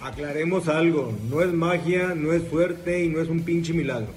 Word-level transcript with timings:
Aclaremos 0.00 0.68
algo, 0.68 1.14
no 1.30 1.40
es 1.40 1.52
magia, 1.52 2.14
no 2.14 2.32
es 2.32 2.48
suerte 2.50 3.04
y 3.04 3.08
no 3.08 3.20
es 3.20 3.28
un 3.28 3.42
pinche 3.42 3.72
milagro. 3.72 4.12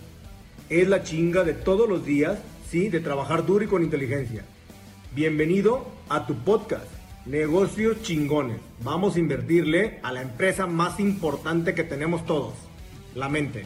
Es 0.70 0.88
la 0.88 1.04
chinga 1.04 1.44
de 1.44 1.54
todos 1.54 1.88
los 1.88 2.06
días, 2.06 2.40
sí, 2.70 2.90
de 2.90 3.00
trabajar 3.00 3.46
duro 3.46 3.64
y 3.64 3.68
con 3.68 3.84
inteligencia. 3.84 4.44
Bienvenido 5.16 5.88
a 6.10 6.28
tu 6.28 6.36
podcast, 6.36 6.86
Negocios 7.26 8.02
Chingones. 8.02 8.60
Vamos 8.84 9.16
a 9.16 9.20
invertirle 9.20 10.00
a 10.04 10.12
la 10.12 10.22
empresa 10.22 10.68
más 10.68 11.00
importante 11.00 11.74
que 11.74 11.84
tenemos 11.84 12.26
todos, 12.26 12.54
la 13.16 13.30
mente. 13.30 13.66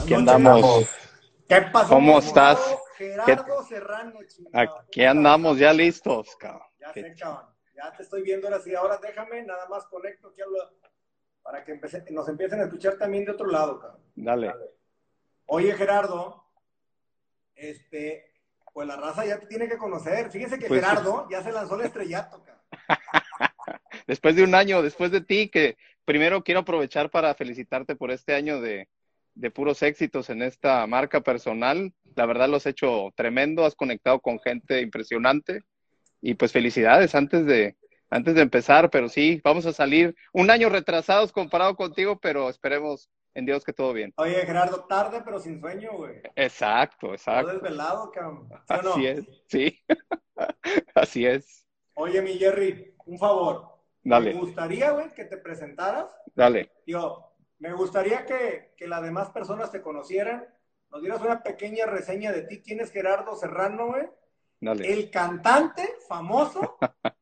Aquí 0.00 0.14
andamos. 0.14 0.86
¿Qué 1.48 1.62
pasó? 1.72 1.88
¿Cómo 1.94 2.18
estás? 2.18 2.58
Gerardo 2.96 3.62
Serrano, 3.64 4.18
chingado. 4.26 4.78
Aquí 4.80 5.04
andamos 5.04 5.58
ya 5.58 5.72
listos, 5.72 6.34
cabrón. 6.36 6.62
Ya 6.80 6.92
sé, 6.92 7.14
cabrón. 7.18 7.54
Ya 7.76 7.92
te 7.94 8.02
estoy 8.02 8.22
viendo 8.22 8.46
ahora 8.48 8.60
sí. 8.60 8.74
Ahora 8.74 8.98
déjame, 9.02 9.42
nada 9.42 9.66
más 9.68 9.84
conecto 9.86 10.28
aquí 10.28 10.40
para 11.42 11.62
que 11.64 11.72
empece- 11.78 12.10
nos 12.10 12.28
empiecen 12.28 12.60
a 12.60 12.64
escuchar 12.64 12.96
también 12.98 13.24
de 13.24 13.32
otro 13.32 13.46
lado, 13.46 13.78
cabrón. 13.78 14.00
Dale. 14.16 14.52
Oye, 15.46 15.74
Gerardo, 15.74 16.44
este, 17.54 18.32
pues 18.72 18.88
la 18.88 18.96
raza 18.96 19.24
ya 19.24 19.38
te 19.38 19.46
tiene 19.46 19.68
que 19.68 19.76
conocer. 19.78 20.30
Fíjense 20.30 20.58
que 20.58 20.66
Pues. 20.66 20.80
Gerardo 20.80 21.28
ya 21.30 21.42
se 21.42 21.52
lanzó 21.52 21.76
el 21.76 21.82
estrellato, 21.82 22.42
cabrón. 22.42 22.64
Después 24.06 24.36
de 24.36 24.44
un 24.44 24.54
año, 24.54 24.82
después 24.82 25.10
de 25.10 25.20
ti, 25.20 25.48
que 25.48 25.76
primero 26.04 26.42
quiero 26.42 26.60
aprovechar 26.60 27.10
para 27.10 27.34
felicitarte 27.34 27.96
por 27.96 28.10
este 28.10 28.34
año 28.34 28.60
de, 28.60 28.88
de 29.36 29.50
puros 29.50 29.82
éxitos 29.82 30.30
en 30.30 30.42
esta 30.42 30.86
marca 30.86 31.20
personal. 31.20 31.92
La 32.16 32.26
verdad 32.26 32.48
lo 32.48 32.56
has 32.56 32.66
hecho 32.66 33.12
tremendo, 33.14 33.64
has 33.64 33.76
conectado 33.76 34.20
con 34.20 34.40
gente 34.40 34.80
impresionante 34.80 35.62
y 36.20 36.34
pues 36.34 36.52
felicidades 36.52 37.14
antes 37.14 37.44
de, 37.46 37.76
antes 38.10 38.34
de 38.34 38.40
empezar, 38.40 38.90
pero 38.90 39.08
sí, 39.08 39.40
vamos 39.44 39.66
a 39.66 39.72
salir 39.72 40.16
un 40.32 40.50
año 40.50 40.68
retrasados 40.70 41.30
comparado 41.30 41.76
contigo, 41.76 42.18
pero 42.18 42.48
esperemos 42.48 43.10
en 43.34 43.44
Dios 43.44 43.64
que 43.64 43.74
todo 43.74 43.92
bien. 43.92 44.14
Oye, 44.16 44.34
Gerardo, 44.46 44.84
tarde 44.84 45.20
pero 45.22 45.38
sin 45.38 45.60
sueño, 45.60 45.92
güey. 45.92 46.22
Exacto, 46.34 47.08
Todo 47.08 47.14
exacto. 47.14 47.52
desvelado, 47.52 48.10
cabrón. 48.10 48.48
¿Sí 48.50 48.74
no? 48.82 48.90
Así 48.90 49.06
es, 49.06 49.24
sí. 49.46 49.80
Así 50.94 51.26
es. 51.26 51.66
Oye, 51.94 52.22
mi 52.22 52.38
Jerry, 52.38 52.94
un 53.04 53.18
favor. 53.18 53.76
Dale. 54.02 54.32
Me 54.32 54.40
gustaría, 54.40 54.92
güey, 54.92 55.12
que 55.14 55.24
te 55.24 55.36
presentaras. 55.36 56.06
Dale. 56.34 56.70
Digo, 56.86 57.25
me 57.58 57.72
gustaría 57.72 58.26
que, 58.26 58.72
que 58.76 58.86
las 58.86 59.02
demás 59.02 59.30
personas 59.30 59.70
te 59.70 59.82
conocieran. 59.82 60.46
Nos 60.90 61.02
dieras 61.02 61.20
una 61.22 61.42
pequeña 61.42 61.86
reseña 61.86 62.32
de 62.32 62.42
ti. 62.42 62.62
¿Quién 62.62 62.80
es 62.80 62.92
Gerardo 62.92 63.34
Serrano, 63.36 63.86
güey? 63.88 64.06
Dale. 64.60 64.92
El 64.92 65.10
cantante 65.10 65.82
famoso, 66.08 66.78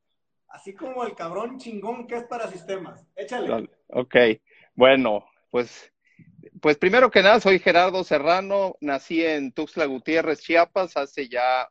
así 0.49 0.75
como 0.75 1.05
el 1.05 1.15
cabrón 1.15 1.59
chingón 1.59 2.07
que 2.07 2.17
es 2.17 2.25
para 2.25 2.49
sistemas. 2.49 3.07
Échale. 3.17 3.49
Dale. 3.49 3.71
Ok. 3.89 4.17
Bueno, 4.75 5.25
pues, 5.51 5.93
pues 6.61 6.77
primero 6.79 7.11
que 7.11 7.23
nada, 7.23 7.41
soy 7.41 7.59
Gerardo 7.59 8.05
Serrano, 8.05 8.77
nací 8.81 9.25
en 9.25 9.53
Tuxtla 9.53 9.87
Gutiérrez, 9.87 10.41
Chiapas, 10.41 10.97
hace 10.97 11.29
ya 11.29 11.69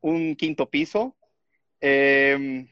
un 0.00 0.36
quinto 0.36 0.68
piso. 0.68 1.16
Eh, 1.80 2.66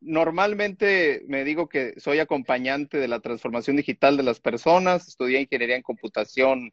normalmente 0.00 1.22
me 1.26 1.44
digo 1.44 1.68
que 1.68 1.94
soy 1.98 2.18
acompañante 2.18 2.98
de 2.98 3.08
la 3.08 3.20
transformación 3.20 3.76
digital 3.76 4.16
de 4.16 4.22
las 4.22 4.40
personas, 4.40 5.08
estudié 5.08 5.40
ingeniería 5.40 5.76
en 5.76 5.82
computación 5.82 6.72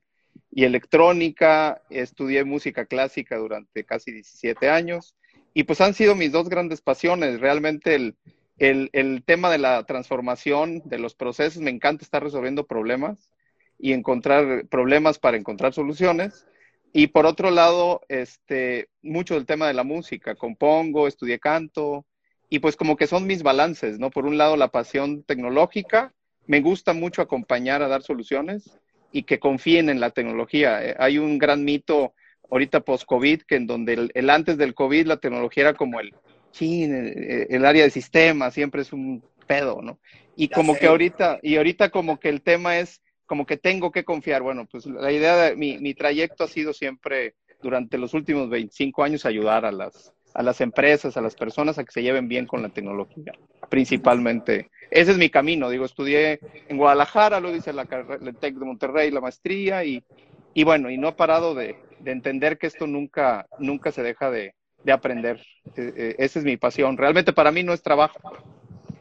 y 0.52 0.64
electrónica, 0.64 1.82
estudié 1.90 2.44
música 2.44 2.86
clásica 2.86 3.38
durante 3.38 3.84
casi 3.84 4.12
17 4.12 4.70
años 4.70 5.16
y 5.54 5.64
pues 5.64 5.82
han 5.82 5.94
sido 5.94 6.16
mis 6.16 6.32
dos 6.32 6.50
grandes 6.50 6.82
pasiones. 6.82 7.40
Realmente 7.40 7.96
el, 7.96 8.16
el, 8.58 8.90
el 8.94 9.24
tema 9.24 9.50
de 9.50 9.58
la 9.58 9.84
transformación, 9.86 10.82
de 10.86 11.00
los 11.00 11.16
procesos, 11.16 11.62
me 11.62 11.72
encanta 11.72 12.04
estar 12.04 12.24
resolviendo 12.24 12.68
problemas 12.68 13.32
y 13.80 13.94
encontrar 13.94 14.68
problemas 14.68 15.20
para 15.20 15.38
encontrar 15.38 15.74
soluciones. 15.74 16.46
Y 16.94 17.08
por 17.08 17.26
otro 17.26 17.52
lado, 17.52 18.02
este, 18.08 18.90
mucho 19.02 19.34
del 19.34 19.46
tema 19.46 19.68
de 19.68 19.74
la 19.74 19.84
música, 19.84 20.36
compongo, 20.36 21.08
estudié 21.08 21.40
canto, 21.40 22.06
y 22.50 22.60
pues 22.60 22.76
como 22.76 22.96
que 22.96 23.08
son 23.08 23.28
mis 23.28 23.44
balances, 23.44 24.00
¿no? 24.00 24.10
Por 24.10 24.26
un 24.26 24.38
lado, 24.38 24.58
la 24.58 24.70
pasión 24.70 25.24
tecnológica, 25.24 26.14
me 26.48 26.62
gusta 26.62 26.94
mucho 26.94 27.22
acompañar 27.22 27.82
a 27.82 27.88
dar 27.88 28.04
soluciones 28.04 28.80
y 29.12 29.24
que 29.24 29.40
confíen 29.40 29.90
en 29.90 30.00
la 30.00 30.12
tecnología. 30.12 30.84
Eh, 30.84 30.96
hay 31.00 31.18
un 31.18 31.38
gran 31.38 31.64
mito 31.64 32.14
ahorita 32.52 32.82
post-COVID, 32.82 33.42
que 33.42 33.56
en 33.56 33.68
donde 33.68 33.94
el, 33.94 34.12
el 34.14 34.30
antes 34.30 34.58
del 34.58 34.76
COVID 34.76 35.08
la 35.08 35.18
tecnología 35.18 35.64
era 35.64 35.74
como 35.74 36.00
el, 36.00 36.14
chin, 36.52 36.94
el, 36.94 37.48
el 37.50 37.66
área 37.66 37.84
de 37.84 37.90
sistemas, 37.90 38.54
siempre 38.54 38.82
es 38.82 38.94
un 38.94 39.24
pedo, 39.48 39.82
¿no? 39.82 40.00
Y 40.36 40.50
Ya 40.50 40.56
como 40.56 40.74
sé, 40.74 40.82
que 40.82 40.88
ahorita, 40.88 41.40
y 41.42 41.58
ahorita 41.58 41.90
como 41.90 42.20
que 42.20 42.30
el 42.30 42.42
tema 42.42 42.78
es 42.78 43.02
como 43.26 43.46
que 43.46 43.58
tengo 43.58 43.92
que 43.92 44.04
confiar. 44.04 44.42
Bueno, 44.42 44.68
pues 44.72 44.86
la 44.86 45.12
idea 45.12 45.36
de 45.38 45.56
mi, 45.56 45.78
mi 45.80 45.94
trayecto 45.94 46.44
ha 46.44 46.48
sido 46.48 46.74
siempre 46.74 47.36
durante 47.62 47.98
los 47.98 48.14
últimos 48.14 48.50
25 48.50 49.04
años 49.04 49.26
ayudar 49.26 49.66
a 49.66 49.72
las, 49.72 50.14
a 50.36 50.44
las 50.44 50.62
empresas, 50.62 51.18
a 51.18 51.22
las 51.22 51.36
personas 51.36 51.80
a 51.80 51.86
que 51.86 51.94
se 51.94 52.04
lleven 52.04 52.28
bien 52.28 52.48
con 52.48 52.62
la 52.62 52.70
tecnología, 52.70 53.34
principalmente. 53.70 54.70
Ese 54.92 55.12
es 55.14 55.18
mi 55.18 55.30
camino, 55.32 55.70
digo, 55.72 55.86
estudié 55.86 56.42
en 56.68 56.78
Guadalajara, 56.78 57.40
luego 57.40 57.58
hice 57.58 57.74
la 57.74 57.88
el 58.22 58.38
TEC 58.38 58.56
de 58.56 58.66
Monterrey, 58.66 59.12
la 59.12 59.22
maestría 59.22 59.84
y, 59.86 60.06
y 60.54 60.64
bueno, 60.66 60.92
y 60.92 60.98
no 60.98 61.10
he 61.10 61.14
parado 61.14 61.56
de, 61.56 61.78
de 62.00 62.12
entender 62.12 62.58
que 62.60 62.68
esto 62.68 62.88
nunca, 62.88 63.48
nunca 63.58 63.92
se 63.92 64.04
deja 64.04 64.32
de, 64.32 64.56
de 64.84 64.92
aprender. 64.92 65.42
Eh, 65.76 65.94
eh, 65.98 66.16
esa 66.20 66.40
es 66.40 66.46
mi 66.46 66.58
pasión. 66.58 66.98
Realmente 66.98 67.34
para 67.34 67.52
mí 67.52 67.64
no 67.64 67.74
es 67.74 67.82
trabajo. 67.82 68.20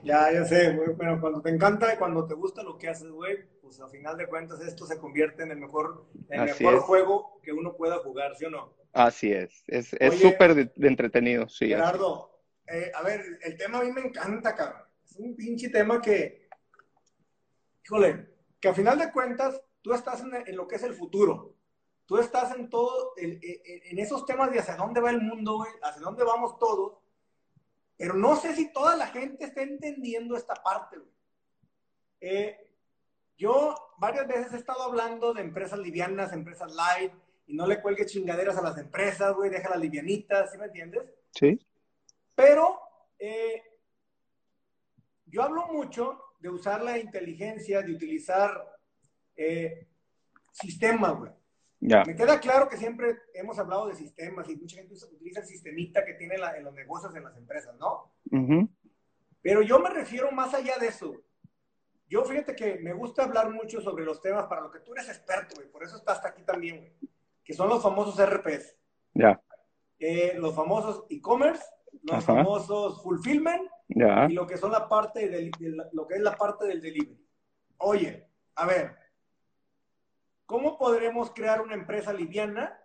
Ya, 0.03 0.31
ya 0.33 0.45
sé, 0.45 0.73
güey, 0.77 0.91
pero 0.99 1.21
cuando 1.21 1.41
te 1.41 1.51
encanta 1.51 1.95
y 1.95 1.97
cuando 1.97 2.27
te 2.27 2.35
gusta 2.35 2.63
lo 2.63 2.77
que 2.79 2.89
haces, 2.89 3.11
güey, 3.11 3.39
pues 3.63 3.81
a 3.81 3.89
final 3.89 4.17
de 4.19 4.27
cuentas 4.29 4.61
esto 4.61 4.87
se 4.87 4.99
convierte 4.99 5.43
en 5.43 5.51
el 5.51 5.59
mejor, 5.59 6.05
el 6.29 6.41
Así 6.41 6.63
mejor 6.63 6.79
es. 6.79 6.83
juego 6.83 7.41
que 7.43 7.53
uno 7.53 7.75
pueda 7.75 7.99
jugar, 7.99 8.37
¿sí 8.37 8.45
o 8.45 8.51
no? 8.51 8.75
Así 8.95 9.33
es, 9.33 9.65
es 9.67 9.93
es 9.99 10.21
súper 10.21 10.55
de, 10.55 10.73
de 10.75 10.89
entretenido, 10.89 11.49
sí. 11.49 11.65
es. 11.67 11.71
Gerardo, 11.77 12.41
eh, 12.67 12.93
a 12.95 13.03
ver, 13.03 13.21
el 13.43 13.57
tema 13.57 13.79
a 13.79 13.83
mí 13.85 13.91
me 13.93 14.03
encanta, 14.03 14.55
cabrón. 14.55 14.83
Es 15.05 15.17
un 15.17 15.35
pinche 15.37 15.69
tema 15.69 16.01
que, 16.01 16.49
híjole, 17.85 18.29
que 18.61 18.69
a 18.69 18.75
final 18.75 18.99
de 18.99 19.11
cuentas 19.13 19.61
tú 19.83 19.93
estás 19.93 20.21
en, 20.23 20.35
en 20.35 20.57
lo 20.57 20.67
que 20.69 20.77
es 20.77 20.83
el 20.85 20.95
futuro. 20.95 21.57
Tú 22.07 22.19
estás 22.19 22.55
en 22.55 22.71
todo, 22.71 23.15
en, 23.17 23.33
en- 23.43 23.61
en 23.65 23.99
esos 23.99 24.25
temas 24.27 24.51
de 24.53 24.61
hacia 24.61 24.77
dónde 24.77 25.01
va 25.01 25.11
el 25.11 25.21
mundo, 25.23 25.57
güey, 25.57 25.71
hacia 25.83 26.03
dónde 26.03 26.23
vamos 26.23 26.59
todos. 26.59 26.99
Pero 27.97 28.15
no 28.15 28.37
sé 28.37 28.55
si 28.55 28.73
toda 28.73 28.97
la 28.97 29.07
gente 29.09 29.45
está 29.45 29.63
entendiendo 29.63 30.37
esta 30.37 30.55
parte, 30.55 30.99
güey. 30.99 31.11
Eh, 32.21 32.71
yo 33.37 33.75
varias 33.99 34.27
veces 34.29 34.53
he 34.53 34.57
estado 34.57 34.83
hablando 34.85 35.35
de 35.35 35.43
empresas 35.43 35.79
livianas, 35.79 36.33
empresas 36.33 36.73
light, 36.75 37.13
y 37.47 37.55
no 37.55 37.67
le 37.67 37.81
cuelgue 37.81 38.07
chingaderas 38.07 38.57
a 38.57 38.63
las 38.63 38.79
empresas, 38.79 39.35
güey, 39.35 39.51
déjalas 39.51 39.81
livianitas, 39.81 40.51
¿sí 40.53 40.59
me 40.59 40.67
entiendes? 40.67 41.03
Sí, 41.31 41.59
Pero 42.35 42.79
eh, 43.19 43.63
yo 45.27 45.43
hablo 45.43 45.67
mucho 45.69 46.21
de 46.41 46.49
usar 46.49 46.83
la 46.83 46.99
inteligencia, 46.99 47.83
de 47.83 47.93
utilizar 47.93 48.77
eh, 49.37 49.89
sistemas, 50.53 51.17
güey. 51.19 51.33
ya, 51.81 52.03
Me 52.05 52.15
queda 52.15 52.39
claro 52.41 52.69
que 52.69 52.77
siempre 52.77 53.19
hemos 53.35 53.59
hablado 53.59 53.89
de 53.89 53.95
sistemas 53.95 54.49
y 54.49 54.57
mucha 54.57 54.77
gente 54.77 54.95
utiliza 54.95 55.41
el 55.41 55.47
sistemita 55.47 56.05
que 56.05 56.15
tiene 56.15 56.39
la- 56.39 56.57
en 56.57 56.65
los 56.65 56.75
negocios, 56.75 57.15
en 57.17 57.25
las 57.25 57.37
empresas, 57.37 57.75
¿no? 57.79 58.13
Ujú. 58.31 58.69
Pero 59.43 59.61
yo 59.63 59.79
me 59.81 59.91
refiero 59.91 60.31
más 60.33 60.55
allá 60.55 60.79
de 60.79 60.87
eso. 60.89 61.15
Yo 62.09 62.25
fíjate 62.25 62.55
que 62.55 62.77
me 62.77 62.93
gusta 62.93 63.25
hablar 63.25 63.51
mucho 63.51 63.81
sobre 63.81 64.05
los 64.05 64.21
temas 64.23 64.47
para 64.47 64.61
lo 64.63 64.71
que 64.71 64.81
tú 64.81 64.93
eres 64.95 65.09
experto, 65.09 65.57
güey. 65.57 65.69
Por 65.69 65.83
eso 65.83 65.97
estás 65.97 66.25
aquí 66.25 66.43
también, 66.43 66.79
güey. 66.79 66.93
Que 67.45 67.55
son 67.55 67.69
los 67.69 67.83
famosos 67.83 68.19
RPs. 68.19 68.77
ya, 69.15 69.41
Eh, 69.99 70.35
los 70.37 70.55
famosos 70.55 71.05
e-commerce, 71.09 71.63
los 72.03 72.17
Ajá. 72.17 72.35
famosos 72.35 73.01
fulfillment 73.03 73.63
ya. 73.89 74.27
y 74.29 74.33
lo 74.33 74.47
que 74.47 74.57
son 74.57 74.73
la 74.73 74.89
parte 74.89 75.29
del, 75.29 75.51
de 75.53 75.69
la- 75.71 75.89
lo 75.93 76.07
que 76.07 76.15
es 76.17 76.21
la 76.21 76.35
parte 76.37 76.67
del 76.67 76.81
delivery. 76.81 77.17
Oye, 77.79 78.27
a 78.57 78.67
ver, 78.67 78.97
¿cómo 80.47 80.77
podremos 80.79 81.31
crear 81.33 81.61
una 81.61 81.75
empresa 81.75 82.13
liviana 82.13 82.77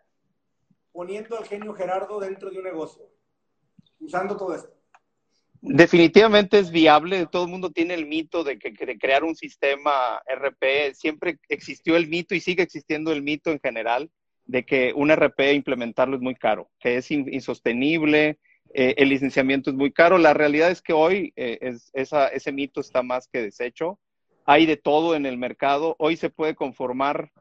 poniendo 0.91 1.37
al 1.37 1.45
genio 1.45 1.73
Gerardo 1.73 2.19
dentro 2.19 2.49
de 2.51 2.57
un 2.59 2.63
negocio? 2.63 3.09
Usando 3.99 4.37
todo 4.37 4.53
esto. 4.55 4.69
Definitivamente 5.61 6.57
es 6.59 6.71
viable. 6.71 7.25
Todo 7.25 7.43
el 7.45 7.49
mundo 7.51 7.69
tiene 7.71 7.93
el 7.93 8.05
mito 8.05 8.43
de 8.45 8.57
que 8.57 8.71
de 8.71 8.97
crear 8.97 9.23
un 9.25 9.35
sistema 9.35 10.21
RP. 10.25 10.93
Siempre 10.93 11.37
existió 11.49 11.97
el 11.97 12.07
mito 12.07 12.33
y 12.33 12.39
sigue 12.39 12.63
existiendo 12.63 13.11
el 13.11 13.21
mito 13.23 13.51
en 13.51 13.59
general 13.59 14.09
de 14.49 14.65
que 14.65 14.93
un 14.95 15.11
RP 15.11 15.53
implementarlo 15.53 16.15
es 16.15 16.23
muy 16.23 16.33
caro, 16.33 16.71
que 16.79 16.97
es 16.97 17.11
in- 17.11 17.31
insostenible, 17.31 18.39
eh, 18.73 18.95
el 18.97 19.09
licenciamiento 19.09 19.69
es 19.69 19.75
muy 19.75 19.91
caro. 19.91 20.17
La 20.17 20.33
realidad 20.33 20.71
es 20.71 20.81
que 20.81 20.91
hoy 20.93 21.33
eh, 21.35 21.59
ese 21.93 22.51
mito 22.51 22.81
está 22.81 23.03
más 23.03 23.27
que 23.27 23.43
deshecho. 23.43 23.99
Hay 24.45 24.65
de 24.65 24.75
todo 24.75 25.15
en 25.15 25.27
el 25.27 25.37
mercado. 25.37 25.95
Hoy 25.99 26.17
se 26.17 26.31
puede 26.31 26.55
conformar 26.55 27.31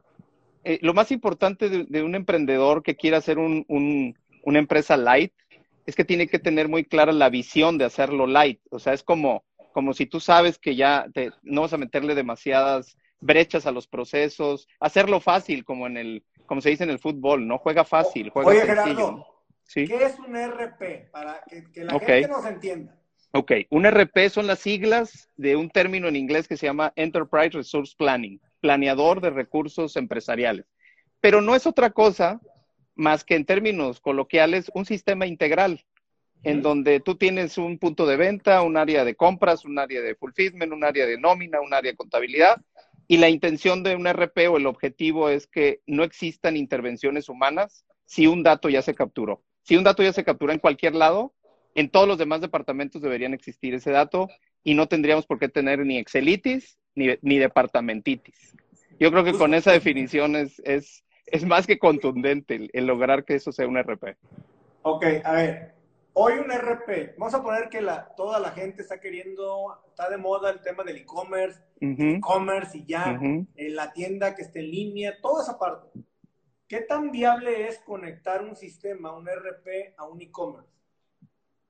eh, 0.64 0.78
lo 0.82 0.92
más 0.92 1.10
importante 1.10 1.70
de, 1.70 2.02
un 2.02 2.14
emprendedor 2.14 2.82
que 2.82 2.94
quiera 2.94 3.16
hacer 3.18 3.38
un, 3.38 3.64
una 4.42 4.58
empresa 4.58 4.98
light 4.98 5.32
es 5.86 5.96
que 5.96 6.04
tiene 6.04 6.26
que 6.26 6.38
tener 6.38 6.68
muy 6.68 6.84
clara 6.84 7.12
la 7.12 7.30
visión 7.30 7.78
de 7.78 7.86
hacerlo 7.86 8.26
light. 8.26 8.60
O 8.70 8.78
sea, 8.78 8.92
es 8.92 9.02
como, 9.02 9.44
como 9.72 9.94
si 9.94 10.04
tú 10.04 10.20
sabes 10.20 10.58
que 10.58 10.76
ya 10.76 11.06
no 11.42 11.62
vas 11.62 11.72
a 11.72 11.78
meterle 11.78 12.14
demasiadas 12.14 12.98
brechas 13.20 13.64
a 13.64 13.72
los 13.72 13.86
procesos, 13.86 14.68
hacerlo 14.78 15.20
fácil, 15.20 15.64
como 15.64 15.86
en 15.86 15.96
el, 15.96 16.24
como 16.48 16.60
se 16.60 16.70
dice 16.70 16.82
en 16.82 16.90
el 16.90 16.98
fútbol, 16.98 17.46
¿no? 17.46 17.58
Juega 17.58 17.84
fácil, 17.84 18.30
juega 18.30 18.50
Oye, 18.50 18.62
Gerardo, 18.62 19.24
¿qué 19.72 19.84
es 19.84 20.18
un 20.18 20.34
RP? 20.34 21.10
Para 21.12 21.44
que, 21.48 21.84
la 21.84 21.98
gente 22.00 22.28
nos 22.28 22.46
entienda. 22.46 22.98
Ok, 23.32 23.52
un 23.68 23.84
RP 23.84 24.30
son 24.30 24.46
las 24.46 24.58
siglas 24.58 25.28
de 25.36 25.54
un 25.54 25.68
término 25.68 26.08
en 26.08 26.16
inglés 26.16 26.48
que 26.48 26.56
se 26.56 26.66
llama 26.66 26.92
Enterprise 26.96 27.50
Resource 27.50 27.94
Planning, 27.96 28.40
planeador 28.60 29.20
de 29.20 29.30
recursos 29.30 29.96
empresariales. 29.96 30.64
Pero 31.20 31.42
no 31.42 31.54
es 31.54 31.66
otra 31.66 31.90
cosa 31.90 32.40
más 32.94 33.24
que 33.24 33.36
en 33.36 33.44
términos 33.44 34.00
coloquiales 34.00 34.70
un 34.74 34.86
sistema 34.86 35.26
integral, 35.26 35.84
en 36.42 36.62
donde 36.62 37.00
tú 37.00 37.16
tienes 37.16 37.58
un 37.58 37.78
punto 37.78 38.06
de 38.06 38.16
venta, 38.16 38.62
un 38.62 38.76
área 38.76 39.04
de 39.04 39.14
compras, 39.14 39.64
un 39.64 39.78
área 39.78 40.00
de 40.00 40.14
fulfillment, 40.14 40.72
un 40.72 40.84
área 40.84 41.04
de 41.04 41.18
nómina, 41.18 41.60
un 41.60 41.74
área 41.74 41.92
de 41.92 41.96
contabilidad, 41.96 42.60
y 43.08 43.16
la 43.16 43.30
intención 43.30 43.82
de 43.82 43.96
un 43.96 44.06
RP 44.06 44.48
o 44.48 44.58
el 44.58 44.66
objetivo 44.66 45.30
es 45.30 45.46
que 45.46 45.80
no 45.86 46.04
existan 46.04 46.56
intervenciones 46.56 47.30
humanas 47.30 47.84
si 48.04 48.26
un 48.26 48.42
dato 48.42 48.68
ya 48.68 48.82
se 48.82 48.94
capturó. 48.94 49.42
Si 49.62 49.76
un 49.76 49.84
dato 49.84 50.02
ya 50.02 50.12
se 50.12 50.24
captura 50.24 50.52
en 50.52 50.60
cualquier 50.60 50.94
lado, 50.94 51.34
en 51.74 51.88
todos 51.88 52.06
los 52.06 52.18
demás 52.18 52.42
departamentos 52.42 53.00
deberían 53.00 53.32
existir 53.32 53.74
ese 53.74 53.90
dato 53.90 54.28
y 54.62 54.74
no 54.74 54.88
tendríamos 54.88 55.26
por 55.26 55.38
qué 55.38 55.48
tener 55.48 55.84
ni 55.86 55.96
Excelitis 55.96 56.78
ni, 56.94 57.08
ni 57.22 57.38
departamentitis. 57.38 58.54
Yo 59.00 59.10
creo 59.10 59.24
que 59.24 59.32
con 59.32 59.54
esa 59.54 59.72
definición 59.72 60.36
es, 60.36 60.60
es, 60.64 61.04
es 61.26 61.44
más 61.44 61.66
que 61.66 61.78
contundente 61.78 62.68
el, 62.72 62.86
lograr 62.86 63.24
que 63.24 63.36
eso 63.36 63.52
sea 63.52 63.66
un 63.66 63.78
RP. 63.78 64.16
Ok, 64.82 65.04
a 65.24 65.32
ver, 65.32 65.74
hoy 66.12 66.34
un 66.34 66.50
RP, 66.50 67.14
vamos 67.16 67.34
a 67.34 67.42
poner 67.42 67.68
que 67.68 67.80
la, 67.80 68.14
toda 68.16 68.38
la 68.38 68.50
gente 68.50 68.82
está 68.82 69.00
queriendo, 69.00 69.78
está 69.88 70.08
de 70.10 70.16
moda 70.16 70.50
el 70.50 70.60
tema 70.60 70.82
del 70.84 70.96
e-commerce, 70.96 71.60
e-commerce 71.80 72.78
y 72.78 72.86
ya, 72.86 73.18
en 73.20 73.76
la 73.76 73.92
tienda 73.92 74.34
que 74.34 74.42
esté 74.42 74.60
en 74.60 74.70
línea, 74.70 75.20
toda 75.20 75.42
esa 75.42 75.58
parte. 75.58 75.88
¿Qué 76.66 76.82
tan 76.82 77.10
viable 77.10 77.68
es 77.68 77.78
conectar 77.78 78.42
un 78.42 78.54
sistema, 78.54 79.16
un 79.16 79.26
RP, 79.26 79.94
a 79.96 80.04
un 80.04 80.20
e-commerce? 80.20 80.68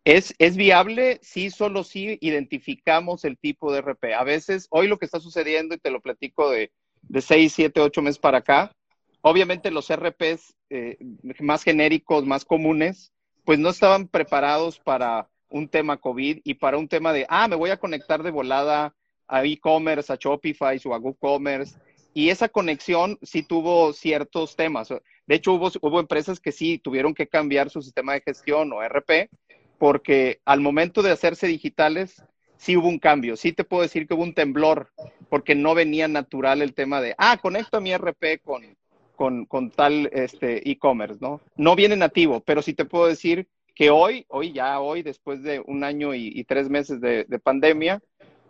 Es, 0.05 0.35
es, 0.39 0.57
viable 0.57 1.21
si 1.23 1.51
solo 1.51 1.85
si 1.85 2.19
identificamos 2.21 3.25
el 3.25 3.39
tipo 3.39 3.73
de 3.73 3.83
RP. 3.83 4.15
A 4.15 4.25
veces, 4.25 4.67
hoy 4.71 4.89
lo 4.89 4.99
que 4.99 5.05
está 5.05 5.21
sucediendo, 5.21 5.75
y 5.75 5.79
te 5.79 5.91
lo 5.91 6.01
platico 6.01 6.51
de, 6.51 6.73
de 7.03 7.21
6, 7.21 7.53
7, 7.53 7.81
8 7.81 8.03
meses 8.03 8.19
para 8.19 8.39
acá, 8.39 8.73
obviamente 9.21 9.71
los 9.71 9.95
RPs 9.95 10.55
eh, 10.71 10.99
más 11.41 11.63
genéricos, 11.63 12.25
más 12.25 12.45
comunes, 12.45 13.13
pues 13.49 13.59
no 13.59 13.71
estaban 13.71 14.09
preparados 14.09 14.79
para 14.79 15.27
un 15.49 15.69
tema 15.69 15.97
COVID 15.97 16.41
y 16.45 16.53
para 16.53 16.77
un 16.77 16.87
tema 16.87 17.15
de, 17.15 17.25
ah, 17.31 17.49
me 17.49 17.57
voy 17.57 17.71
a 17.71 17.79
conectar 17.79 18.23
de 18.23 18.31
volada 18.31 18.95
a 19.27 19.43
e-commerce, 19.43 20.13
a 20.13 20.17
Shopify 20.17 20.79
o 20.85 20.93
a 20.93 20.99
WooCommerce. 20.99 21.79
Y 22.13 22.29
esa 22.29 22.51
conexión 22.51 23.19
sí 23.23 23.43
tuvo 23.43 23.95
ciertos 23.95 24.55
temas. 24.55 24.91
De 24.91 25.35
hecho, 25.35 25.55
hubo, 25.55 25.71
hubo 25.81 25.99
empresas 25.99 26.41
que 26.41 26.53
sí 26.53 26.77
tuvieron 26.77 27.15
que 27.15 27.27
cambiar 27.27 27.71
su 27.71 27.81
sistema 27.81 28.13
de 28.13 28.21
gestión 28.21 28.71
o 28.71 28.83
RP 28.87 29.31
porque 29.79 30.43
al 30.45 30.61
momento 30.61 31.01
de 31.01 31.13
hacerse 31.13 31.47
digitales, 31.47 32.23
sí 32.59 32.77
hubo 32.77 32.89
un 32.89 32.99
cambio. 32.99 33.35
Sí 33.39 33.55
te 33.55 33.65
puedo 33.65 33.83
decir 33.83 34.07
que 34.07 34.13
hubo 34.13 34.25
un 34.25 34.35
temblor, 34.35 34.91
porque 35.31 35.55
no 35.55 35.75
venía 35.75 36.07
natural 36.07 36.61
el 36.61 36.75
tema 36.75 37.01
de, 37.01 37.15
ah, 37.17 37.39
conecto 37.41 37.79
a 37.79 37.81
mi 37.81 37.95
RP 37.95 38.43
con, 38.45 38.77
con, 39.19 39.71
tal 39.73 40.09
este, 40.13 40.71
e-commerce, 40.71 41.19
¿no? 41.21 41.41
No 41.57 41.75
viene 41.75 41.97
nativo, 41.97 42.41
pero 42.41 42.63
sí 42.63 42.73
te 42.73 42.85
puedo 42.85 43.07
decir 43.07 43.49
que 43.75 43.91
hoy, 43.91 44.25
hoy 44.29 44.53
ya 44.53 44.79
hoy, 44.79 45.03
después 45.03 45.43
de 45.43 45.61
un 45.67 45.83
año 45.83 46.15
y, 46.15 46.45
tres 46.45 46.71
meses 46.71 47.01
de, 47.01 47.25
pandemia, 47.43 48.01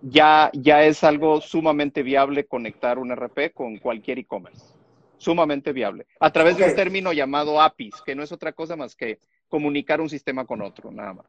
ya, 0.02 0.50
ya 0.52 0.84
es 0.84 1.02
algo 1.04 1.40
sumamente 1.40 2.02
viable 2.02 2.46
conectar 2.46 2.98
un 2.98 3.10
RP 3.10 3.52
con 3.54 3.78
cualquier 3.78 4.18
e-commerce. 4.18 4.74
Sumamente 5.16 5.72
viable. 5.72 6.06
A 6.20 6.30
través 6.30 6.58
de 6.58 6.64
un 6.64 6.74
término 6.74 7.12
llamado 7.12 7.60
APIs, 7.60 8.02
que 8.04 8.14
no 8.14 8.22
es 8.22 8.30
otra 8.30 8.52
cosa 8.52 8.76
más 8.76 8.94
que 8.94 9.18
comunicar 9.48 10.00
un 10.00 10.10
sistema 10.10 10.44
con 10.44 10.60
otro, 10.60 10.90
nada 10.90 11.14
más. 11.14 11.26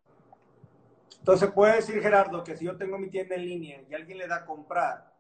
Entonces 1.18 1.50
puede 1.52 1.78
decir 1.78 2.02
Gerardo 2.02 2.44
que 2.44 2.56
si 2.58 2.66
yo 2.66 2.76
tengo 2.76 2.98
mi 2.98 3.10
tienda 3.10 3.36
en 3.36 3.46
línea 3.46 3.82
y 3.90 3.94
alguien 3.94 4.18
le 4.18 4.28
da 4.28 4.38
a 4.38 4.46
comprar, 4.46 5.14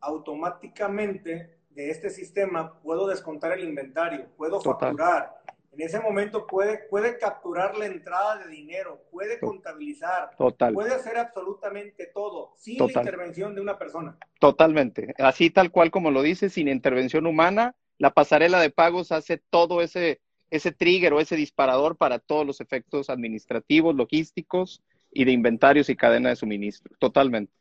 automáticamente 0.00 1.58
de 1.74 1.90
este 1.90 2.10
sistema 2.10 2.78
puedo 2.80 3.06
descontar 3.06 3.52
el 3.52 3.64
inventario, 3.64 4.26
puedo 4.36 4.60
facturar. 4.60 5.40
En 5.72 5.80
ese 5.80 5.98
momento 5.98 6.46
puede, 6.46 6.78
puede 6.88 7.18
capturar 7.18 7.76
la 7.76 7.86
entrada 7.86 8.38
de 8.38 8.48
dinero, 8.48 9.02
puede 9.10 9.40
contabilizar, 9.40 10.30
puede 10.36 10.94
hacer 10.94 11.18
absolutamente 11.18 12.06
todo 12.14 12.52
sin 12.56 12.78
la 12.78 12.84
intervención 12.84 13.56
de 13.56 13.60
una 13.60 13.76
persona. 13.76 14.16
Totalmente. 14.38 15.14
Así 15.18 15.50
tal 15.50 15.72
cual 15.72 15.90
como 15.90 16.12
lo 16.12 16.22
dice, 16.22 16.48
sin 16.48 16.68
intervención 16.68 17.26
humana, 17.26 17.74
la 17.98 18.12
pasarela 18.12 18.60
de 18.60 18.70
pagos 18.70 19.10
hace 19.10 19.38
todo 19.50 19.82
ese 19.82 20.20
ese 20.50 20.70
trigger 20.70 21.12
o 21.12 21.20
ese 21.20 21.34
disparador 21.34 21.96
para 21.96 22.20
todos 22.20 22.46
los 22.46 22.60
efectos 22.60 23.10
administrativos, 23.10 23.96
logísticos 23.96 24.82
y 25.12 25.24
de 25.24 25.32
inventarios 25.32 25.88
y 25.88 25.96
cadena 25.96 26.28
de 26.28 26.36
suministro. 26.36 26.94
Totalmente. 27.00 27.52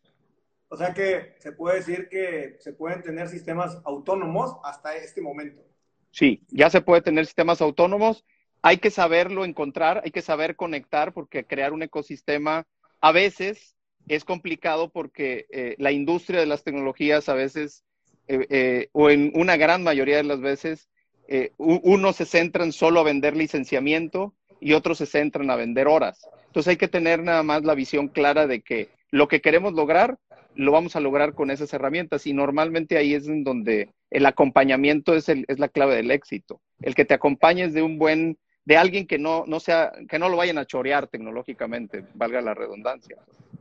O 0.73 0.75
sea 0.75 0.91
que 0.91 1.35
se 1.37 1.51
puede 1.51 1.75
decir 1.75 2.09
que 2.09 2.55
se 2.57 2.73
pueden 2.73 3.03
tener 3.03 3.29
sistemas 3.29 3.77
autónomos 3.85 4.55
hasta 4.63 4.95
este 4.95 5.21
momento. 5.21 5.61
Sí, 6.09 6.41
ya 6.49 6.71
se 6.71 6.81
puede 6.81 7.03
tener 7.03 7.27
sistemas 7.27 7.61
autónomos. 7.61 8.25
Hay 8.63 8.79
que 8.79 8.89
saberlo 8.89 9.45
encontrar, 9.45 10.01
hay 10.03 10.09
que 10.09 10.23
saber 10.23 10.55
conectar 10.55 11.13
porque 11.13 11.45
crear 11.45 11.73
un 11.73 11.83
ecosistema 11.83 12.65
a 13.01 13.11
veces 13.11 13.75
es 14.07 14.25
complicado 14.25 14.89
porque 14.89 15.45
eh, 15.51 15.75
la 15.77 15.91
industria 15.91 16.39
de 16.39 16.47
las 16.47 16.63
tecnologías 16.63 17.29
a 17.29 17.35
veces, 17.35 17.83
eh, 18.27 18.47
eh, 18.49 18.89
o 18.93 19.11
en 19.11 19.31
una 19.35 19.57
gran 19.57 19.83
mayoría 19.83 20.17
de 20.17 20.23
las 20.23 20.41
veces, 20.41 20.89
eh, 21.27 21.51
unos 21.57 22.15
se 22.15 22.25
centran 22.25 22.71
solo 22.71 22.99
a 22.99 23.03
vender 23.03 23.37
licenciamiento 23.37 24.33
y 24.59 24.73
otros 24.73 24.97
se 24.97 25.05
centran 25.05 25.51
a 25.51 25.55
vender 25.55 25.87
horas. 25.87 26.27
Entonces 26.47 26.71
hay 26.71 26.77
que 26.77 26.87
tener 26.87 27.21
nada 27.21 27.43
más 27.43 27.63
la 27.63 27.75
visión 27.75 28.07
clara 28.07 28.47
de 28.47 28.61
que 28.61 28.89
lo 29.11 29.27
que 29.27 29.39
queremos 29.39 29.73
lograr, 29.73 30.17
lo 30.55 30.71
vamos 30.71 30.95
a 30.95 30.99
lograr 30.99 31.33
con 31.33 31.51
esas 31.51 31.73
herramientas 31.73 32.27
y 32.27 32.33
normalmente 32.33 32.97
ahí 32.97 33.13
es 33.13 33.27
en 33.27 33.43
donde 33.43 33.89
el 34.11 34.25
acompañamiento 34.25 35.15
es, 35.15 35.29
el, 35.29 35.45
es 35.47 35.59
la 35.59 35.67
clave 35.67 35.95
del 35.95 36.11
éxito. 36.11 36.61
El 36.81 36.95
que 36.95 37.05
te 37.05 37.13
acompañes 37.13 37.73
de 37.73 37.81
un 37.81 37.97
buen, 37.97 38.37
de 38.65 38.77
alguien 38.77 39.07
que 39.07 39.17
no, 39.17 39.45
no 39.47 39.59
sea, 39.59 39.91
que 40.07 40.19
no 40.19 40.29
lo 40.29 40.37
vayan 40.37 40.57
a 40.57 40.65
chorear 40.65 41.07
tecnológicamente, 41.07 42.05
valga 42.13 42.41
la 42.41 42.53
redundancia. 42.53 43.17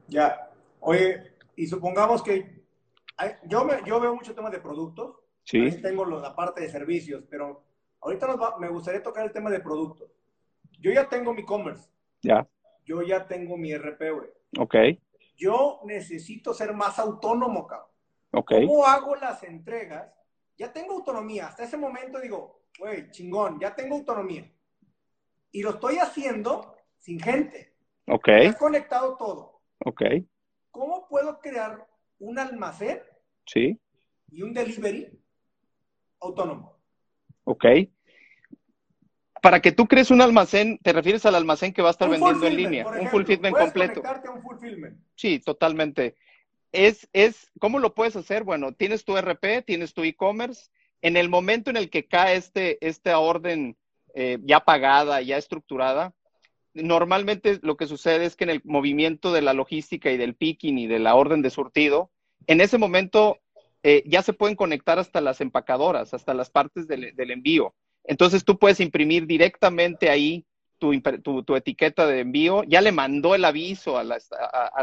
Ya. 0.09 0.51
Oye, 0.81 1.33
y 1.57 1.67
supongamos 1.67 2.23
que 2.23 2.63
yo, 3.47 3.65
me, 3.65 3.75
yo 3.87 4.01
veo 4.01 4.15
mucho 4.15 4.35
tema 4.35 4.51
de 4.51 4.59
productos 4.59 5.17
Sí. 5.45 5.83
tengo 5.83 6.05
la 6.05 6.35
parte 6.35 6.61
de 6.61 6.69
servicios, 6.69 7.25
pero 7.29 7.65
ahorita 8.01 8.29
me 8.59 8.69
gustaría 8.69 9.03
tocar 9.03 9.25
el 9.25 9.33
tema 9.33 9.51
de 9.51 9.61
productos. 9.61 10.11
Yo 10.79 10.93
ya 10.93 11.09
tengo 11.09 11.35
mi 11.35 11.45
commerce. 11.45 11.89
Ya. 12.23 12.47
Yo 12.85 13.03
ya 13.03 13.27
tengo 13.27 13.57
mi 13.57 13.73
RP, 13.73 14.11
güey. 14.11 14.29
Ok. 14.59 14.75
Yo 15.43 15.81
necesito 15.85 16.55
ser 16.55 16.73
más 16.73 17.01
autónomo, 17.01 17.67
cabrón. 17.67 17.89
¿Cómo 18.47 18.87
hago 18.87 19.17
las 19.17 19.43
entregas? 19.43 20.09
Ya 20.57 20.73
tengo 20.73 20.93
autonomía. 20.93 21.49
Hasta 21.49 21.65
ese 21.65 21.77
momento 21.77 22.21
digo, 22.21 22.63
güey, 22.79 23.11
chingón, 23.11 23.59
ya 23.59 23.75
tengo 23.75 23.97
autonomía. 23.97 24.49
Y 25.51 25.63
lo 25.63 25.71
estoy 25.71 25.97
haciendo 25.97 26.77
sin 26.97 27.19
gente. 27.19 27.75
Ok. 28.07 28.29
He 28.29 28.55
conectado 28.55 29.17
todo. 29.17 29.63
Ok. 29.85 30.03
¿Cómo 30.71 31.09
puedo 31.09 31.41
crear 31.41 31.89
un 32.21 32.39
almacén? 32.39 33.01
Sí. 33.45 33.81
Y 34.31 34.43
un 34.43 34.55
delivery 34.55 35.11
autónomo. 36.21 36.79
Ok. 37.43 37.65
Para 39.43 39.61
que 39.61 39.73
tú 39.73 39.89
crees 39.89 40.13
un 40.13 40.23
almacén, 40.23 40.79
te 40.85 40.93
refieres 40.93 41.27
al 41.27 41.35
almacén 41.35 41.73
que 41.73 41.83
va 41.83 41.89
a 41.89 41.91
estar 41.91 42.09
vendiendo 42.09 42.47
en 42.47 42.57
línea, 42.57 42.87
un 42.87 43.09
fulfillment 43.09 43.57
completo. 43.57 44.01
un 44.01 44.41
Sí, 45.23 45.39
totalmente. 45.39 46.17
Es, 46.73 47.09
es, 47.13 47.53
¿cómo 47.61 47.79
lo 47.79 47.95
puedes 47.95 48.17
hacer? 48.17 48.43
Bueno, 48.43 48.73
tienes 48.73 49.05
tu 49.05 49.17
RP, 49.17 49.63
tienes 49.65 49.95
tu 49.95 50.03
e-commerce. 50.03 50.69
En 51.01 51.17
el 51.17 51.29
momento 51.29 51.71
en 51.71 51.77
el 51.77 51.91
que 51.91 52.09
cae 52.09 52.35
este, 52.35 52.85
esta 52.85 53.17
orden 53.21 53.77
eh, 54.17 54.39
ya 54.43 54.65
pagada, 54.65 55.23
ya 55.23 55.37
estructurada, 55.37 56.13
normalmente 56.75 57.61
lo 57.63 57.77
que 57.77 57.87
sucede 57.87 58.25
es 58.25 58.35
que 58.35 58.43
en 58.43 58.51
el 58.51 58.63
movimiento 58.65 59.33
de 59.33 59.43
la 59.43 59.53
logística 59.53 60.11
y 60.11 60.17
del 60.17 60.35
picking 60.35 60.77
y 60.77 60.89
de 60.89 60.99
la 60.99 61.15
orden 61.15 61.41
de 61.41 61.51
surtido, 61.51 62.11
en 62.49 62.61
ese 62.61 62.77
momento 62.77 63.39
eh, 63.85 64.03
ya 64.05 64.23
se 64.23 64.33
pueden 64.33 64.57
conectar 64.57 64.99
hasta 64.99 65.21
las 65.21 65.41
empacadoras, 65.41 66.15
hasta 66.15 66.35
las 66.35 66.51
partes 66.51 66.89
del, 66.89 67.31
envío. 67.31 67.77
Entonces 68.03 68.45
tú 68.45 68.59
puedes 68.59 68.81
imprimir 68.81 69.29
directamente 69.29 70.11
ahí 70.11 70.45
tu, 71.23 71.57
etiqueta 71.57 72.07
de 72.07 72.21
envío, 72.21 72.65
ya 72.65 72.81
le 72.81 72.93
mandó 72.93 73.35
el 73.35 73.45
aviso 73.45 73.97
a 73.99 74.05
la, 74.05 74.19
a, 74.73 74.83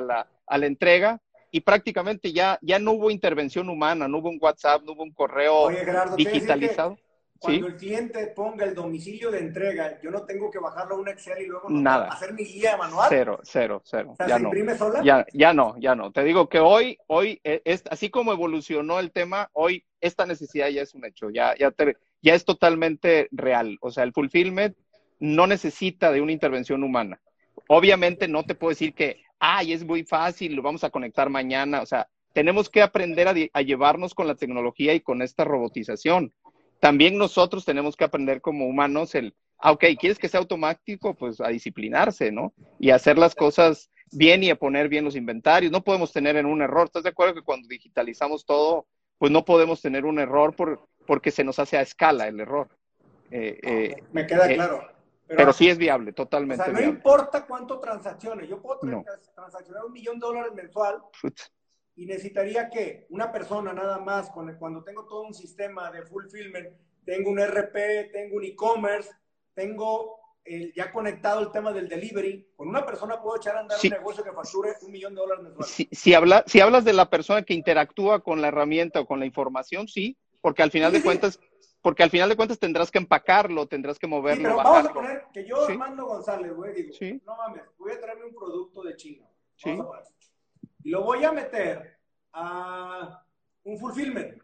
la, 0.58 0.66
entrega 0.66 1.20
y 1.52 1.62
prácticamente 1.62 2.32
ya, 2.32 2.58
ya 2.62 2.80
no 2.80 2.94
hubo 2.94 3.12
intervención 3.12 3.70
humana, 3.70 4.08
no 4.08 4.20
hubo 4.20 4.30
un 4.30 4.40
WhatsApp, 4.42 4.84
no 4.84 4.94
hubo 4.94 5.04
un 5.04 5.12
correo 5.12 5.70
digitalizado. 6.16 6.98
cuando 7.40 7.68
el 7.68 7.76
cliente 7.76 8.28
ponga 8.28 8.66
el 8.66 8.74
domicilio 8.74 9.32
de 9.32 9.40
entrega, 9.40 10.00
yo 10.02 10.12
no 10.12 10.24
tengo 10.24 10.50
que 10.50 10.60
bajarlo 10.60 10.96
a 10.96 11.00
un 11.00 11.10
Excel 11.10 11.42
y 11.42 11.48
luego 11.48 11.70
Nada. 11.70 12.08
hacer 12.08 12.34
mi 12.34 12.44
guía 12.44 12.78
manual. 12.78 13.08
Cero, 13.10 13.40
cero, 13.44 13.82
cero. 13.84 14.12
O 14.14 14.16
sea, 14.16 14.28
ya 14.28 14.36
¿se 14.38 14.42
no. 14.42 14.50
imprime 14.50 14.78
sola? 14.78 15.02
Ya, 15.04 15.26
ya 15.34 15.54
no, 15.54 15.76
ya 15.80 15.96
no. 15.96 16.12
Te 16.12 16.24
digo 16.24 16.48
que 16.48 16.60
hoy, 16.60 16.98
hoy, 17.08 17.42
eh, 17.44 17.62
es, 17.66 17.84
así 17.90 18.10
como 18.10 18.32
evolucionó 18.32 19.00
el 19.00 19.12
tema, 19.12 19.50
hoy 19.54 19.86
esta 20.02 20.26
necesidad 20.26 20.70
ya 20.70 20.82
es 20.84 20.94
un 20.94 21.06
hecho, 21.06 21.30
ya, 21.30 21.56
ya, 21.58 21.72
te- 21.72 21.98
ya 22.22 22.36
es 22.36 22.46
totalmente 22.46 23.28
real. 23.32 23.78
O 23.82 23.92
sea, 23.92 24.04
el 24.04 24.14
fulfillment 24.14 24.78
no 25.20 25.48
necesita 25.48 26.12
de 26.12 26.22
una 26.22 26.32
intervención 26.32 26.84
humana. 26.84 27.20
Obviamente 27.68 28.28
no 28.28 28.44
te 28.44 28.56
puedo 28.56 28.70
decir 28.70 28.94
que, 28.94 29.22
ay, 29.40 29.74
es 29.74 29.84
muy 29.84 30.04
fácil, 30.04 30.56
lo 30.56 30.62
vamos 30.62 30.84
a 30.84 30.90
conectar 30.90 31.30
mañana. 31.30 31.82
O 31.82 31.86
sea, 31.86 32.08
tenemos 32.34 32.70
que 32.70 32.82
aprender 32.82 33.28
a, 33.28 33.62
llevarnos 33.62 34.14
con 34.14 34.28
la 34.28 34.36
tecnología 34.36 34.94
y 34.94 35.02
con 35.02 35.22
esta 35.22 35.44
robotización. 35.44 36.34
También 36.80 37.18
nosotros 37.18 37.66
tenemos 37.66 37.96
que 37.96 38.06
aprender 38.06 38.42
como 38.42 38.66
humanos 38.66 39.14
el, 39.16 39.36
ah, 39.58 39.72
ok, 39.72 39.86
¿quieres 40.00 40.18
que 40.18 40.30
sea 40.30 40.40
automático? 40.40 41.14
Pues 41.16 41.42
a 41.42 41.50
disciplinarse, 41.50 42.32
¿no? 42.32 42.54
Y 42.80 42.92
hacer 42.92 43.18
las 43.18 43.36
cosas 43.36 43.90
bien 44.12 44.44
y 44.44 44.50
a 44.50 44.56
poner 44.56 44.88
bien 44.88 45.04
los 45.04 45.16
inventarios. 45.16 45.72
No 45.72 45.84
podemos 45.84 46.14
tener 46.14 46.38
en 46.38 46.46
un 46.46 46.62
error. 46.62 46.86
¿Estás 46.86 47.04
de 47.04 47.10
acuerdo 47.10 47.36
que 47.36 47.42
cuando 47.42 47.68
digitalizamos 47.68 48.46
todo, 48.46 48.88
pues 49.18 49.32
no 49.32 49.44
podemos 49.44 49.82
tener 49.82 50.06
un 50.06 50.20
error 50.20 50.56
por, 50.56 50.88
porque 51.06 51.32
se 51.32 51.44
nos 51.44 51.60
hace 51.60 51.78
a 51.78 51.82
escala 51.82 52.28
el 52.28 52.40
error? 52.40 52.70
Eh, 53.32 53.60
eh, 53.62 54.04
Me 54.12 54.26
queda 54.26 54.50
eh, 54.50 54.56
claro. 54.56 54.88
Pero 55.38 55.54
sí 55.54 55.70
es 55.70 55.78
viable, 55.78 56.12
O 56.12 56.14
totalmente 56.14 56.64
sea, 56.64 56.74
no 56.74 56.80
viable. 56.80 56.98
importa 56.98 57.46
cuánto 57.46 57.80
transacciones. 57.80 58.50
Yo 58.50 58.62
puedo 58.62 58.80
No. 58.84 59.04
transaccionar 59.36 59.86
un 59.86 59.94
millón 59.94 60.20
de 60.20 60.26
dólares 60.26 60.54
mensual 60.54 61.02
y 61.96 62.06
necesitaría 62.06 62.70
que 62.70 63.06
una 63.10 63.32
persona 63.32 63.74
nada 63.74 64.00
más, 64.00 64.30
con 64.32 64.50
el- 64.50 64.58
cuando 64.58 64.84
tengo 64.84 65.06
todo 65.06 65.22
un 65.24 65.34
sistema 65.34 65.92
de 65.92 66.04
fulfillment, 66.04 66.70
tengo 67.06 67.30
un 67.32 67.40
RP, 67.40 68.10
tengo 68.12 68.38
un 68.38 68.44
e-commerce, 68.44 69.10
tengo 69.54 70.18
el- 70.46 70.74
ya 70.74 70.92
conectado 70.92 71.42
el 71.42 71.52
tema 71.52 71.72
del 71.72 71.88
delivery, 71.88 72.48
con 72.56 72.68
una 72.70 72.86
persona 72.86 73.22
puedo 73.22 73.38
echar 73.38 73.56
a 73.58 73.60
andar 73.60 73.78
Sí. 73.78 73.88
un 73.88 73.94
negocio 73.94 74.24
que 74.24 74.32
facture 74.32 74.74
un 74.82 74.92
millón 74.92 75.14
de 75.14 75.22
dólares 75.22 75.44
mensuales. 75.44 75.72
Si, 75.72 75.88
si, 75.92 76.14
habla- 76.14 76.44
si 76.48 76.60
hablas 76.60 76.86
de 76.86 76.94
la 76.94 77.10
persona 77.10 77.44
que 77.44 77.54
interactúa 77.54 78.22
con 78.24 78.42
la 78.42 78.48
herramienta 78.48 79.02
o 79.02 79.06
con 79.06 79.20
la 79.20 79.26
información, 79.26 79.88
sí, 79.88 80.18
porque 80.42 80.64
al 80.64 80.72
final 80.72 80.90
Sí, 80.92 80.94
de 80.98 81.00
sí. 81.02 81.06
cuentas, 81.06 81.40
porque 81.82 82.04
al 82.04 82.10
final 82.10 82.30
de 82.30 82.36
cuentas 82.36 82.60
tendrás 82.60 82.92
que 82.92 82.98
empacarlo, 82.98 83.68
tendrás 83.68 83.98
que 83.98 84.08
Sí, 84.08 84.10
moverlo, 84.12 84.44
pero 84.44 84.56
vamos 84.58 84.86
a 84.90 84.94
poner 84.94 85.26
que 85.34 85.46
yo, 85.46 85.66
Sí. 85.66 85.74
Armando 85.74 86.06
González, 86.06 86.54
güey, 86.54 86.74
digo, 86.74 86.94
Sí. 86.94 87.22
no 87.26 87.36
mames, 87.36 87.64
voy 87.78 87.92
a 87.94 88.00
traerme 88.00 88.26
un 88.26 88.34
producto 88.36 88.84
de 88.84 88.96
China. 88.96 89.26
Lo 90.84 91.04
voy 91.04 91.24
a 91.24 91.32
meter 91.32 91.98
a 92.34 93.24
un 93.64 93.78
fulfillment. 93.78 94.42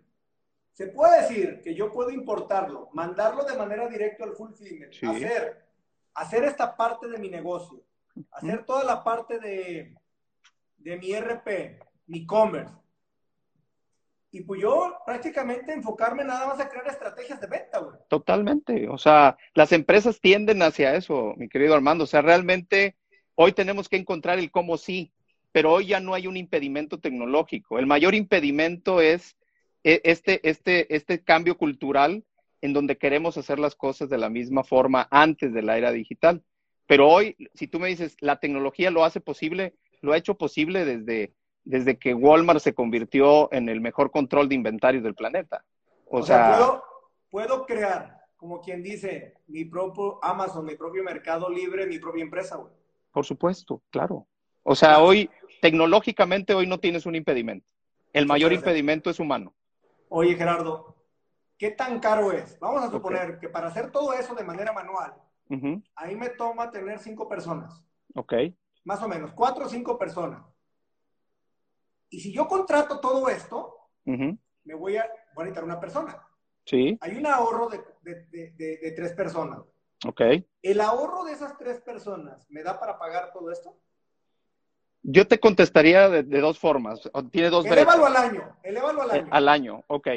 Se 0.73 0.87
puede 0.87 1.21
decir 1.21 1.61
que 1.61 1.73
yo 1.73 1.91
puedo 1.91 2.09
importarlo, 2.09 2.89
mandarlo 2.93 3.45
de 3.45 3.57
manera 3.57 3.87
directa 3.87 4.25
al 4.25 4.33
fulfillment, 4.33 4.93
hacer, 5.03 5.65
hacer 6.13 6.43
esta 6.43 6.75
parte 6.75 7.07
de 7.07 7.17
mi 7.17 7.29
negocio, 7.29 7.81
hacer 8.31 8.65
toda 8.65 8.83
la 8.83 9.01
parte 9.03 9.39
de, 9.39 9.95
de 10.77 10.97
mi 10.97 11.13
RP, 11.15 11.79
mi 12.07 12.23
e-commerce. 12.23 12.73
Y 14.35 14.41
pues 14.41 14.61
yo 14.61 14.97
prácticamente 15.05 15.71
enfocarme 15.71 16.25
nada 16.25 16.45
más 16.45 16.59
a 16.59 16.67
crear 16.67 16.85
estrategias 16.89 17.39
de 17.39 17.47
venta, 17.47 17.79
güey. 17.79 17.95
Totalmente. 18.09 18.89
O 18.89 18.97
sea, 18.97 19.37
las 19.53 19.71
empresas 19.71 20.19
tienden 20.19 20.61
hacia 20.61 20.93
eso, 20.95 21.35
mi 21.37 21.47
querido 21.47 21.73
Armando. 21.73 22.03
O 22.03 22.07
sea, 22.07 22.21
realmente 22.21 22.97
hoy 23.35 23.53
tenemos 23.53 23.87
que 23.87 23.95
encontrar 23.95 24.37
el 24.37 24.51
cómo 24.51 24.75
sí, 24.77 25.13
pero 25.53 25.71
hoy 25.71 25.85
ya 25.85 26.01
no 26.01 26.13
hay 26.13 26.27
un 26.27 26.35
impedimento 26.35 26.99
tecnológico. 26.99 27.79
El 27.79 27.87
mayor 27.87 28.13
impedimento 28.13 28.99
es 28.99 29.37
eh, 29.85 30.01
este, 30.03 30.41
este, 30.49 30.93
este 30.93 31.23
cambio 31.23 31.57
cultural 31.57 32.25
en 32.59 32.73
donde 32.73 32.97
queremos 32.97 33.37
hacer 33.37 33.57
las 33.57 33.73
cosas 33.73 34.09
de 34.09 34.17
la 34.17 34.27
misma 34.27 34.65
forma 34.65 35.07
antes 35.11 35.53
de 35.53 35.61
la 35.61 35.77
era 35.77 35.93
digital. 35.93 36.43
Pero 36.87 37.07
hoy, 37.07 37.37
si 37.53 37.67
tú 37.67 37.79
me 37.79 37.87
dices, 37.87 38.17
la 38.19 38.41
tecnología 38.41 38.91
lo 38.91 39.05
hace 39.05 39.21
posible, 39.21 39.75
lo 40.01 40.11
ha 40.11 40.17
hecho 40.17 40.37
posible 40.37 40.83
desde, 40.83 41.31
desde 41.65 41.97
que 41.97 42.13
Walmart 42.13 42.59
se 42.59 42.73
convirtió 42.73 43.51
en 43.51 43.69
el 43.69 43.81
mejor 43.81 44.11
control 44.11 44.47
de 44.47 44.55
inventarios 44.55 45.03
del 45.03 45.15
planeta. 45.15 45.65
O, 46.05 46.19
O, 46.19 46.23
sea, 46.23 46.45
sea, 46.45 46.57
puedo, 46.57 46.83
puedo 47.29 47.65
crear, 47.65 48.21
como 48.37 48.61
quien 48.61 48.83
dice, 48.83 49.33
mi 49.47 49.65
propio 49.65 50.23
Amazon, 50.23 50.65
mi 50.65 50.75
propio 50.75 51.03
Mercado 51.03 51.49
Libre, 51.49 51.85
mi 51.87 51.99
propia 51.99 52.23
empresa, 52.23 52.55
güey. 52.57 52.71
Por 53.11 53.25
supuesto, 53.25 53.81
claro. 53.89 54.27
O 54.63 54.75
sea, 54.75 54.99
hoy, 54.99 55.29
tecnológicamente, 55.61 56.53
hoy 56.53 56.67
no 56.67 56.79
tienes 56.79 57.05
un 57.05 57.15
impedimento. 57.15 57.67
El 58.13 58.27
mayor 58.27 58.53
impedimento 58.53 59.09
es 59.09 59.19
humano. 59.19 59.53
Oye, 60.09 60.35
Gerardo, 60.35 60.95
¿qué 61.57 61.71
tan 61.71 61.99
caro 61.99 62.31
es? 62.31 62.59
Vamos 62.59 62.83
a 62.83 62.89
suponer 62.91 63.39
que 63.39 63.49
para 63.49 63.67
hacer 63.67 63.91
todo 63.91 64.13
eso 64.13 64.35
de 64.35 64.43
manera 64.43 64.71
manual, 64.71 65.13
Ujú, 65.49 65.81
ahí 65.95 66.15
me 66.15 66.29
toma 66.29 66.71
tener 66.71 66.99
cinco 66.99 67.27
personas, 67.27 67.83
Ok, 68.15 68.33
más 68.83 69.01
o 69.03 69.07
menos, 69.07 69.31
cuatro 69.33 69.65
o 69.65 69.69
cinco 69.69 69.97
personas. 69.97 70.41
Y 72.09 72.19
si 72.19 72.31
yo 72.33 72.47
contrato 72.47 72.99
todo 72.99 73.29
esto, 73.29 73.75
me 74.05 74.73
voy 74.73 74.97
a, 74.97 75.03
voy 75.33 75.43
a 75.43 75.45
necesitar 75.45 75.63
una 75.63 75.79
persona. 75.79 76.27
sí, 76.65 76.97
Hay 77.01 77.17
un 77.17 77.25
ahorro 77.25 77.69
de, 77.69 77.83
de- 78.01 78.51
de- 78.51 78.91
tres 78.95 79.13
personas. 79.13 79.59
ok. 80.05 80.21
¿El 80.61 80.81
ahorro 80.81 81.23
de 81.25 81.33
esas 81.33 81.57
tres 81.57 81.79
personas 81.81 82.45
me 82.49 82.63
da 82.63 82.79
para 82.79 82.97
pagar 82.97 83.31
todo 83.31 83.51
esto? 83.51 83.77
Yo 85.03 85.27
te 85.27 85.39
contestaría 85.39 86.09
de, 86.09 86.23
dos 86.23 86.57
formas. 86.57 86.99
Tiene 87.31 87.49
dos 87.51 87.65
Elévalo 87.65 88.05
al 88.07 88.15
año, 88.15 88.57
elévalo 88.63 89.03
al 89.03 89.11
Eh, 89.11 89.13
año. 89.19 89.27
al 89.31 89.49
año, 89.49 89.83
ok. 89.87 90.07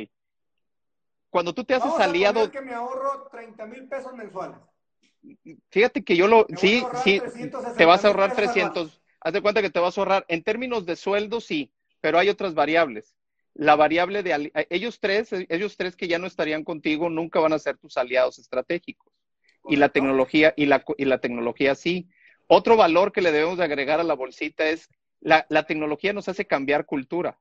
Cuando 1.31 1.53
tú 1.53 1.65
te 1.65 1.75
haces 1.75 1.91
Vamos 1.91 2.01
aliado, 2.01 2.51
que 2.51 2.63
me 2.63 2.73
ahorro 2.73 3.29
30 3.31 3.67
mil 3.67 3.87
pesos 3.87 4.15
mensuales. 4.15 4.57
fíjate 5.69 6.03
que 6.03 6.17
yo 6.17 6.27
lo, 6.27 6.47
Me 6.49 6.57
sí, 6.57 6.87
sí, 7.03 7.21
360 7.21 7.75
te 7.77 7.85
vas 7.85 8.03
a 8.05 8.09
ahorrar 8.09 8.31
pesos 8.31 8.55
300, 8.55 9.03
haz 9.21 9.33
de 9.33 9.43
cuenta 9.43 9.61
que 9.61 9.69
te 9.71 9.79
vas 9.79 9.99
a 9.99 10.01
ahorrar, 10.01 10.25
en 10.29 10.43
términos 10.43 10.87
de 10.87 10.97
sueldo, 10.97 11.41
sí, 11.43 11.71
pero 12.01 12.19
hay 12.19 12.29
otras 12.29 12.55
variables. 12.55 13.15
La 13.55 13.75
variable 13.75 14.23
de, 14.23 14.53
ellos 14.71 15.01
tres, 15.01 15.31
ellos 15.33 15.77
tres 15.77 15.97
que 15.97 16.09
ya 16.09 16.19
no 16.19 16.27
estarían 16.27 16.65
contigo, 16.65 17.11
nunca 17.11 17.41
van 17.41 17.53
a 17.53 17.59
ser 17.59 17.77
tus 17.77 17.97
aliados 17.97 18.39
estratégicos. 18.39 19.13
Y 19.69 19.77
la 19.77 19.89
tecnología, 19.89 20.55
y 20.57 20.67
la, 20.67 20.85
y 20.97 21.05
la 21.05 21.19
tecnología 21.19 21.75
sí. 21.75 22.09
Otro 22.47 22.77
valor 22.77 23.13
que 23.13 23.21
le 23.21 23.33
debemos 23.33 23.59
de 23.59 23.65
agregar 23.65 24.01
a 24.01 24.05
la 24.05 24.15
bolsita 24.15 24.69
es 24.69 24.89
la, 25.21 25.45
la 25.49 25.65
tecnología 25.65 26.13
nos 26.13 26.29
hace 26.29 26.47
cambiar 26.47 26.87
cultura. 26.87 27.39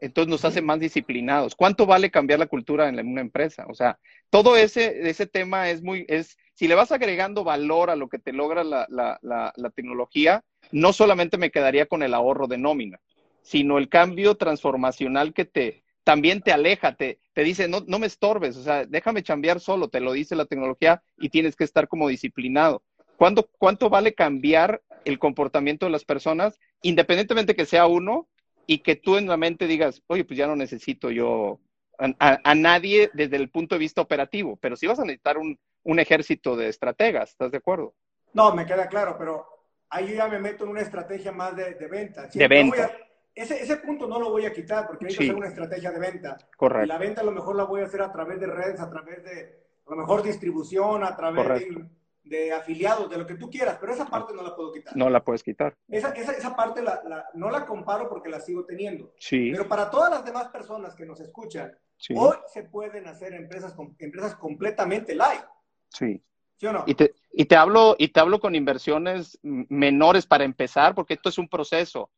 Entonces 0.00 0.28
nos 0.28 0.44
hace 0.44 0.60
más 0.60 0.80
disciplinados. 0.80 1.54
¿Cuánto 1.54 1.86
vale 1.86 2.10
cambiar 2.10 2.38
la 2.38 2.46
cultura 2.46 2.88
en 2.88 3.06
una 3.06 3.22
empresa? 3.22 3.64
O 3.68 3.74
sea, 3.74 3.98
todo 4.28 4.56
ese, 4.56 5.08
ese 5.08 5.26
tema 5.26 5.70
es 5.70 5.82
muy, 5.82 6.04
es, 6.08 6.36
si 6.52 6.68
le 6.68 6.74
vas 6.74 6.92
agregando 6.92 7.42
valor 7.42 7.88
a 7.88 7.96
lo 7.96 8.08
que 8.08 8.18
te 8.18 8.32
logra 8.32 8.64
la, 8.64 8.86
la, 8.90 9.18
la, 9.22 9.52
la 9.56 9.70
tecnología, 9.70 10.44
no 10.72 10.92
solamente 10.92 11.38
me 11.38 11.50
quedaría 11.50 11.86
con 11.86 12.02
el 12.02 12.12
ahorro 12.12 12.46
de 12.46 12.58
nómina, 12.58 13.00
sino 13.44 13.78
el 13.78 13.88
cambio 13.88 14.34
transformacional 14.36 15.32
que 15.32 15.44
te, 15.44 15.84
también 16.02 16.42
te 16.42 16.52
aleja, 16.52 16.96
te, 16.96 17.20
te 17.34 17.44
dice, 17.44 17.68
no, 17.68 17.82
no 17.86 18.00
me 18.00 18.08
estorbes, 18.08 18.56
o 18.56 18.62
sea, 18.64 18.86
déjame 18.86 19.22
chambear 19.22 19.60
solo, 19.60 19.88
te 19.88 20.00
lo 20.00 20.12
dice 20.12 20.36
la 20.36 20.46
tecnología 20.46 21.02
y 21.16 21.30
tienes 21.30 21.56
que 21.56 21.64
estar 21.64 21.88
como 21.88 22.08
disciplinado. 22.08 22.82
¿Cuánto, 23.16 23.48
¿Cuánto 23.58 23.90
vale 23.90 24.14
cambiar 24.14 24.82
el 25.04 25.18
comportamiento 25.20 25.86
de 25.86 25.92
las 25.92 26.04
personas, 26.04 26.58
independientemente 26.82 27.54
que 27.54 27.66
sea 27.66 27.86
uno, 27.86 28.28
y 28.66 28.78
que 28.78 28.96
tú 28.96 29.18
en 29.18 29.28
la 29.28 29.36
mente 29.36 29.66
digas, 29.66 30.02
oye, 30.06 30.24
pues 30.24 30.38
ya 30.38 30.46
no 30.46 30.56
necesito 30.56 31.10
yo 31.10 31.60
a, 31.98 32.06
a- 32.18 32.40
a 32.42 32.54
nadie 32.54 33.10
desde 33.12 33.36
el 33.36 33.50
punto 33.50 33.76
de 33.76 33.80
vista 33.80 34.00
operativo, 34.00 34.56
pero 34.56 34.76
sí 34.76 34.86
vas 34.86 34.98
a 34.98 35.04
necesitar 35.04 35.38
un, 35.38 35.58
un 35.84 35.98
ejército 36.00 36.56
de 36.56 36.68
estrategas, 36.68 37.30
¿estás 37.30 37.52
de 37.52 37.58
acuerdo? 37.58 37.94
No, 38.32 38.54
me 38.54 38.66
queda 38.66 38.88
claro, 38.88 39.16
pero 39.18 39.46
ahí 39.90 40.08
yo 40.08 40.14
ya 40.16 40.28
me 40.28 40.38
meto 40.40 40.64
en 40.64 40.70
una 40.70 40.80
estrategia 40.80 41.30
más 41.32 41.54
de, 41.56 41.74
de 41.74 41.86
venta. 41.88 42.22
De 42.22 42.48
no 42.48 42.48
voy 42.48 42.48
venta. 42.48 42.84
a- 42.86 42.92
ese, 43.34 43.62
ese 43.62 43.76
punto 43.78 44.06
no 44.06 44.18
lo 44.20 44.30
voy 44.30 44.46
a 44.46 44.52
quitar 44.52 44.86
porque 44.86 45.04
necesito 45.06 45.22
Sí. 45.24 45.28
hacer 45.30 45.38
una 45.38 45.48
estrategia 45.48 45.90
de 45.90 45.98
venta. 45.98 46.36
Y 46.40 46.56
Correcto. 46.56 46.86
la 46.86 46.98
venta 46.98 47.20
a 47.20 47.24
lo 47.24 47.32
mejor 47.32 47.56
la 47.56 47.64
voy 47.64 47.80
a 47.80 47.84
hacer 47.84 48.02
a 48.02 48.12
través 48.12 48.40
de 48.40 48.46
redes, 48.46 48.80
a 48.80 48.88
través 48.90 49.22
de 49.24 49.64
a 49.86 49.90
lo 49.90 49.96
mejor 49.96 50.22
distribución, 50.22 51.04
a 51.04 51.14
través 51.16 51.46
de, 51.66 51.88
de 52.24 52.52
afiliados, 52.52 53.10
de 53.10 53.18
lo 53.18 53.26
que 53.26 53.34
tú 53.34 53.50
quieras, 53.50 53.76
pero 53.80 53.92
esa 53.92 54.06
parte 54.06 54.32
no 54.32 54.42
la 54.42 54.54
puedo 54.56 54.72
quitar. 54.72 54.96
No 54.96 55.10
la 55.10 55.22
puedes 55.22 55.42
quitar. 55.42 55.76
Esa, 55.88 56.10
esa, 56.12 56.32
esa 56.32 56.56
parte 56.56 56.80
la, 56.80 57.02
la- 57.06 57.28
no 57.34 57.50
la 57.50 57.66
comparo 57.66 58.08
porque 58.08 58.28
la 58.30 58.40
sigo 58.40 58.64
teniendo. 58.64 59.12
Sí, 59.18 59.50
Pero 59.52 59.68
para 59.68 59.90
todas 59.90 60.10
las 60.10 60.24
demás 60.24 60.48
personas 60.48 60.94
que 60.94 61.04
nos 61.04 61.20
escuchan, 61.20 61.76
sí, 61.98 62.14
hoy 62.16 62.36
se 62.46 62.62
pueden 62.62 63.06
hacer 63.08 63.34
empresas, 63.34 63.74
empresas 63.98 64.34
completamente 64.36 65.12
live. 65.14 65.44
sí. 65.88 66.22
¿Sí 66.56 66.66
o 66.66 66.72
no? 66.72 66.84
Y 66.86 66.94
te, 66.94 67.12
y 67.32 67.46
te 67.46 67.56
hablo, 67.56 67.96
y 67.98 68.08
te 68.08 68.20
hablo 68.20 68.38
con 68.38 68.54
inversiones 68.54 69.36
menores 69.42 70.24
para 70.24 70.44
empezar, 70.44 70.94
porque 70.94 71.14
esto 71.14 71.28
es 71.28 71.36
un 71.36 71.48
proceso. 71.48 72.10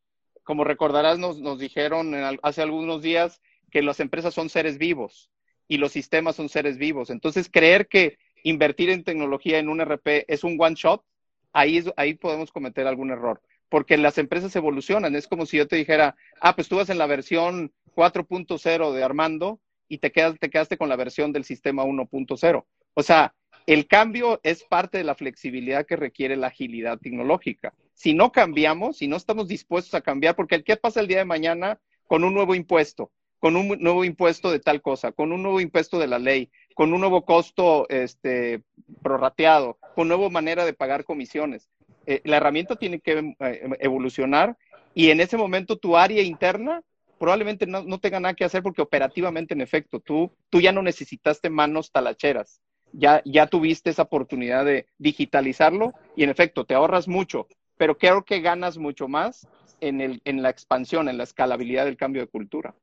Como 0.47 0.63
recordarás, 0.63 1.19
nos, 1.19 1.41
nos 1.41 1.59
dijeron 1.59 2.15
en 2.15 2.39
hace 2.41 2.61
algunos 2.61 3.01
días 3.01 3.41
que 3.69 3.81
las 3.81 3.99
empresas 3.99 4.33
son 4.33 4.47
seres 4.47 4.77
vivos 4.77 5.29
y 5.67 5.75
los 5.75 5.91
sistemas 5.91 6.37
son 6.37 6.47
seres 6.47 6.77
vivos. 6.77 7.09
Entonces, 7.09 7.49
creer 7.51 7.89
que 7.89 8.17
invertir 8.43 8.89
en 8.89 9.03
tecnología 9.03 9.59
en 9.59 9.67
un 9.67 9.81
RP 9.81 10.23
es 10.29 10.45
un 10.45 10.55
one 10.57 10.75
shot, 10.75 11.03
ahí, 11.51 11.75
es- 11.79 11.91
ahí 11.97 12.13
podemos 12.13 12.53
cometer 12.53 12.87
algún 12.87 13.11
error. 13.11 13.41
Porque 13.67 13.97
las 13.97 14.17
empresas 14.17 14.55
evolucionan. 14.55 15.17
Es 15.17 15.27
como 15.27 15.45
si 15.45 15.57
yo 15.57 15.67
te 15.67 15.75
dijera, 15.75 16.15
ah, 16.39 16.55
pues 16.55 16.69
tú 16.69 16.77
vas 16.77 16.89
en 16.89 16.97
la 16.97 17.07
versión 17.07 17.73
4.0 17.93 18.93
de 18.93 19.03
Armando 19.03 19.59
y 19.89 19.97
te, 19.97 20.13
quedas, 20.13 20.39
te 20.39 20.49
quedaste 20.49 20.77
con 20.77 20.87
la 20.87 20.95
versión 20.95 21.33
del 21.33 21.43
sistema 21.43 21.83
1.0. 21.83 22.65
O 22.93 23.03
sea, 23.03 23.35
el 23.65 23.85
cambio 23.85 24.39
es 24.43 24.63
parte 24.63 24.97
de 24.97 25.03
la 25.03 25.15
flexibilidad 25.15 25.85
que 25.85 25.97
requiere 25.97 26.37
la 26.37 26.47
agilidad 26.47 26.99
tecnológica. 26.99 27.73
Si 27.97 28.13
no 28.13 28.31
cambiamos, 28.31 28.97
si 28.97 29.07
no 29.07 29.15
estamos 29.15 29.47
dispuestos 29.47 29.95
a 29.95 30.01
cambiar, 30.01 30.35
porque 30.35 30.63
¿qué 30.63 30.77
pasa 30.77 30.99
el 30.99 31.07
día 31.07 31.17
de 31.17 31.25
mañana 31.25 31.79
con 32.05 32.23
un 32.23 32.35
nuevo 32.35 32.53
impuesto? 32.53 33.11
Con 33.39 33.55
un 33.55 33.75
nuevo 33.79 34.05
impuesto 34.05 34.51
de 34.51 34.59
tal 34.59 34.83
cosa, 34.83 35.11
con 35.11 35.31
un 35.31 35.41
nuevo 35.41 35.59
impuesto 35.59 35.97
de 35.97 36.05
la 36.05 36.19
ley, 36.19 36.51
con 36.75 36.93
un 36.93 36.99
nuevo 36.99 37.25
costo 37.25 37.89
este, 37.89 38.61
prorrateado, 39.01 39.79
con 39.95 40.07
nueva 40.07 40.29
manera 40.29 40.63
de 40.63 40.73
pagar 40.73 41.05
comisiones. 41.05 41.69
Eh, 42.05 42.21
la 42.23 42.37
herramienta 42.37 42.75
tiene 42.75 42.99
que 42.99 43.35
eh, 43.39 43.69
evolucionar 43.79 44.55
y 44.93 45.09
en 45.09 45.19
ese 45.19 45.35
momento 45.35 45.79
tu 45.79 45.97
área 45.97 46.21
interna 46.21 46.83
probablemente 47.17 47.65
no, 47.65 47.81
no, 47.81 47.99
tenga 47.99 48.19
nada 48.19 48.35
que 48.35 48.45
hacer 48.45 48.61
porque 48.61 48.83
operativamente, 48.83 49.55
en 49.55 49.61
efecto, 49.61 49.99
tú, 49.99 50.31
tú 50.51 50.61
ya 50.61 50.71
no 50.71 50.83
necesitaste 50.83 51.49
manos 51.49 51.91
talacheras, 51.91 52.61
ya, 52.91 53.23
ya 53.25 53.47
tuviste 53.47 53.89
esa 53.89 54.03
oportunidad 54.03 54.65
de 54.65 54.85
digitalizarlo 54.99 55.93
y 56.15 56.23
en 56.23 56.29
efecto 56.29 56.63
te 56.63 56.75
ahorras 56.75 57.07
mucho, 57.07 57.47
pero 57.77 57.97
creo 57.97 58.25
que 58.25 58.41
ganas 58.41 58.77
mucho 58.77 59.07
más 59.07 59.47
en, 59.79 60.01
el, 60.01 60.21
en 60.25 60.41
la 60.41 60.49
expansión, 60.49 61.09
en 61.09 61.17
la 61.17 61.23
escalabilidad 61.23 61.85
del 61.85 61.97
cambio 61.97 62.21
de 62.21 62.27
cultura. 62.27 62.73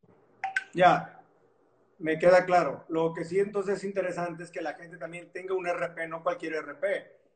Ya, 0.72 1.20
me 1.98 2.18
queda 2.18 2.44
claro. 2.44 2.84
Lo 2.88 3.12
que 3.12 3.24
sí 3.24 3.38
entonces 3.38 3.78
es 3.78 3.84
interesante 3.84 4.42
es 4.44 4.50
que 4.50 4.62
la 4.62 4.74
gente 4.74 4.96
también 4.96 5.30
tenga 5.32 5.54
un 5.54 5.66
RP, 5.66 6.08
no 6.08 6.22
cualquier 6.22 6.54
RP. 6.54 6.84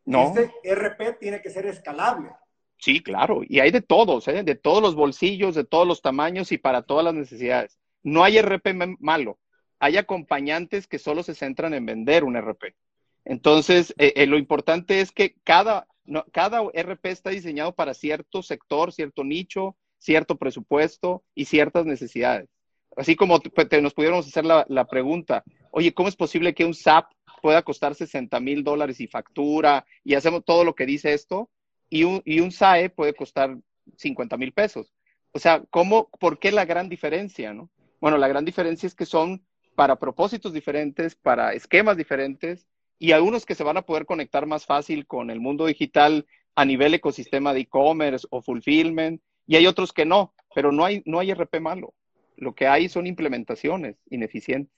No. 0.06 0.28
Este 0.28 0.52
RP 0.74 1.18
tiene 1.18 1.42
que 1.42 1.50
ser 1.50 1.66
escalable. 1.66 2.30
Sí, 2.78 3.02
claro, 3.02 3.40
y 3.44 3.58
hay 3.58 3.72
de 3.72 3.82
todos, 3.82 4.28
¿eh? 4.28 4.44
de 4.44 4.54
todos 4.54 4.80
los 4.80 4.94
bolsillos, 4.94 5.56
de 5.56 5.64
todos 5.64 5.86
los 5.86 6.00
tamaños 6.00 6.52
y 6.52 6.58
para 6.58 6.82
todas 6.82 7.04
las 7.04 7.14
necesidades. 7.14 7.76
No 8.04 8.22
hay 8.22 8.38
RP 8.38 8.72
malo, 9.00 9.38
hay 9.80 9.96
acompañantes 9.96 10.86
que 10.86 11.00
solo 11.00 11.24
se 11.24 11.34
centran 11.34 11.74
en 11.74 11.86
vender 11.86 12.22
un 12.22 12.36
RP. 12.36 12.76
Entonces, 13.24 13.94
eh, 13.98 14.12
eh, 14.14 14.26
lo 14.26 14.38
importante 14.38 15.00
es 15.00 15.10
que 15.10 15.34
cada, 15.42 15.88
cada 16.32 16.62
RP 16.72 17.06
está 17.06 17.30
diseñado 17.30 17.74
para 17.74 17.94
cierto 17.94 18.42
sector, 18.42 18.92
cierto 18.92 19.24
nicho, 19.24 19.76
cierto 19.98 20.36
presupuesto 20.36 21.24
y 21.34 21.44
ciertas 21.46 21.86
necesidades. 21.86 22.48
Así 22.96 23.16
como 23.16 23.40
pues, 23.40 23.68
nos 23.82 23.94
pudiéramos 23.94 24.26
hacer 24.26 24.44
la, 24.44 24.64
la, 24.68 24.86
pregunta, 24.86 25.44
oye, 25.70 25.92
¿cómo 25.92 26.08
es 26.08 26.16
posible 26.16 26.54
que 26.54 26.64
un 26.64 26.74
SAP 26.74 27.10
pueda 27.42 27.62
costar 27.62 27.94
60 27.94 28.40
mil 28.40 28.64
dólares 28.64 29.00
y 29.00 29.06
factura 29.06 29.84
y 30.02 30.14
hacemos 30.14 30.44
todo 30.44 30.64
lo 30.64 30.74
que 30.74 30.86
dice 30.86 31.12
esto? 31.12 31.50
y 31.90 32.04
un, 32.04 32.22
y 32.24 32.40
un 32.40 32.50
SAE 32.52 32.90
puede 32.90 33.14
costar 33.14 33.56
50 33.96 34.36
mil 34.36 34.52
pesos. 34.52 34.92
O 35.32 35.38
sea, 35.38 35.62
¿cómo, 35.70 36.08
¿por 36.18 36.38
qué 36.38 36.52
la 36.52 36.64
gran 36.64 36.88
diferencia? 36.88 37.52
No? 37.52 37.70
Bueno, 38.00 38.18
la 38.18 38.28
gran 38.28 38.44
diferencia 38.44 38.86
es 38.86 38.94
que 38.94 39.06
son 39.06 39.44
para 39.74 39.96
propósitos 39.96 40.52
diferentes, 40.52 41.14
para 41.14 41.52
esquemas 41.52 41.96
diferentes 41.96 42.66
y 42.98 43.12
algunos 43.12 43.46
que 43.46 43.54
se 43.54 43.64
van 43.64 43.76
a 43.76 43.82
poder 43.82 44.06
conectar 44.06 44.46
más 44.46 44.66
fácil 44.66 45.06
con 45.06 45.30
el 45.30 45.40
mundo 45.40 45.66
digital 45.66 46.26
a 46.54 46.64
nivel 46.64 46.94
ecosistema 46.94 47.54
de 47.54 47.60
e-commerce 47.60 48.26
o 48.30 48.42
fulfillment 48.42 49.22
y 49.46 49.56
hay 49.56 49.66
otros 49.66 49.92
que 49.92 50.04
no, 50.04 50.34
pero 50.54 50.72
no 50.72 50.84
hay, 50.84 51.02
no 51.06 51.18
hay 51.18 51.32
RP 51.32 51.60
malo. 51.60 51.94
Lo 52.36 52.54
que 52.54 52.66
hay 52.66 52.88
son 52.88 53.06
implementaciones 53.06 53.96
ineficientes. 54.10 54.74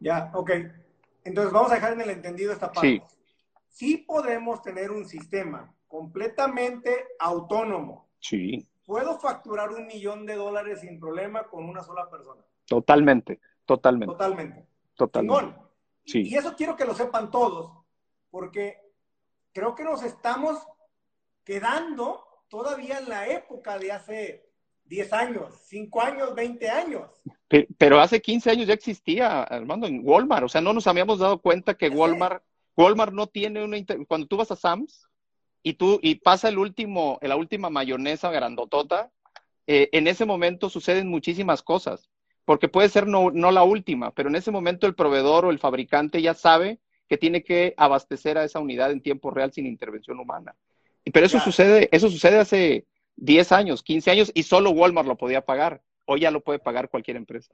Ya, 0.00 0.30
ok. 0.34 0.50
Entonces 1.24 1.52
vamos 1.52 1.72
a 1.72 1.76
dejar 1.76 1.94
en 1.94 2.02
el 2.02 2.10
entendido 2.10 2.52
esta 2.52 2.70
parte. 2.72 2.88
Sí. 2.88 3.02
Sí 3.68 3.96
podemos 3.98 4.62
tener 4.62 4.90
un 4.90 5.06
sistema 5.06 5.74
completamente 5.86 6.90
autónomo. 7.18 8.08
Sí. 8.20 8.66
Puedo 8.84 9.18
facturar 9.18 9.70
un 9.70 9.86
millón 9.86 10.26
de 10.26 10.34
dólares 10.34 10.80
sin 10.80 11.00
problema 11.00 11.44
con 11.44 11.64
una 11.64 11.82
sola 11.82 12.08
persona. 12.08 12.42
Totalmente, 12.66 13.40
totalmente. 13.64 14.12
Totalmente. 14.12 14.66
Totalmente. 14.94 15.65
Sí. 16.06 16.22
Y 16.22 16.36
eso 16.36 16.54
quiero 16.56 16.76
que 16.76 16.84
lo 16.84 16.94
sepan 16.94 17.30
todos, 17.30 17.72
porque 18.30 18.80
creo 19.52 19.74
que 19.74 19.84
nos 19.84 20.02
estamos 20.02 20.58
quedando 21.44 22.24
todavía 22.48 22.98
en 22.98 23.08
la 23.08 23.28
época 23.28 23.78
de 23.78 23.92
hace 23.92 24.50
10 24.84 25.12
años, 25.12 25.54
5 25.66 26.00
años, 26.00 26.34
20 26.34 26.70
años. 26.70 27.10
Pero 27.78 28.00
hace 28.00 28.20
15 28.20 28.50
años 28.50 28.66
ya 28.66 28.74
existía, 28.74 29.42
Armando, 29.42 29.86
en 29.86 30.00
Walmart. 30.02 30.44
O 30.44 30.48
sea, 30.48 30.60
no 30.60 30.72
nos 30.72 30.86
habíamos 30.86 31.18
dado 31.18 31.40
cuenta 31.40 31.74
que 31.74 31.88
Walmart, 31.88 32.42
Walmart 32.76 33.12
no 33.12 33.26
tiene 33.26 33.62
una... 33.64 33.78
Cuando 34.08 34.26
tú 34.26 34.36
vas 34.36 34.50
a 34.50 34.56
Sam's, 34.56 35.08
y 35.62 35.74
tú, 35.74 35.98
y 36.00 36.16
pasa 36.16 36.48
el 36.48 36.58
último, 36.58 37.18
la 37.22 37.34
última 37.34 37.70
mayonesa 37.70 38.30
grandotota, 38.30 39.10
eh, 39.66 39.88
en 39.90 40.06
ese 40.06 40.24
momento 40.24 40.70
suceden 40.70 41.08
muchísimas 41.08 41.62
cosas, 41.62 42.08
porque 42.46 42.68
puede 42.68 42.88
ser 42.88 43.06
no, 43.06 43.30
no 43.32 43.50
la 43.50 43.64
última, 43.64 44.12
pero 44.12 44.28
en 44.30 44.36
ese 44.36 44.52
momento 44.52 44.86
el 44.86 44.94
proveedor 44.94 45.44
o 45.44 45.50
el 45.50 45.58
fabricante 45.58 46.22
ya 46.22 46.32
sabe 46.32 46.78
que 47.08 47.18
tiene 47.18 47.42
que 47.42 47.74
abastecer 47.76 48.38
a 48.38 48.44
esa 48.44 48.60
unidad 48.60 48.92
en 48.92 49.02
tiempo 49.02 49.30
real 49.30 49.52
sin 49.52 49.66
intervención 49.66 50.18
humana. 50.18 50.54
Pero 51.12 51.26
eso 51.26 51.36
Claro. 51.38 51.44
sucede, 51.44 51.88
eso 51.92 52.08
sucede 52.08 52.38
hace 52.38 52.86
10 53.16 53.52
años, 53.52 53.82
15 53.82 54.10
años 54.12 54.30
y 54.32 54.44
solo 54.44 54.70
Walmart 54.70 55.08
lo 55.08 55.16
podía 55.16 55.44
pagar. 55.44 55.82
Hoy 56.04 56.20
ya 56.20 56.30
lo 56.30 56.40
puede 56.40 56.60
pagar 56.60 56.88
cualquier 56.88 57.16
empresa. 57.16 57.52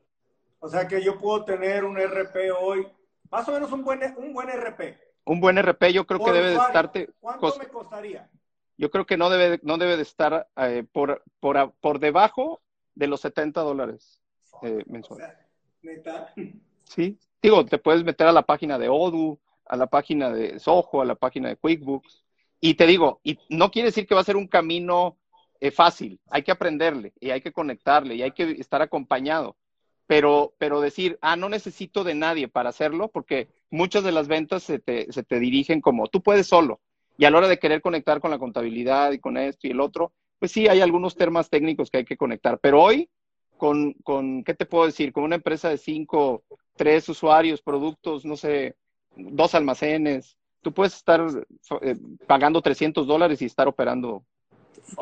O 0.60 0.68
sea 0.68 0.86
que 0.86 1.02
yo 1.02 1.18
puedo 1.18 1.44
tener 1.44 1.84
un 1.84 1.98
RP 1.98 2.52
hoy, 2.52 2.86
más 3.30 3.48
o 3.48 3.52
menos 3.52 3.72
un 3.72 3.82
buen, 3.82 4.00
un 4.18 4.32
buen 4.32 4.48
RP. 4.50 4.98
Un 5.24 5.40
buen 5.40 5.56
RP 5.56 5.92
yo 5.92 6.06
creo 6.06 6.22
que 6.22 6.32
debe 6.32 6.48
de 6.48 6.52
usuario, 6.56 6.68
estarte 6.68 7.08
¿Cuánto 7.18 7.58
me 7.58 7.66
costaría? 7.68 8.28
yo 8.76 8.90
creo 8.90 9.06
que 9.06 9.16
no 9.16 9.30
debe, 9.30 9.58
no 9.62 9.78
debe 9.78 9.96
de 9.96 10.02
estar 10.02 10.48
eh, 10.56 10.84
por, 10.92 11.22
por, 11.40 11.72
por 11.80 11.98
debajo 11.98 12.60
de 12.94 13.06
los 13.06 13.20
70 13.22 13.60
dólares 13.62 14.21
eh, 14.62 14.84
O 14.86 14.92
mensuales. 14.92 15.26
sea, 15.28 15.46
neta. 15.82 16.32
Sí, 16.84 17.16
digo, 17.42 17.64
te 17.64 17.78
puedes 17.78 18.04
meter 18.04 18.26
a 18.26 18.32
la 18.32 18.42
página 18.42 18.78
de 18.78 18.88
Odoo, 18.90 19.38
a 19.64 19.76
la 19.76 19.86
página 19.86 20.30
de 20.30 20.58
Soho, 20.58 21.00
a 21.00 21.06
la 21.06 21.14
página 21.14 21.48
de 21.48 21.56
QuickBooks. 21.56 22.22
Y 22.60 22.74
te 22.74 22.86
digo, 22.86 23.20
y 23.24 23.38
no 23.48 23.70
quiere 23.70 23.88
decir 23.88 24.06
que 24.06 24.14
va 24.14 24.20
a 24.20 24.24
ser 24.24 24.36
un 24.36 24.46
camino 24.46 25.16
eh, 25.60 25.70
fácil, 25.70 26.20
hay 26.28 26.42
que 26.42 26.50
aprenderle 26.52 27.12
y 27.18 27.30
hay 27.30 27.40
que 27.40 27.52
conectarle 27.52 28.16
y 28.16 28.22
hay 28.22 28.32
que 28.32 28.50
estar 28.52 28.82
acompañado. 28.82 29.56
Pero, 30.06 30.54
pero 30.58 30.80
decir, 30.80 31.18
ah, 31.22 31.36
no 31.36 31.48
necesito 31.48 32.04
de 32.04 32.14
nadie 32.14 32.48
para 32.48 32.68
hacerlo, 32.68 33.08
porque 33.08 33.48
muchas 33.70 34.04
de 34.04 34.12
las 34.12 34.28
ventas 34.28 34.62
se 34.64 34.78
te, 34.78 35.10
se 35.12 35.22
te 35.22 35.38
dirigen 35.38 35.80
como, 35.80 36.08
tú 36.08 36.20
puedes 36.22 36.46
solo. 36.46 36.80
Y 37.16 37.24
a 37.24 37.30
la 37.30 37.38
hora 37.38 37.48
de 37.48 37.58
querer 37.58 37.80
conectar 37.80 38.20
con 38.20 38.30
la 38.30 38.38
contabilidad 38.38 39.12
y 39.12 39.18
con 39.20 39.36
esto 39.38 39.66
y 39.66 39.70
el 39.70 39.80
otro, 39.80 40.12
pues 40.38 40.52
sí, 40.52 40.66
hay 40.68 40.80
algunos 40.80 41.14
temas 41.14 41.48
técnicos 41.48 41.90
que 41.90 41.98
hay 41.98 42.04
que 42.04 42.16
conectar. 42.16 42.58
Pero 42.58 42.82
hoy, 42.82 43.08
con, 43.62 43.92
con 44.02 44.42
¿qué 44.42 44.54
te 44.54 44.66
puedo 44.66 44.86
decir? 44.86 45.12
Con 45.12 45.22
una 45.22 45.36
empresa 45.36 45.68
de 45.68 45.78
cinco, 45.78 46.42
tres 46.74 47.08
usuarios, 47.08 47.62
productos, 47.62 48.24
no 48.24 48.36
sé, 48.36 48.76
dos 49.14 49.54
almacenes, 49.54 50.36
tú 50.62 50.74
puedes 50.74 50.96
estar 50.96 51.20
eh, 51.82 51.96
pagando 52.26 52.60
300 52.60 53.06
dólares 53.06 53.40
y 53.40 53.44
estar 53.44 53.68
operando 53.68 54.24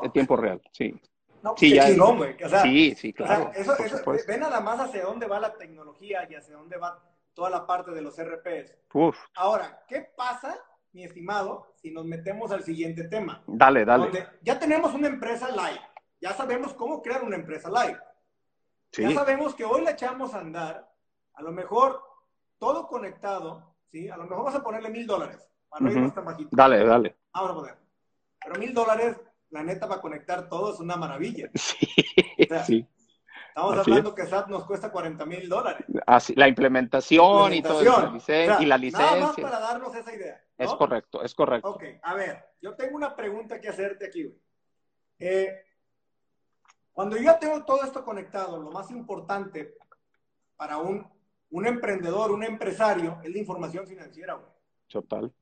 en 0.02 0.12
tiempo 0.12 0.36
real. 0.36 0.60
Sí, 0.72 0.94
No, 1.42 1.54
Sí, 1.56 1.72
ya- 1.72 1.86
chingón, 1.86 2.18
güey. 2.18 2.36
O 2.44 2.48
sea, 2.50 2.60
sí, 2.60 2.94
sí, 2.96 3.14
o 3.18 3.26
sea, 3.26 3.36
claro. 3.36 3.52
eso, 3.56 3.74
eso- 3.78 4.26
ve 4.28 4.36
nada 4.36 4.60
más 4.60 4.78
hacia 4.78 5.04
dónde 5.04 5.26
va 5.26 5.40
la 5.40 5.54
tecnología 5.56 6.28
y 6.30 6.34
hacia 6.34 6.54
dónde 6.54 6.76
va 6.76 7.02
toda 7.32 7.48
la 7.48 7.66
parte 7.66 7.92
de 7.92 8.02
los 8.02 8.18
RPs. 8.18 8.76
Uf, 8.92 9.16
Ahora, 9.36 9.82
¿qué 9.88 10.06
pasa, 10.14 10.58
mi 10.92 11.04
estimado, 11.04 11.72
si 11.76 11.92
nos 11.92 12.04
metemos 12.04 12.52
al 12.52 12.62
siguiente 12.62 13.04
tema? 13.04 13.42
dale, 13.46 13.86
dale. 13.86 14.04
Donde 14.04 14.26
ya 14.42 14.58
tenemos 14.58 14.92
una 14.92 15.06
empresa 15.08 15.48
live. 15.48 15.80
Ya 16.20 16.34
sabemos 16.34 16.74
cómo 16.74 17.00
crear 17.00 17.24
una 17.24 17.36
empresa 17.36 17.70
live. 17.70 17.98
Sí, 18.92 19.02
Ya 19.02 19.10
sabemos 19.12 19.54
que 19.54 19.64
hoy 19.64 19.82
la 19.82 19.92
echamos 19.92 20.34
a 20.34 20.40
andar, 20.40 20.90
a 21.34 21.42
lo 21.42 21.52
mejor 21.52 22.02
todo 22.58 22.86
conectado, 22.88 23.76
¿sí? 23.90 24.08
A 24.08 24.16
lo 24.16 24.24
mejor 24.24 24.38
vamos 24.38 24.54
a 24.54 24.62
ponerle 24.62 24.90
mil 24.90 25.06
dólares, 25.06 25.48
para 25.68 25.82
no 25.84 25.88
Ujú. 25.90 25.98
irnos 25.98 26.14
tan 26.14 26.24
bajito. 26.24 26.48
dale, 26.52 26.84
dale. 26.84 27.16
Vamos 27.32 27.50
a 27.50 27.54
poner. 27.54 27.76
Pero 28.42 28.58
mil 28.58 28.74
dólares, 28.74 29.20
la 29.50 29.62
neta, 29.62 29.88
para 29.88 30.00
conectar 30.00 30.48
todo 30.48 30.72
es 30.74 30.80
una 30.80 30.96
maravilla. 30.96 31.50
Sí, 32.40 32.46
sea, 32.48 32.64
sí. 32.64 32.86
Estamos 33.48 33.76
Así 33.78 33.90
hablando 33.90 34.14
que 34.14 34.26
SAP 34.26 34.48
nos 34.48 34.64
cuesta 34.64 34.90
40 34.92 35.26
mil 35.26 35.48
dólares. 35.48 35.84
Así, 36.06 36.34
la 36.36 36.46
implementación 36.48 37.52
y 37.52 37.62
todo 37.62 37.82
eso, 37.82 37.90
la 37.90 37.96
Implementación. 38.06 38.14
licen- 38.14 38.50
O 38.52 38.54
sea, 38.58 38.62
y 38.62 38.66
la 38.66 38.78
Nada 38.78 39.10
más 39.10 39.20
licencia. 39.20 39.42
para 39.44 39.60
darnos 39.60 39.94
esa 39.94 40.14
idea. 40.14 40.44
¿no? 40.58 40.64
Es 40.64 40.72
correcto, 40.74 41.22
es 41.22 41.34
correcto. 41.34 41.68
Ok, 41.70 41.84
a 42.02 42.14
ver, 42.14 42.44
yo 42.62 42.74
tengo 42.76 42.96
una 42.96 43.14
pregunta 43.16 43.60
que 43.60 43.68
hacerte 43.68 44.06
aquí. 44.06 44.24
güey. 44.24 44.38
Eh, 45.18 45.64
cuando 46.92 47.16
yo 47.16 47.36
tengo 47.38 47.64
todo 47.64 47.82
esto 47.84 48.04
conectado, 48.04 48.58
lo 48.58 48.70
más 48.70 48.90
importante 48.90 49.74
para 50.56 50.78
un, 50.78 51.06
un 51.50 51.66
emprendedor, 51.66 52.32
un 52.32 52.44
empresario, 52.44 53.18
es 53.22 53.30
la 53.30 53.38
información 53.38 53.86
financiera. 53.86 54.34
güey. 54.34 54.48
Total. 54.88 55.32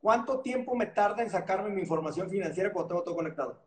¿Cuánto 0.00 0.40
tiempo 0.40 0.74
me 0.74 0.86
tarda 0.86 1.22
en 1.22 1.30
sacarme 1.30 1.70
mi 1.70 1.82
información 1.82 2.28
financiera 2.28 2.72
cuando 2.72 2.88
tengo 2.88 3.02
todo 3.04 3.14
conectado? 3.14 3.62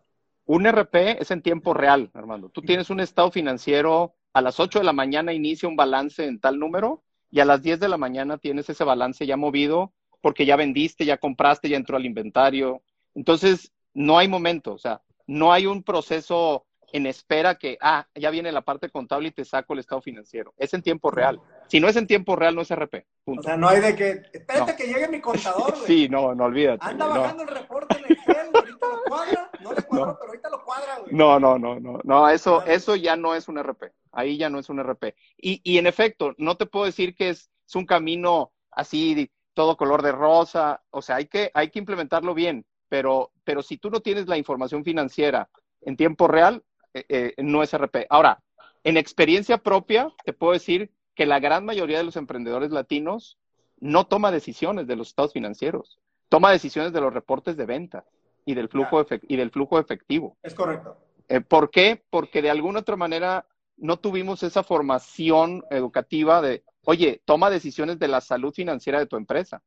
Un 0.46 0.68
RP 0.68 1.22
es 1.22 1.32
en 1.32 1.42
tiempo 1.42 1.74
real, 1.74 2.12
Armando. 2.14 2.50
Tú 2.50 2.62
tienes 2.62 2.90
un 2.90 3.00
estado 3.00 3.32
financiero, 3.32 4.16
a 4.34 4.42
las 4.42 4.60
8 4.60 4.80
de 4.80 4.86
la 4.86 4.94
mañana 4.94 5.34
inicia 5.34 5.70
un 5.70 5.78
balance 5.78 6.26
en 6.26 6.40
tal 6.40 6.60
número 6.60 7.04
y 7.32 7.40
a 7.40 7.46
las 7.46 7.62
10 7.62 7.80
de 7.80 7.88
la 7.88 7.98
mañana 7.98 8.38
tienes 8.38 8.70
ese 8.70 8.84
balance 8.84 9.26
ya 9.26 9.38
movido 9.38 9.94
porque 10.22 10.46
ya 10.46 10.56
vendiste, 10.56 11.06
ya 11.06 11.18
compraste, 11.18 11.70
ya 11.70 11.78
entró 11.78 11.98
al 11.98 12.06
inventario. 12.06 12.82
Entonces, 13.14 13.72
no 13.94 14.18
hay 14.18 14.28
momento, 14.28 14.74
o 14.74 14.78
sea, 14.78 15.02
no 15.26 15.54
hay 15.54 15.66
un 15.66 15.84
proceso 15.84 16.66
en 16.96 17.08
espera 17.08 17.56
que, 17.56 17.78
ah, 17.82 18.08
ya 18.16 18.30
viene 18.30 18.54
la 18.54 18.62
parte 18.62 18.90
contable 18.90 19.28
y 19.28 19.32
te 19.32 19.44
saco 19.44 19.74
el 19.74 19.80
estado 19.80 20.02
financiero. 20.02 20.54
Es 20.56 20.74
en 20.74 20.82
tiempo 20.82 21.12
real. 21.12 21.42
Si 21.68 21.82
no 21.82 21.90
es 21.90 21.98
en 21.98 22.08
tiempo 22.08 22.38
real, 22.38 22.56
no 22.56 22.62
es 22.62 22.74
RP. 22.74 23.06
O 23.26 23.42
sea, 23.42 23.58
no 23.58 23.68
hay 23.68 23.82
de 23.82 23.96
que, 23.98 24.22
espérate 24.32 24.78
que 24.78 24.88
llegue 24.88 25.10
mi 25.10 25.20
contador, 25.20 25.74
güey. 25.76 25.86
Sí, 25.86 26.08
no, 26.08 26.34
no 26.34 26.46
olvídate. 26.46 26.86
Anda 26.86 27.08
bajando 27.08 27.44
el 27.44 27.50
reporte 27.50 27.98
en 27.98 28.14
Excel, 28.14 28.50
ahorita 28.54 28.88
lo 28.88 29.04
cuadra, 29.10 29.52
no 29.60 29.74
le 29.74 29.82
cuadro, 29.82 30.18
pero 30.18 30.30
ahorita 30.30 30.50
lo 30.50 30.64
cuadra, 30.64 31.00
güey. 31.00 31.14
No, 31.14 31.38
no, 31.38 31.60
no, 31.60 31.80
no, 31.82 32.00
no, 32.02 32.30
eso, 32.30 32.64
eso 32.66 32.96
ya 32.96 33.18
no 33.18 33.36
es 33.36 33.50
un 33.50 33.62
RP. 33.62 33.92
Ahí 34.14 34.38
ya 34.38 34.50
no 34.50 34.60
es 34.60 34.70
un 34.70 34.80
RP. 34.82 35.16
Y, 35.38 35.60
y 35.66 35.78
en 35.78 35.88
efecto, 35.88 36.34
no 36.38 36.56
te 36.56 36.66
puedo 36.66 36.86
decir 36.86 37.14
que 37.14 37.28
es, 37.28 37.52
es 37.68 37.76
un 37.76 37.86
camino 37.86 38.54
así, 38.72 39.30
todo 39.54 39.76
color 39.76 40.02
de 40.02 40.14
rosa. 40.14 40.82
O 40.92 41.02
sea, 41.02 41.18
hay 41.18 41.26
que, 41.26 41.52
hay 41.54 41.72
que 41.72 41.80
implementarlo 41.80 42.34
bien. 42.34 42.66
Pero, 42.88 43.34
pero 43.44 43.62
si 43.64 43.78
tú 43.78 43.90
no 43.90 44.00
tienes 44.00 44.28
la 44.28 44.38
información 44.38 44.86
financiera 44.86 45.50
en 45.82 45.98
tiempo 45.98 46.28
real, 46.28 46.64
eh, 46.96 47.06
eh, 47.10 47.44
no 47.44 47.62
es 47.62 47.74
RP. 47.74 48.08
Ahora, 48.10 48.42
en 48.86 48.96
experiencia 48.96 49.58
propia, 49.58 50.14
te 50.24 50.32
puedo 50.32 50.54
decir 50.54 50.92
que 51.14 51.26
la 51.26 51.42
gran 51.42 51.66
mayoría 51.66 51.98
de 51.98 52.06
los 52.06 52.16
emprendedores 52.16 52.72
latinos 52.72 53.38
no 53.82 54.08
toma 54.08 54.32
decisiones 54.32 54.88
de 54.88 54.96
los 54.96 55.10
estados 55.10 55.34
financieros, 55.34 56.00
toma 56.30 56.52
decisiones 56.52 56.94
de 56.94 57.02
los 57.02 57.14
reportes 57.14 57.58
de 57.58 57.66
venta 57.66 58.06
y 58.46 58.54
del 58.54 58.70
flujo, 58.70 59.06
y 59.24 59.36
del 59.36 59.52
flujo 59.52 59.78
efectivo. 59.78 60.38
Es 60.42 60.56
correcto. 60.56 60.96
Eh, 61.28 61.42
¿Por 61.42 61.70
qué? 61.70 62.02
Porque 62.10 62.42
de 62.42 62.50
alguna 62.50 62.80
otra 62.80 62.96
manera 62.96 63.46
no 63.76 63.98
tuvimos 63.98 64.42
esa 64.44 64.64
formación 64.64 65.66
educativa 65.72 66.42
de, 66.42 66.64
oye, 66.86 67.22
toma 67.26 67.50
decisiones 67.50 68.00
de 68.00 68.08
la 68.08 68.22
salud 68.22 68.54
financiera 68.54 69.00
de 69.00 69.08
tu 69.08 69.18
empresa. 69.18 69.62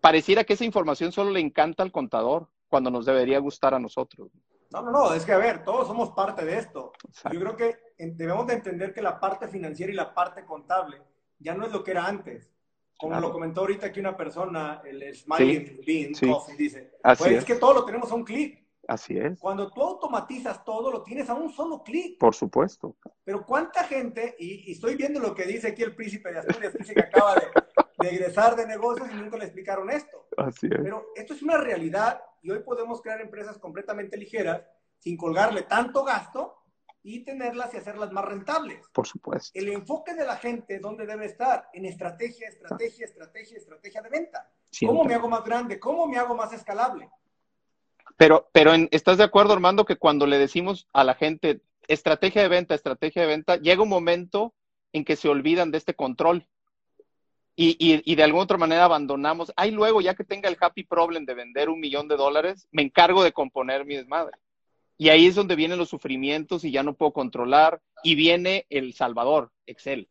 Pareciera 0.00 0.44
que 0.44 0.54
esa 0.54 0.64
información 0.64 1.12
solo 1.12 1.30
le 1.30 1.40
encanta 1.40 1.82
al 1.82 1.92
contador 1.92 2.48
cuando 2.68 2.90
nos 2.90 3.04
debería 3.04 3.38
gustar 3.38 3.74
a 3.74 3.78
nosotros. 3.78 4.30
No, 4.70 4.82
no, 4.82 4.90
no, 4.92 5.14
es 5.14 5.24
que 5.24 5.32
a 5.32 5.38
ver, 5.38 5.64
todos 5.64 5.88
somos 5.88 6.10
parte 6.10 6.44
de 6.44 6.58
esto. 6.58 6.92
Yo 7.32 7.40
creo 7.40 7.56
que 7.56 7.76
debemos 7.98 8.46
de 8.46 8.54
entender 8.54 8.94
que 8.94 9.02
la 9.02 9.18
parte 9.18 9.48
financiera 9.48 9.92
y 9.92 9.96
la 9.96 10.14
parte 10.14 10.44
contable 10.44 11.02
ya 11.38 11.54
no 11.54 11.66
es 11.66 11.72
lo 11.72 11.82
que 11.82 11.90
era 11.90 12.06
antes. 12.06 12.48
Como 12.96 13.18
lo 13.18 13.32
comentó 13.32 13.62
ahorita 13.62 13.86
aquí 13.86 13.98
una 13.98 14.16
persona, 14.16 14.82
el 14.84 15.14
Smiley 15.14 15.80
Bean 15.86 16.12
Coffee, 16.12 16.56
dice, 16.56 16.92
pues 17.02 17.20
es. 17.22 17.44
que 17.46 17.54
todo 17.54 17.72
lo 17.72 17.84
tenemos 17.84 18.12
a 18.12 18.14
un 18.14 18.24
clic. 18.24 18.62
Así 18.86 19.16
es. 19.16 19.38
Cuando 19.40 19.70
tú 19.70 19.80
automatizas 19.82 20.62
todo, 20.64 20.90
lo 20.90 21.02
tienes 21.02 21.30
a 21.30 21.34
un 21.34 21.50
solo 21.50 21.82
clic. 21.82 22.18
Por 22.18 22.34
supuesto. 22.34 22.96
Pero 23.24 23.46
cuánta 23.46 23.84
gente, 23.84 24.36
y, 24.38 24.70
estoy 24.70 24.96
viendo 24.96 25.18
lo 25.18 25.34
que 25.34 25.44
dice 25.44 25.68
aquí 25.68 25.82
el 25.82 25.94
príncipe 25.94 26.30
de 26.30 26.40
Asturias, 26.40 26.74
dice 26.74 26.92
que 26.92 27.00
acaba 27.00 27.36
de, 27.36 27.46
de 28.00 28.14
egresar 28.14 28.54
de 28.54 28.66
negocios 28.66 29.08
y 29.10 29.16
nunca 29.16 29.38
le 29.38 29.44
explicaron 29.44 29.88
esto. 29.90 30.26
Así 30.36 30.66
es. 30.66 30.80
Pero 30.82 31.06
esto 31.16 31.34
es 31.34 31.42
una 31.42 31.56
realidad 31.56 32.20
y 32.42 32.50
hoy 32.50 32.60
podemos 32.60 33.02
crear 33.02 33.20
empresas 33.20 33.58
completamente 33.58 34.16
ligeras 34.16 34.62
sin 34.98 35.16
colgarle 35.16 35.62
tanto 35.62 36.04
gasto 36.04 36.56
y 37.02 37.24
tenerlas 37.24 37.72
y 37.72 37.78
hacerlas 37.78 38.12
más 38.12 38.24
rentables. 38.24 38.86
Por 38.92 39.06
supuesto. 39.06 39.58
El 39.58 39.68
enfoque 39.68 40.14
de 40.14 40.26
la 40.26 40.36
gente, 40.36 40.78
¿dónde 40.78 41.06
debe 41.06 41.26
estar? 41.26 41.68
En 41.72 41.86
estrategia, 41.86 42.48
estrategia, 42.48 43.06
estrategia, 43.06 43.56
estrategia 43.56 44.02
de 44.02 44.10
venta. 44.10 44.50
¿Cómo 44.86 45.04
me 45.04 45.14
hago 45.14 45.28
más 45.28 45.44
grande? 45.44 45.80
¿Cómo 45.80 46.06
me 46.06 46.18
hago 46.18 46.34
más 46.34 46.52
escalable? 46.52 47.08
Pero, 48.16 48.50
pero 48.52 48.72
¿estás 48.90 49.16
de 49.16 49.24
acuerdo, 49.24 49.54
Armando, 49.54 49.86
que 49.86 49.96
cuando 49.96 50.26
le 50.26 50.38
decimos 50.38 50.86
a 50.92 51.04
la 51.04 51.14
gente 51.14 51.62
estrategia 51.88 52.42
de 52.42 52.48
venta, 52.48 52.74
estrategia 52.74 53.22
de 53.22 53.28
venta, 53.28 53.56
llega 53.56 53.82
un 53.82 53.88
momento 53.88 54.54
en 54.92 55.04
que 55.04 55.16
se 55.16 55.28
olvidan 55.28 55.70
de 55.70 55.78
este 55.78 55.94
control? 55.94 56.46
Y, 57.56 58.14
de 58.14 58.22
alguna 58.22 58.44
otra 58.44 58.56
manera 58.56 58.84
abandonamos. 58.84 59.52
Ahí 59.56 59.70
luego, 59.70 60.00
ya 60.00 60.14
que 60.14 60.24
tenga 60.24 60.48
el 60.48 60.56
happy 60.58 60.84
problem 60.84 61.26
de 61.26 61.34
vender 61.34 61.68
un 61.68 61.78
millón 61.78 62.08
de 62.08 62.16
dólares, 62.16 62.66
me 62.70 62.82
encargo 62.82 63.22
de 63.22 63.32
componer 63.32 63.84
mi 63.84 63.96
desmadre. 63.96 64.38
Y 64.96 65.10
ahí 65.10 65.26
es 65.26 65.34
donde 65.34 65.56
vienen 65.56 65.78
los 65.78 65.90
sufrimientos 65.90 66.64
y 66.64 66.70
ya 66.70 66.82
no 66.82 66.94
puedo 66.94 67.12
controlar. 67.12 67.82
Y 68.02 68.14
viene 68.14 68.66
el 68.70 68.94
Salvador, 68.94 69.52
Excel. 69.66 70.08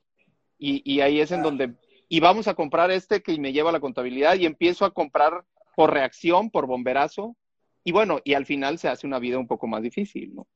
Y, 0.59 0.81
y 0.85 1.01
ahí 1.01 1.21
es 1.21 1.31
en 1.31 1.41
donde, 1.41 1.73
y 2.07 2.19
vamos 2.19 2.47
a 2.47 2.53
comprar 2.53 2.91
este 2.91 3.23
que 3.23 3.37
me 3.39 3.53
lleva 3.53 3.69
a 3.69 3.73
la 3.73 3.79
contabilidad 3.79 4.35
y 4.35 4.45
empiezo 4.45 4.85
a 4.85 4.91
comprar 4.91 5.45
por 5.75 5.91
reacción, 5.91 6.51
por 6.51 6.67
bomberazo. 6.67 7.35
Y 7.83 7.91
bueno, 7.91 8.19
y 8.23 8.33
al 8.33 8.45
final 8.45 8.77
se 8.77 8.89
hace 8.89 9.07
una 9.07 9.19
vida 9.19 9.39
un 9.39 9.47
poco 9.47 9.65
más 9.65 9.81
difícil, 9.81 10.35
¿no? 10.35 10.47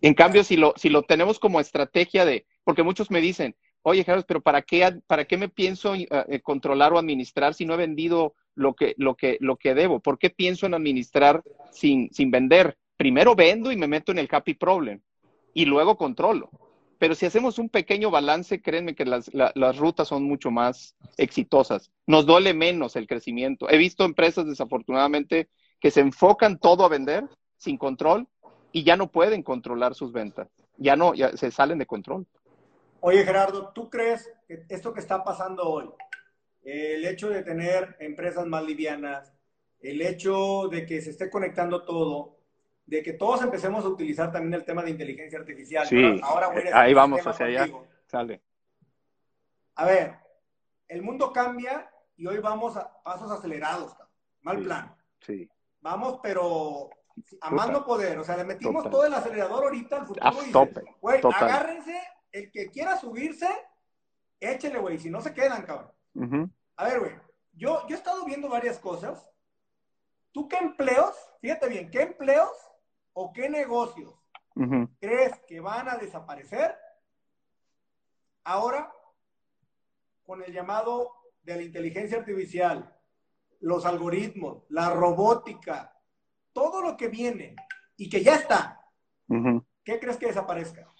En 0.00 0.14
cambio, 0.14 0.44
si 0.44 0.56
lo, 0.56 0.74
si 0.76 0.88
lo 0.88 1.02
tenemos 1.02 1.38
como 1.38 1.60
estrategia 1.60 2.24
de, 2.24 2.46
porque 2.64 2.82
muchos 2.82 3.10
me 3.10 3.20
dicen, 3.20 3.56
oye, 3.88 4.04
Carlos, 4.04 4.24
pero 4.26 4.40
¿para 4.40 4.62
qué, 4.62 5.00
para 5.06 5.26
qué 5.26 5.36
me 5.36 5.48
pienso 5.48 5.94
eh, 5.94 6.08
eh, 6.10 6.40
controlar 6.40 6.92
o 6.92 6.98
administrar 6.98 7.54
si 7.54 7.64
no 7.64 7.74
he 7.74 7.76
vendido 7.76 8.34
lo 8.56 8.74
que, 8.74 8.94
lo 8.98 9.14
que, 9.14 9.36
lo 9.38 9.56
que 9.56 9.74
debo? 9.74 10.00
¿Por 10.00 10.18
qué 10.18 10.28
pienso 10.28 10.66
en 10.66 10.74
administrar 10.74 11.44
sin, 11.70 12.12
sin 12.12 12.32
vender? 12.32 12.76
Primero 12.96 13.36
vendo 13.36 13.70
y 13.70 13.76
me 13.76 13.86
meto 13.86 14.10
en 14.10 14.18
el 14.18 14.28
happy 14.28 14.54
problem 14.54 15.00
y 15.54 15.66
luego 15.66 15.96
controlo. 15.96 16.50
Pero 16.98 17.14
si 17.14 17.26
hacemos 17.26 17.60
un 17.60 17.68
pequeño 17.68 18.10
balance, 18.10 18.60
créanme 18.60 18.96
que 18.96 19.04
las, 19.04 19.30
las 19.32 19.76
rutas 19.76 20.08
son 20.08 20.24
mucho 20.24 20.50
más 20.50 20.96
exitosas. 21.16 21.92
Nos 22.08 22.26
duele 22.26 22.54
menos 22.54 22.96
el 22.96 23.06
crecimiento. 23.06 23.70
He 23.70 23.76
visto 23.76 24.04
empresas, 24.04 24.46
desafortunadamente, 24.46 25.48
que 25.78 25.92
se 25.92 26.00
enfocan 26.00 26.58
todo 26.58 26.84
a 26.84 26.88
vender 26.88 27.28
sin 27.56 27.76
control 27.76 28.26
y 28.72 28.82
ya 28.82 28.96
no 28.96 29.12
pueden 29.12 29.44
controlar 29.44 29.94
sus 29.94 30.10
ventas. 30.10 30.48
Ya 30.76 30.96
no, 30.96 31.14
ya 31.14 31.36
se 31.36 31.52
salen 31.52 31.78
de 31.78 31.86
control. 31.86 32.26
Oye, 33.00 33.24
Gerardo, 33.24 33.72
¿tú 33.72 33.88
crees 33.90 34.32
que 34.46 34.64
esto 34.68 34.92
que 34.92 35.00
está 35.00 35.22
pasando 35.22 35.68
hoy, 35.68 35.90
el 36.62 37.04
hecho 37.04 37.28
de 37.28 37.42
tener 37.42 37.96
empresas 38.00 38.46
más 38.46 38.64
livianas, 38.64 39.32
el 39.80 40.02
hecho 40.02 40.68
de 40.68 40.86
que 40.86 41.00
se 41.00 41.10
esté 41.10 41.30
conectando 41.30 41.84
todo, 41.84 42.36
de 42.86 43.02
que 43.02 43.12
todos 43.12 43.42
empecemos 43.42 43.84
a 43.84 43.88
utilizar 43.88 44.32
también 44.32 44.54
el 44.54 44.64
tema 44.64 44.82
de 44.82 44.90
inteligencia 44.90 45.38
artificial. 45.38 45.86
Sí, 45.86 46.20
ahora 46.22 46.50
ahí 46.74 46.94
vamos 46.94 47.24
hacia 47.26 47.46
allá. 47.46 47.68
Sale. 48.06 48.42
A 49.74 49.84
ver, 49.84 50.14
el 50.88 51.02
mundo 51.02 51.32
cambia 51.32 51.90
y 52.16 52.26
hoy 52.26 52.38
vamos 52.38 52.76
a 52.76 53.02
pasos 53.02 53.30
acelerados. 53.30 53.94
Mal 54.42 54.62
plan. 54.62 54.96
Sí. 55.20 55.48
Vamos, 55.80 56.20
pero 56.22 56.90
a 57.40 57.50
más 57.50 57.70
no 57.70 57.84
poder. 57.84 58.18
O 58.18 58.24
sea, 58.24 58.36
le 58.36 58.44
metimos 58.44 58.88
todo 58.88 59.04
el 59.04 59.14
acelerador 59.14 59.64
ahorita 59.64 59.96
al 59.96 60.06
futuro. 60.06 60.26
A 60.26 60.52
tope. 60.52 60.82
Güey, 61.00 61.20
agárrense 61.34 62.00
el 62.36 62.50
que 62.50 62.70
quiera 62.70 62.98
subirse, 62.98 63.48
échele, 64.40 64.78
güey, 64.78 64.98
si 64.98 65.08
no 65.08 65.22
se 65.22 65.32
quedan, 65.32 65.62
cabrón. 65.62 65.90
A 66.76 66.84
ver, 66.84 67.00
güey, 67.00 67.12
yo, 67.54 67.86
yo 67.88 67.94
he 67.94 67.98
estado 67.98 68.24
viendo 68.26 68.48
varias 68.50 68.78
cosas. 68.78 69.26
¿Tú 70.32 70.46
qué 70.46 70.58
empleos, 70.58 71.16
fíjate 71.40 71.68
bien, 71.68 71.90
qué 71.90 72.02
empleos 72.02 72.52
o 73.14 73.32
qué 73.32 73.48
negocios 73.48 74.14
crees 75.00 75.38
que 75.46 75.60
van 75.60 75.88
a 75.88 75.96
desaparecer 75.96 76.74
ahora 78.44 78.90
con 80.24 80.42
el 80.42 80.52
llamado 80.52 81.12
de 81.42 81.56
la 81.56 81.62
inteligencia 81.62 82.18
artificial, 82.18 82.94
los 83.60 83.84
algoritmos, 83.84 84.64
la 84.68 84.90
robótica, 84.90 85.94
todo 86.52 86.82
lo 86.82 86.96
que 86.96 87.08
viene 87.08 87.54
y 87.96 88.08
que 88.08 88.22
ya 88.22 88.36
está, 88.36 88.80
¿qué 89.84 90.00
crees 90.00 90.16
que 90.16 90.26
desaparezca? 90.26 90.90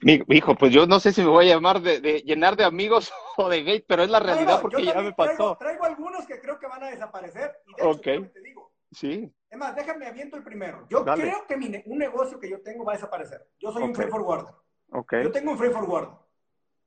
Hijo, 0.00 0.54
pues 0.54 0.72
yo 0.72 0.86
no 0.86 1.00
sé 1.00 1.12
si 1.12 1.22
me 1.22 1.28
voy 1.28 1.50
a 1.50 1.54
llamar 1.54 1.80
de, 1.80 2.22
llenar 2.22 2.56
de 2.56 2.64
amigos 2.64 3.12
o 3.36 3.48
de 3.48 3.62
gay, 3.62 3.84
pero 3.86 4.02
es 4.02 4.10
la 4.10 4.20
realidad 4.20 4.60
porque 4.60 4.84
ya 4.84 5.00
me 5.00 5.12
pasó. 5.12 5.56
Traigo, 5.56 5.84
algunos 5.84 6.26
que 6.26 6.40
creo 6.40 6.58
que 6.58 6.66
van 6.66 6.82
a 6.82 6.90
desaparecer. 6.90 7.52
Y 7.66 7.74
de 7.74 7.90
hecho, 7.90 8.30
te 8.32 8.40
digo. 8.40 8.72
Sí. 8.92 9.32
Es 9.50 9.58
más, 9.58 9.74
déjame 9.74 10.06
aviento 10.06 10.36
el 10.36 10.42
primero. 10.42 10.86
Yo 10.88 11.04
creo 11.04 11.46
que 11.46 11.56
mi, 11.56 11.70
un 11.86 11.98
negocio 11.98 12.38
que 12.38 12.48
yo 12.48 12.60
tengo 12.62 12.84
va 12.84 12.92
a 12.92 12.96
desaparecer. 12.96 13.46
Yo 13.58 13.72
soy 13.72 13.82
un 13.82 13.94
free 13.94 14.08
forwarder. 14.08 14.54
Okay. 14.90 15.24
Yo 15.24 15.32
tengo 15.32 15.52
un 15.52 15.58
free 15.58 15.70
forwarder. 15.70 16.14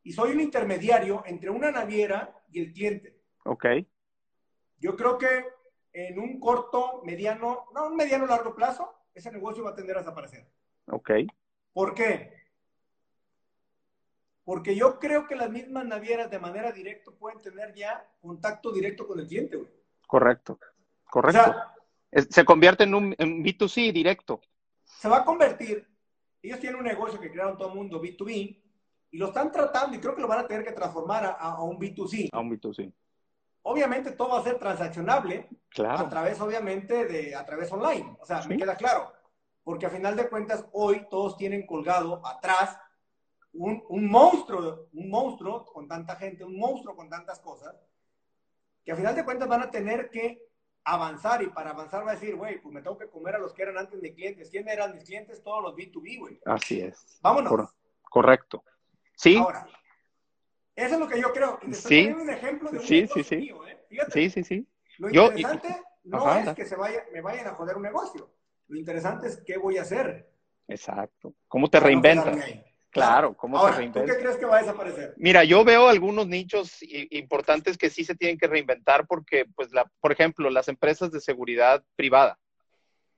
Y 0.03 0.13
soy 0.13 0.31
un 0.31 0.39
intermediario 0.39 1.23
entre 1.25 1.49
una 1.49 1.71
naviera 1.71 2.41
y 2.49 2.61
el 2.61 2.73
cliente. 2.73 3.21
Ok. 3.45 3.65
Yo 4.77 4.95
creo 4.95 5.17
que 5.17 5.45
en 5.93 6.19
un 6.19 6.39
corto, 6.39 7.01
mediano, 7.03 7.65
no, 7.73 7.87
un 7.87 7.95
mediano 7.95 8.25
largo 8.25 8.55
plazo, 8.55 8.93
ese 9.13 9.31
negocio 9.31 9.63
va 9.63 9.71
a 9.71 9.75
tender 9.75 9.97
a 9.97 9.99
desaparecer. 9.99 10.47
Ok. 10.87 11.11
¿Por 11.73 11.93
qué? 11.93 12.38
Porque 14.49 14.75
yo 14.75 14.97
creo 14.97 15.27
que 15.27 15.35
las 15.35 15.51
mismas 15.51 15.85
navieras 15.85 16.31
de 16.31 16.39
manera 16.39 16.71
directa 16.71 17.11
pueden 17.11 17.39
tener 17.39 17.71
ya 17.75 18.03
contacto 18.19 18.71
directo 18.71 19.05
con 19.05 19.19
el 19.19 19.27
cliente, 19.27 19.57
güey. 19.57 19.69
Correcto, 20.07 20.57
correcto. 21.07 21.53
se 22.11 22.43
convierte 22.43 22.85
en 22.85 22.95
un 22.95 23.11
B2C 23.11 23.93
directo. 23.93 24.41
Se 24.83 25.07
va 25.07 25.17
a 25.17 25.23
convertir. 25.23 25.87
Ellos 26.41 26.59
tienen 26.59 26.79
un 26.79 26.85
negocio 26.87 27.19
que 27.19 27.29
crearon 27.29 27.59
todo 27.59 27.67
el 27.67 27.75
mundo, 27.75 28.01
B2B, 28.01 28.59
y 29.11 29.17
lo 29.19 29.27
están 29.27 29.51
tratando 29.51 29.95
y 29.95 29.99
creo 29.99 30.15
que 30.15 30.21
lo 30.23 30.27
van 30.27 30.39
a 30.39 30.47
tener 30.47 30.65
que 30.65 30.71
transformar 30.71 31.37
a, 31.39 31.61
un 31.61 31.77
B2C. 31.77 32.29
A 32.31 32.39
un 32.39 32.49
B2C. 32.49 32.91
Obviamente 33.61 34.13
todo 34.13 34.29
va 34.29 34.39
a 34.39 34.43
ser 34.43 34.57
transaccionable 34.57 35.47
claro. 35.69 35.99
a 35.99 36.09
través, 36.09 36.41
obviamente, 36.41 37.05
de 37.05 37.35
a 37.35 37.45
través 37.45 37.71
online. 37.71 38.17
O 38.19 38.25
sea, 38.25 38.41
me 38.47 38.57
queda 38.57 38.75
claro. 38.75 39.13
Porque 39.63 39.85
a 39.85 39.91
final 39.91 40.15
de 40.15 40.27
cuentas, 40.27 40.65
hoy 40.71 41.05
todos 41.07 41.37
tienen 41.37 41.67
colgado 41.67 42.25
atrás 42.25 42.79
un, 43.53 43.83
un, 43.89 44.09
monstruo, 44.09 44.87
un 44.93 45.09
monstruo 45.09 45.65
con 45.65 45.87
tanta 45.87 46.15
gente, 46.15 46.43
un 46.43 46.57
monstruo 46.57 46.95
con 46.95 47.09
tantas 47.09 47.39
cosas, 47.39 47.75
que 48.83 48.91
a 48.91 48.95
final 48.95 49.15
de 49.15 49.25
cuentas 49.25 49.47
van 49.47 49.63
a 49.63 49.71
tener 49.71 50.09
que 50.09 50.49
avanzar 50.83 51.43
y 51.43 51.47
para 51.47 51.71
avanzar 51.71 52.05
va 52.05 52.11
a 52.11 52.15
decir, 52.15 52.35
güey, 52.35 52.59
pues 52.61 52.73
me 52.73 52.81
tengo 52.81 52.97
que 52.97 53.09
comer 53.09 53.35
a 53.35 53.39
los 53.39 53.53
que 53.53 53.63
eran 53.63 53.77
antes 53.77 54.01
de 54.01 54.13
clientes. 54.13 54.49
¿Quién 54.49 54.67
eran 54.67 54.93
mis 54.93 55.03
clientes? 55.03 55.43
Todos 55.43 55.63
los 55.63 55.75
B2B, 55.75 56.19
güey. 56.19 56.39
Así 56.45 56.81
es. 56.81 57.19
Vámonos. 57.21 57.69
correcto. 58.03 58.63
Sí. 59.15 59.37
Ahora, 59.37 59.67
Eso 60.75 60.93
es 60.93 60.99
lo 60.99 61.07
que 61.07 61.19
yo 61.19 61.31
creo. 61.33 61.59
Y 61.67 61.73
sí. 61.73 62.07
un 62.07 62.29
ejemplo 62.29 62.71
de 62.71 62.79
un 62.79 62.83
sí, 62.83 63.07
sí, 63.07 63.23
sí. 63.23 63.35
Mío, 63.35 63.67
¿eh? 63.67 63.85
Fíjate, 63.89 64.11
sí, 64.11 64.29
sí, 64.29 64.43
sí. 64.43 64.67
Lo 64.97 65.09
interesante 65.09 65.81
no 66.03 66.35
es 66.35 66.53
que 66.53 66.65
se 66.65 66.75
vaya, 66.75 67.03
me 67.13 67.21
vayan 67.21 67.47
a 67.47 67.53
joder 67.55 67.77
un 67.77 67.83
negocio. 67.83 68.29
Lo 68.67 68.77
interesante 68.77 69.27
es 69.27 69.37
qué 69.45 69.57
voy 69.57 69.77
a 69.77 69.81
hacer. 69.81 70.31
Exacto. 70.67 71.33
¿Cómo 71.47 71.69
te 71.69 71.79
reinventas? 71.79 72.37
Claro, 72.91 73.35
¿cómo 73.35 73.57
Ahora, 73.57 73.77
¿Tú 73.77 74.03
qué 74.05 74.17
crees 74.17 74.37
que 74.37 74.45
va 74.45 74.57
a 74.57 74.61
desaparecer? 74.61 75.13
Mira, 75.17 75.43
yo 75.43 75.63
veo 75.63 75.87
algunos 75.87 76.27
nichos 76.27 76.79
importantes 77.11 77.77
que 77.77 77.89
sí 77.89 78.03
se 78.03 78.15
tienen 78.15 78.37
que 78.37 78.47
reinventar 78.47 79.05
porque, 79.05 79.45
pues, 79.55 79.71
la, 79.71 79.85
por 80.01 80.11
ejemplo, 80.11 80.49
las 80.49 80.67
empresas 80.67 81.11
de 81.11 81.21
seguridad 81.21 81.83
privada. 81.95 82.39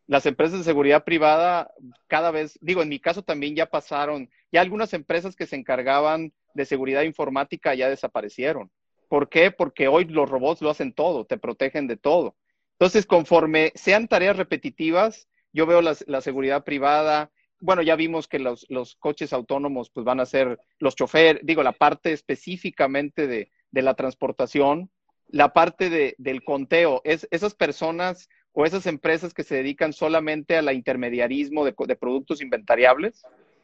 Las 0.07 0.25
empresas 0.25 0.59
de 0.59 0.65
seguridad 0.65 1.05
privada 1.05 1.71
cada 2.07 2.31
vez, 2.31 2.59
digo, 2.61 2.81
en 2.81 2.89
mi 2.89 2.99
caso 2.99 3.23
también 3.23 3.55
ya 3.55 3.65
pasaron, 3.65 4.29
ya 4.51 4.59
algunas 4.59 4.93
empresas 4.93 5.37
que 5.37 5.47
se 5.47 5.55
encargaban 5.55 6.33
de 6.53 6.65
seguridad 6.65 7.03
informática 7.03 7.73
ya 7.73 7.87
desaparecieron. 7.87 8.69
¿Por 9.07 9.29
qué? 9.29 9.51
Porque 9.51 9.87
hoy 9.87 10.03
los 10.05 10.29
robots 10.29 10.61
lo 10.61 10.69
hacen 10.69 10.91
todo, 10.91 11.25
te 11.25 11.37
protegen 11.37 11.87
de 11.87 11.95
todo. 11.95 12.35
Entonces, 12.73 13.05
conforme 13.05 13.71
sean 13.75 14.09
tareas 14.09 14.35
repetitivas, 14.35 15.29
yo 15.53 15.65
veo 15.65 15.81
la, 15.81 15.95
la 16.07 16.19
seguridad 16.19 16.65
privada, 16.65 17.31
bueno, 17.61 17.83
ya 17.83 17.95
vimos 17.95 18.27
que 18.27 18.39
los, 18.39 18.67
coches 18.99 19.31
autónomos 19.33 19.89
pues 19.91 20.03
van 20.03 20.19
a 20.19 20.25
ser 20.25 20.59
los 20.79 20.95
choferes, 20.95 21.41
digo, 21.43 21.63
la 21.63 21.71
parte 21.71 22.11
específicamente 22.11 23.27
de, 23.27 23.51
la 23.71 23.93
transportación, 23.93 24.89
la 25.27 25.53
parte 25.53 25.89
de, 25.89 26.15
del 26.17 26.43
conteo, 26.43 27.01
es, 27.05 27.27
esas 27.31 27.53
personas 27.53 28.27
o 28.51 28.65
esas 28.65 28.87
empresas 28.87 29.33
que 29.33 29.43
se 29.43 29.55
dedican 29.55 29.93
solamente 29.93 30.57
a 30.57 30.61
la 30.61 30.73
intermediarismo 30.73 31.63
de, 31.63 31.73
productos 31.95 32.41
inventariables, 32.41 33.23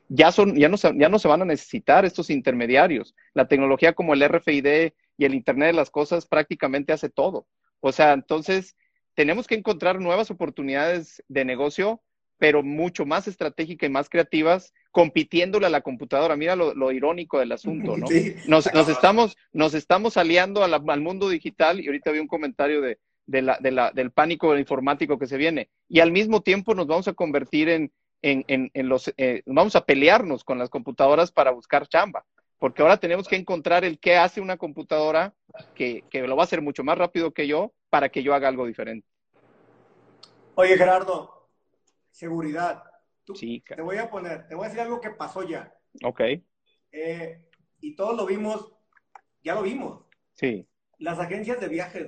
ya, 0.09 0.31
son, 0.31 0.55
ya, 0.55 0.69
no 0.69 0.77
se, 0.77 0.93
ya 0.95 1.09
no 1.09 1.19
se 1.19 1.27
van 1.27 1.41
a 1.41 1.45
necesitar 1.45 2.05
estos 2.05 2.29
intermediarios. 2.29 3.15
La 3.33 3.47
tecnología 3.47 3.93
como 3.93 4.13
el 4.13 4.25
RFID 4.25 4.93
y 5.17 5.25
el 5.25 5.33
Internet 5.33 5.69
de 5.69 5.73
las 5.73 5.89
Cosas 5.89 6.27
prácticamente 6.27 6.93
hace 6.93 7.09
todo. 7.09 7.47
O 7.81 7.91
sea, 7.91 8.13
entonces 8.13 8.77
tenemos 9.15 9.47
que 9.47 9.55
encontrar 9.55 9.99
nuevas 9.99 10.29
oportunidades 10.29 11.23
de 11.27 11.43
negocio 11.43 12.01
pero 12.37 12.63
mucho 12.63 13.05
más 13.05 13.27
estratégicas 13.27 13.89
y 13.89 13.91
más 13.91 14.09
creativas, 14.09 14.73
compitiéndole 14.91 15.65
a 15.65 15.71
la 15.71 15.81
computadora. 15.81 16.35
Mira 16.35 16.55
lo, 16.55 16.91
irónico 16.91 17.39
del 17.39 17.51
asunto, 17.51 17.97
¿no? 17.97 18.07
Nos, 18.47 18.67
estamos, 18.89 19.37
nos 19.53 19.73
estamos 19.73 20.17
aliando 20.17 20.63
al 20.63 21.01
mundo 21.01 21.29
digital 21.29 21.79
y 21.79 21.87
ahorita 21.87 22.11
vi 22.11 22.19
un 22.19 22.27
comentario 22.27 22.81
de, 22.81 22.99
del 23.27 24.11
pánico 24.11 24.57
informático 24.57 25.19
que 25.19 25.27
se 25.27 25.37
viene. 25.37 25.69
Y 25.87 25.99
al 25.99 26.11
mismo 26.11 26.41
tiempo 26.41 26.73
nos 26.73 26.87
vamos 26.87 27.07
a 27.07 27.13
convertir 27.13 27.69
en, 27.69 27.91
en, 28.21 28.89
los, 28.89 29.13
eh, 29.17 29.43
vamos 29.45 29.75
a 29.75 29.85
pelearnos 29.85 30.43
con 30.43 30.57
las 30.57 30.69
computadoras 30.69 31.31
para 31.31 31.51
buscar 31.51 31.87
chamba. 31.87 32.25
Porque 32.57 32.81
ahora 32.81 32.97
tenemos 32.97 33.27
que 33.27 33.35
encontrar 33.35 33.85
el 33.85 33.99
qué 33.99 34.15
hace 34.15 34.41
una 34.41 34.57
computadora 34.57 35.35
que, 35.75 36.03
que 36.09 36.21
lo 36.21 36.35
va 36.35 36.43
a 36.43 36.45
hacer 36.45 36.61
mucho 36.61 36.83
más 36.83 36.97
rápido 36.97 37.31
que 37.31 37.47
yo 37.47 37.71
para 37.89 38.09
que 38.09 38.23
yo 38.23 38.33
haga 38.33 38.47
algo 38.47 38.65
diferente. 38.65 39.07
Oye, 40.55 40.75
Gerardo, 40.75 41.36
seguridad. 42.17 42.83
Te 43.25 43.81
voy 43.81 43.97
a 43.97 44.09
poner, 44.09 44.47
te 44.47 44.55
voy 44.55 44.65
a 44.65 44.67
decir 44.69 44.81
algo 44.81 44.99
que 44.99 45.11
pasó 45.11 45.43
ya. 45.43 45.71
Ok. 46.03 46.21
Eh, 46.91 47.45
y 47.81 47.95
todos 47.95 48.15
lo 48.17 48.25
vimos, 48.25 48.73
ya 49.43 49.53
lo 49.53 49.61
vimos. 49.61 50.05
Sí. 50.33 50.67
Las 50.97 51.19
agencias 51.19 51.59
de 51.59 51.67
viajes. 51.67 52.07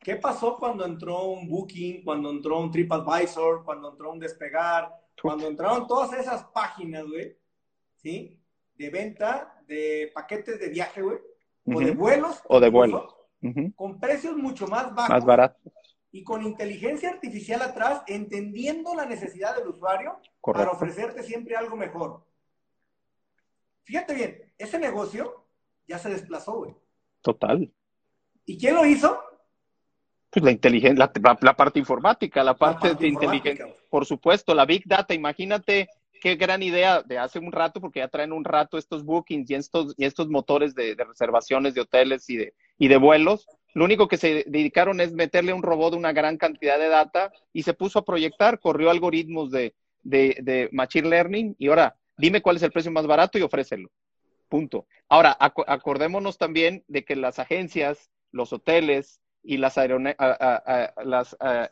¿Qué 0.00 0.16
pasó 0.16 0.58
cuando 0.58 0.84
entró 0.84 1.24
un 1.24 1.48
Booking, 1.48 2.04
cuando 2.04 2.30
entró 2.30 2.60
un 2.60 2.70
TripAdvisor, 2.70 3.64
cuando 3.64 3.92
entró 3.92 4.12
un 4.12 4.18
Despegar, 4.18 4.92
cuando 5.20 5.48
entraron 5.48 5.86
todas 5.86 6.12
esas 6.12 6.44
páginas, 6.52 7.04
güey? 7.06 7.38
¿Sí? 7.96 8.38
De 8.74 8.90
venta 8.90 9.62
de 9.66 10.10
paquetes 10.14 10.60
de 10.60 10.68
viaje, 10.68 11.00
güey. 11.00 11.18
O 11.64 11.80
de 11.80 11.92
vuelos. 11.92 12.42
O 12.48 12.60
de 12.60 12.68
vuelos. 12.68 13.14
Con 13.76 13.98
precios 13.98 14.36
mucho 14.36 14.66
más 14.66 14.94
bajos. 14.94 15.10
Más 15.10 15.24
baratos 15.24 15.72
y 16.14 16.22
con 16.22 16.44
inteligencia 16.44 17.10
artificial 17.10 17.60
atrás, 17.60 18.04
entendiendo 18.06 18.94
la 18.94 19.04
necesidad 19.04 19.56
del 19.56 19.66
usuario 19.66 20.20
para 20.40 20.70
ofrecerte 20.70 21.24
siempre 21.24 21.56
algo 21.56 21.76
mejor. 21.76 22.24
Fíjate 23.82 24.14
bien, 24.14 24.52
ese 24.56 24.78
negocio 24.78 25.44
ya 25.88 25.98
se 25.98 26.10
desplazó, 26.10 26.52
güey. 26.52 26.76
Total. 27.20 27.68
¿Y 28.46 28.56
quién 28.56 28.76
lo 28.76 28.86
hizo? 28.86 29.20
Pues 30.30 30.44
la 30.44 30.52
inteligencia, 30.52 31.10
la, 31.40 31.56
parte 31.56 31.80
informática, 31.80 32.44
la 32.44 32.54
parte, 32.54 32.94
de 32.94 33.08
inteligencia. 33.08 33.66
Por 33.90 34.06
supuesto, 34.06 34.54
la 34.54 34.66
Big 34.66 34.84
Data, 34.86 35.14
imagínate 35.14 35.88
qué 36.20 36.36
gran 36.36 36.62
idea 36.62 37.02
de 37.02 37.18
hace 37.18 37.40
un 37.40 37.50
rato, 37.50 37.80
porque 37.80 37.98
ya 37.98 38.08
traen 38.08 38.32
un 38.32 38.44
rato 38.44 38.78
estos 38.78 39.04
bookings 39.04 39.50
y 39.50 39.54
estos, 39.56 39.94
y 39.96 40.04
estos 40.04 40.28
motores 40.28 40.76
de, 40.76 40.94
de 40.94 41.04
reservaciones 41.04 41.74
de 41.74 41.80
hoteles 41.80 42.30
y 42.30 42.36
de, 42.36 42.54
y 42.78 42.86
de 42.86 42.98
vuelos 42.98 43.48
lo 43.74 43.84
único 43.84 44.08
que 44.08 44.16
se 44.16 44.44
dedicaron 44.46 45.00
es 45.00 45.12
meterle 45.12 45.52
a 45.52 45.56
un 45.56 45.62
robot 45.62 45.94
una 45.94 46.12
gran 46.12 46.38
cantidad 46.38 46.78
de 46.78 46.88
data 46.88 47.32
y 47.52 47.64
se 47.64 47.74
puso 47.74 47.98
a 47.98 48.04
proyectar, 48.04 48.60
corrió 48.60 48.88
algoritmos 48.88 49.50
de, 49.50 49.74
de, 50.02 50.68
Machine 50.72 51.08
Learning 51.08 51.56
y 51.58 51.68
ahora 51.68 51.96
dime 52.16 52.40
cuál 52.40 52.56
es 52.56 52.62
el 52.62 52.70
precio 52.70 52.92
más 52.92 53.06
barato 53.06 53.36
y 53.36 53.42
ofrécelo. 53.42 53.90
Punto. 54.48 54.86
Ahora, 55.08 55.36
acordémonos 55.40 56.38
también 56.38 56.84
de 56.86 57.04
que 57.04 57.16
las 57.16 57.40
agencias, 57.40 58.10
los 58.30 58.52
hoteles 58.52 59.20
y 59.42 59.56
las, 59.56 59.76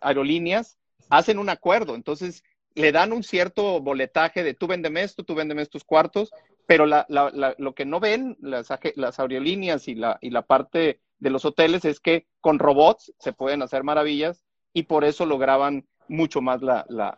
aerolíneas 0.01 0.79
hacen 1.09 1.39
un 1.39 1.49
acuerdo. 1.51 1.95
Entonces, 1.95 2.43
le 2.75 2.91
dan 2.91 3.13
un 3.13 3.23
cierto 3.23 3.81
boletaje 3.81 4.43
de 4.43 4.55
tú 4.55 4.67
véndeme 4.67 5.03
esto, 5.03 5.23
tú 5.23 5.37
véndeme 5.37 5.63
estos 5.63 5.85
cuartos, 5.85 6.33
pero 6.67 6.87
lo 6.87 7.75
que 7.75 7.85
no 7.85 8.01
ven 8.01 8.37
las, 8.41 8.69
las 8.97 9.21
aerolíneas 9.21 9.87
y 9.87 9.95
la, 9.95 10.19
y 10.21 10.31
la 10.31 10.43
parte 10.43 11.01
de 11.23 11.31
los 11.31 11.45
hoteles 11.45 11.85
es 11.85 12.01
que 12.01 12.27
con 12.41 12.59
robots 12.59 13.15
se 13.21 13.33
pueden 13.33 13.63
hacer 13.63 13.85
maravillas 13.85 14.45
y 14.73 14.83
por 14.83 15.05
eso 15.05 15.25
lograban 15.25 15.87
mucho 16.09 16.43
más 16.43 16.61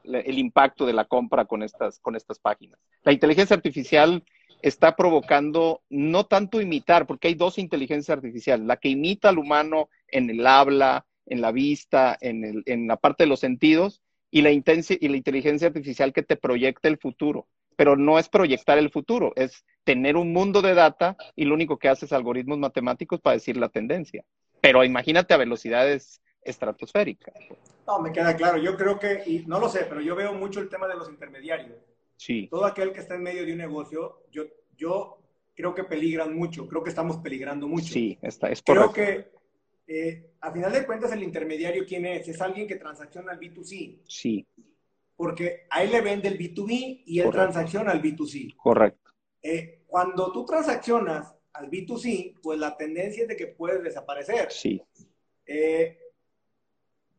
el 0.05 0.39
impacto 0.39 0.85
de 0.85 0.93
la 0.93 1.07
compra 1.07 1.47
con 1.47 1.63
estas, 1.63 2.01
con 2.01 2.15
estas 2.15 2.39
páginas. 2.39 2.79
La 3.03 3.13
inteligencia 3.13 3.57
artificial 3.57 4.23
está 4.61 4.95
provocando 4.95 5.81
no 5.89 6.27
tanto 6.27 6.61
imitar, 6.61 7.07
porque 7.07 7.29
hay 7.29 7.35
dos 7.35 7.59
inteligencias 7.59 8.19
artificiales, 8.19 8.67
la 8.67 8.77
que 8.77 8.91
imita 8.91 9.31
al 9.31 9.39
humano 9.39 9.89
en 10.09 10.29
el 10.29 10.47
habla, 10.47 11.07
en 11.25 11.41
la 11.41 11.51
vista, 11.51 12.17
en, 12.21 12.45
el, 12.45 12.63
en 12.67 12.87
la 12.87 12.99
parte 12.99 13.25
de 13.25 13.29
los 13.29 13.41
sentidos, 13.41 14.03
y 14.31 14.43
la, 14.43 14.51
y 14.51 15.09
la 15.09 15.17
inteligencia 15.17 15.69
artificial 15.69 16.13
que 16.13 16.23
te 16.23 16.37
proyecta 16.37 16.89
el 16.89 16.99
futuro 16.99 17.47
pero 17.77 17.97
no 17.97 18.19
es 18.19 18.29
proyectar 18.29 18.79
el 18.79 18.91
futuro, 18.91 19.33
es 19.37 19.65
tener 19.85 20.17
un 20.17 20.33
mundo 20.33 20.63
de 20.63 20.75
data 20.75 21.17
y 21.37 21.45
lo 21.45 21.55
único 21.55 21.79
que 21.79 21.89
hace 21.89 22.07
es 22.07 22.13
algoritmos 22.13 22.59
matemáticos 22.59 23.21
para 23.21 23.35
decir 23.35 23.57
la 23.57 23.69
tendencia. 23.69 24.25
Pero 24.61 24.85
imagínate 24.85 25.35
a 25.35 25.39
velocidades 25.39 26.23
estratosféricas. 26.43 27.35
No, 27.87 28.01
me 28.01 28.13
queda 28.13 28.35
claro. 28.37 28.59
Yo 28.59 28.77
creo 28.77 28.99
que, 28.99 29.23
y 29.27 29.45
no 29.47 29.61
lo 29.61 29.69
sé, 29.69 29.87
pero 29.89 30.01
yo 30.01 30.17
veo 30.17 30.33
mucho 30.33 30.61
el 30.61 30.69
tema 30.69 30.89
de 30.89 30.95
los 30.95 31.09
intermediarios. 31.09 31.79
Sí. 32.17 32.49
Todo 32.51 32.65
aquel 32.65 32.93
que 32.93 33.01
está 33.01 33.15
en 33.15 33.23
medio 33.23 33.45
de 33.45 33.53
un 33.53 33.59
negocio, 33.59 34.23
yo, 34.31 34.45
yo 34.77 35.19
creo 35.55 35.75
que 35.75 35.85
peligran 35.85 36.35
mucho, 36.35 36.67
creo 36.67 36.83
que 36.83 36.91
estamos 36.91 37.19
peligrando 37.19 37.69
mucho. 37.69 37.93
Sí, 37.93 38.19
está, 38.23 38.49
es 38.49 38.63
correcto. 38.63 38.93
Creo 38.93 39.07
que, 39.07 39.33
eh, 39.87 40.31
a 40.41 40.51
final 40.51 40.73
de 40.73 40.87
cuentas, 40.87 41.13
el 41.13 41.23
intermediario, 41.23 41.85
¿quién 41.87 42.07
es? 42.07 42.27
Es 42.29 42.41
alguien 42.41 42.67
que 42.67 42.77
transacciona 42.77 43.33
al 43.33 43.41
B2C. 43.41 44.01
Sí 44.07 44.47
porque 45.17 45.67
a 45.71 45.83
él 45.83 45.93
le 45.93 46.01
vende 46.01 46.29
el 46.29 46.39
B2B 46.39 47.03
y 47.07 47.21
él 47.21 47.31
transacciona 47.31 47.93
al 47.93 48.03
B2C. 48.03 48.55
Correcto. 48.57 49.13
Eh, 49.43 49.83
cuando 49.87 50.33
tú 50.33 50.45
transaccionas 50.45 51.35
al 51.53 51.71
B2C, 51.71 52.41
pues 52.43 52.59
la 52.59 52.77
tendencia 52.77 53.23
es 53.23 53.29
de 53.29 53.37
que 53.37 53.47
puedes 53.47 53.83
desaparecer. 53.83 54.51
Sí. 54.51 54.83
Eh, 55.47 55.99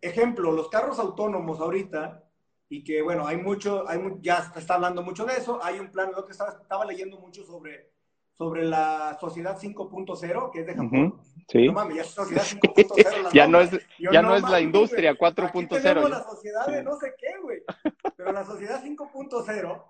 ejemplo, 0.01 0.51
los 0.51 0.69
carros 0.69 0.99
autónomos 0.99 1.60
ahorita, 1.60 2.23
y 2.67 2.84
que 2.84 3.01
bueno, 3.01 3.25
hay 3.27 3.38
mucho, 3.38 3.88
hay, 3.88 3.99
ya 4.21 4.51
se 4.51 4.60
está 4.60 4.75
hablando 4.75 5.03
mucho 5.03 5.25
de 5.25 5.34
eso, 5.34 5.60
hay 5.63 5.79
un 5.79 5.91
plan, 5.91 6.12
lo 6.15 6.25
que 6.25 6.31
estaba, 6.31 6.60
estaba 6.62 6.86
leyendo 6.86 7.19
mucho 7.19 7.45
sobre, 7.45 7.91
sobre 8.38 8.63
la 8.65 9.17
sociedad 9.19 9.58
5.0, 9.58 10.52
que 10.52 10.60
es 10.60 10.67
de 10.67 10.76
Japón. 10.76 11.21
Sí. 11.48 11.67
No 11.67 11.74
mames, 11.74 11.95
ya 11.95 12.02
es 12.02 12.08
sociedad 12.10 12.43
5.0. 12.43 13.32
ya 13.34 13.48
no 13.48 13.62
es, 13.62 13.71
ya 13.98 14.21
no, 14.21 14.36
es 14.36 14.43
la 14.43 14.60
industria 14.60 15.13
4.0. 15.17 15.69
Tenemos 15.69 16.10
la 16.10 16.24
sociedad 16.24 16.67
de 16.67 16.84
no 16.84 16.98
sé 16.98 17.13
qué, 17.17 17.38
güey. 17.41 17.63
Pero 18.17 18.32
la 18.32 18.43
sociedad 18.43 18.84
5.0, 18.84 19.84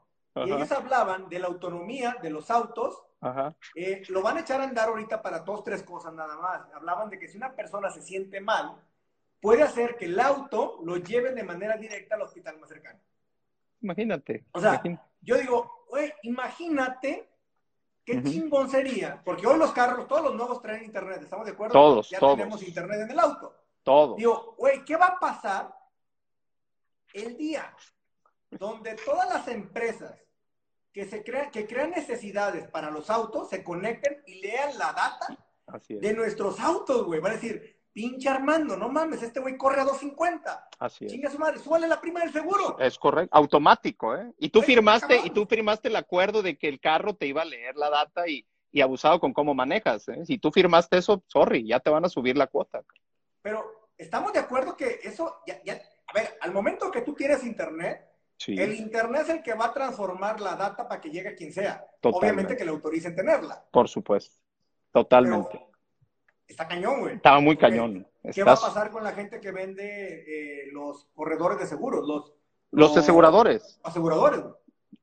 y 0.45 0.51
ellos 0.51 0.71
hablaban 0.71 1.29
de 1.29 1.39
la 1.39 1.47
autonomía 1.47 2.17
de 2.21 2.29
los 2.29 2.51
autos. 2.51 3.01
Ajá. 3.21 3.55
Eh, 3.73 4.03
lo 4.09 4.21
van 4.21 4.37
a 4.37 4.41
echar 4.41 4.61
a 4.61 4.65
andar 4.65 4.89
ahorita 4.89 5.21
para 5.21 5.39
dos, 5.39 5.63
tres 5.63 5.81
cosas 5.81 6.13
nada 6.13 6.37
más. 6.37 6.61
Hablaban 6.73 7.09
de 7.09 7.17
que 7.17 7.27
si 7.27 7.37
una 7.37 7.55
persona 7.55 7.89
se 7.89 8.01
siente 8.01 8.41
mal, 8.41 8.75
puede 9.41 9.63
hacer 9.63 9.95
que 9.95 10.05
el 10.05 10.19
auto 10.19 10.79
lo 10.83 10.97
lleve 10.97 11.33
de 11.33 11.43
manera 11.43 11.77
directa 11.77 12.15
al 12.15 12.23
hospital 12.23 12.59
más 12.59 12.69
cercano. 12.69 12.99
Imagínate. 13.81 14.45
O 14.51 14.59
sea, 14.59 14.83
yo 15.21 15.37
digo, 15.37 15.85
güey, 15.89 16.13
imagínate 16.23 17.29
Qué 18.05 18.21
chingón 18.21 18.69
sería, 18.69 19.21
porque 19.25 19.47
hoy 19.47 19.57
los 19.57 19.71
carros, 19.71 20.07
todos 20.07 20.21
los 20.23 20.35
nuevos 20.35 20.61
traen 20.61 20.85
internet, 20.85 21.21
¿estamos 21.23 21.45
de 21.45 21.53
acuerdo? 21.53 21.73
Todos, 21.73 22.09
ya 22.09 22.19
todos. 22.19 22.37
tenemos 22.37 22.61
internet 22.61 23.01
en 23.01 23.11
el 23.11 23.19
auto. 23.19 23.55
Todo. 23.81 24.15
Digo, 24.15 24.55
güey, 24.57 24.85
¿qué 24.85 24.95
va 24.95 25.07
a 25.07 25.19
pasar 25.19 25.75
el 27.13 27.35
día 27.37 27.75
donde 28.51 28.95
todas 28.95 29.27
las 29.29 29.47
empresas 29.47 30.13
que, 30.91 31.05
se 31.05 31.23
crea, 31.23 31.49
que 31.51 31.67
crean 31.67 31.91
necesidades 31.91 32.69
para 32.69 32.89
los 32.89 33.09
autos, 33.09 33.49
se 33.49 33.63
conecten 33.63 34.23
y 34.27 34.41
lean 34.41 34.77
la 34.77 34.93
data 34.93 35.37
de 35.89 36.13
nuestros 36.13 36.59
autos, 36.59 37.05
güey. 37.05 37.19
Va 37.19 37.29
a 37.29 37.33
decir, 37.33 37.74
pinche 37.95 38.27
Armando, 38.27 38.75
no 38.75 38.89
mames, 38.89 39.23
este 39.23 39.39
güey 39.39 39.55
corre 39.55 39.79
a 39.79 39.85
250. 39.85 40.67
Así 40.79 41.05
es. 41.05 41.11
Chinga 41.13 41.31
su 41.31 41.39
madre, 41.39 41.59
súbale 41.59 41.87
la 41.87 42.01
prima 42.01 42.19
del 42.19 42.33
seguro. 42.33 42.77
Es 42.77 42.99
correcto, 42.99 43.35
automático, 43.35 44.13
¿eh? 44.17 44.33
Y 44.37 44.49
tú 44.49 44.61
firmaste, 44.61 45.21
y 45.23 45.29
tú 45.29 45.45
firmaste 45.45 45.87
el 45.87 45.95
acuerdo 45.95 46.41
de 46.41 46.57
que 46.57 46.67
el 46.67 46.81
carro 46.81 47.15
te 47.15 47.25
iba 47.25 47.41
a 47.41 47.45
leer 47.45 47.77
la 47.77 47.89
data 47.89 48.27
y, 48.27 48.45
y 48.69 48.81
abusado 48.81 49.21
con 49.21 49.31
cómo 49.31 49.55
manejas, 49.55 50.09
¿eh? 50.09 50.25
Si 50.25 50.37
tú 50.37 50.51
firmaste 50.51 50.97
eso, 50.97 51.23
sorry, 51.27 51.65
ya 51.65 51.79
te 51.79 51.89
van 51.89 52.03
a 52.03 52.09
subir 52.09 52.35
la 52.35 52.47
cuota. 52.47 52.83
Pero 53.41 53.89
estamos 53.97 54.33
de 54.33 54.39
acuerdo 54.39 54.75
que 54.75 54.99
eso, 55.01 55.37
ya, 55.47 55.61
ya, 55.63 55.81
a 56.07 56.13
ver, 56.13 56.37
al 56.41 56.51
momento 56.51 56.91
que 56.91 57.01
tú 57.01 57.13
tienes 57.13 57.45
internet, 57.45 58.11
el 58.45 58.75
internet 58.75 59.21
es 59.21 59.29
el 59.29 59.41
que 59.41 59.53
va 59.53 59.67
a 59.67 59.73
transformar 59.73 60.41
la 60.41 60.57
data 60.57 60.85
para 60.85 60.99
que 60.99 61.09
llegue 61.09 61.29
a 61.29 61.35
quien 61.35 61.53
sea. 61.53 61.87
Obviamente 62.03 62.57
que 62.57 62.65
le 62.65 62.71
autoricen 62.71 63.15
tenerla. 63.15 63.63
Por 63.71 63.87
supuesto, 63.87 64.37
totalmente. 64.91 65.65
Está 66.47 66.67
cañón, 66.67 67.01
güey. 67.01 67.15
Estaba 67.15 67.39
muy 67.39 67.57
cañón. 67.57 68.07
¿Qué 68.33 68.43
va 68.43 68.53
a 68.53 68.59
pasar 68.59 68.91
con 68.91 69.03
la 69.03 69.11
gente 69.11 69.39
que 69.39 69.51
vende 69.51 70.23
eh, 70.27 70.71
los 70.71 71.07
corredores 71.13 71.59
de 71.59 71.67
seguros? 71.67 72.07
Los, 72.07 72.33
los, 72.71 72.97
aseguradores. 72.97 73.79
Aseguradores, 73.83 74.41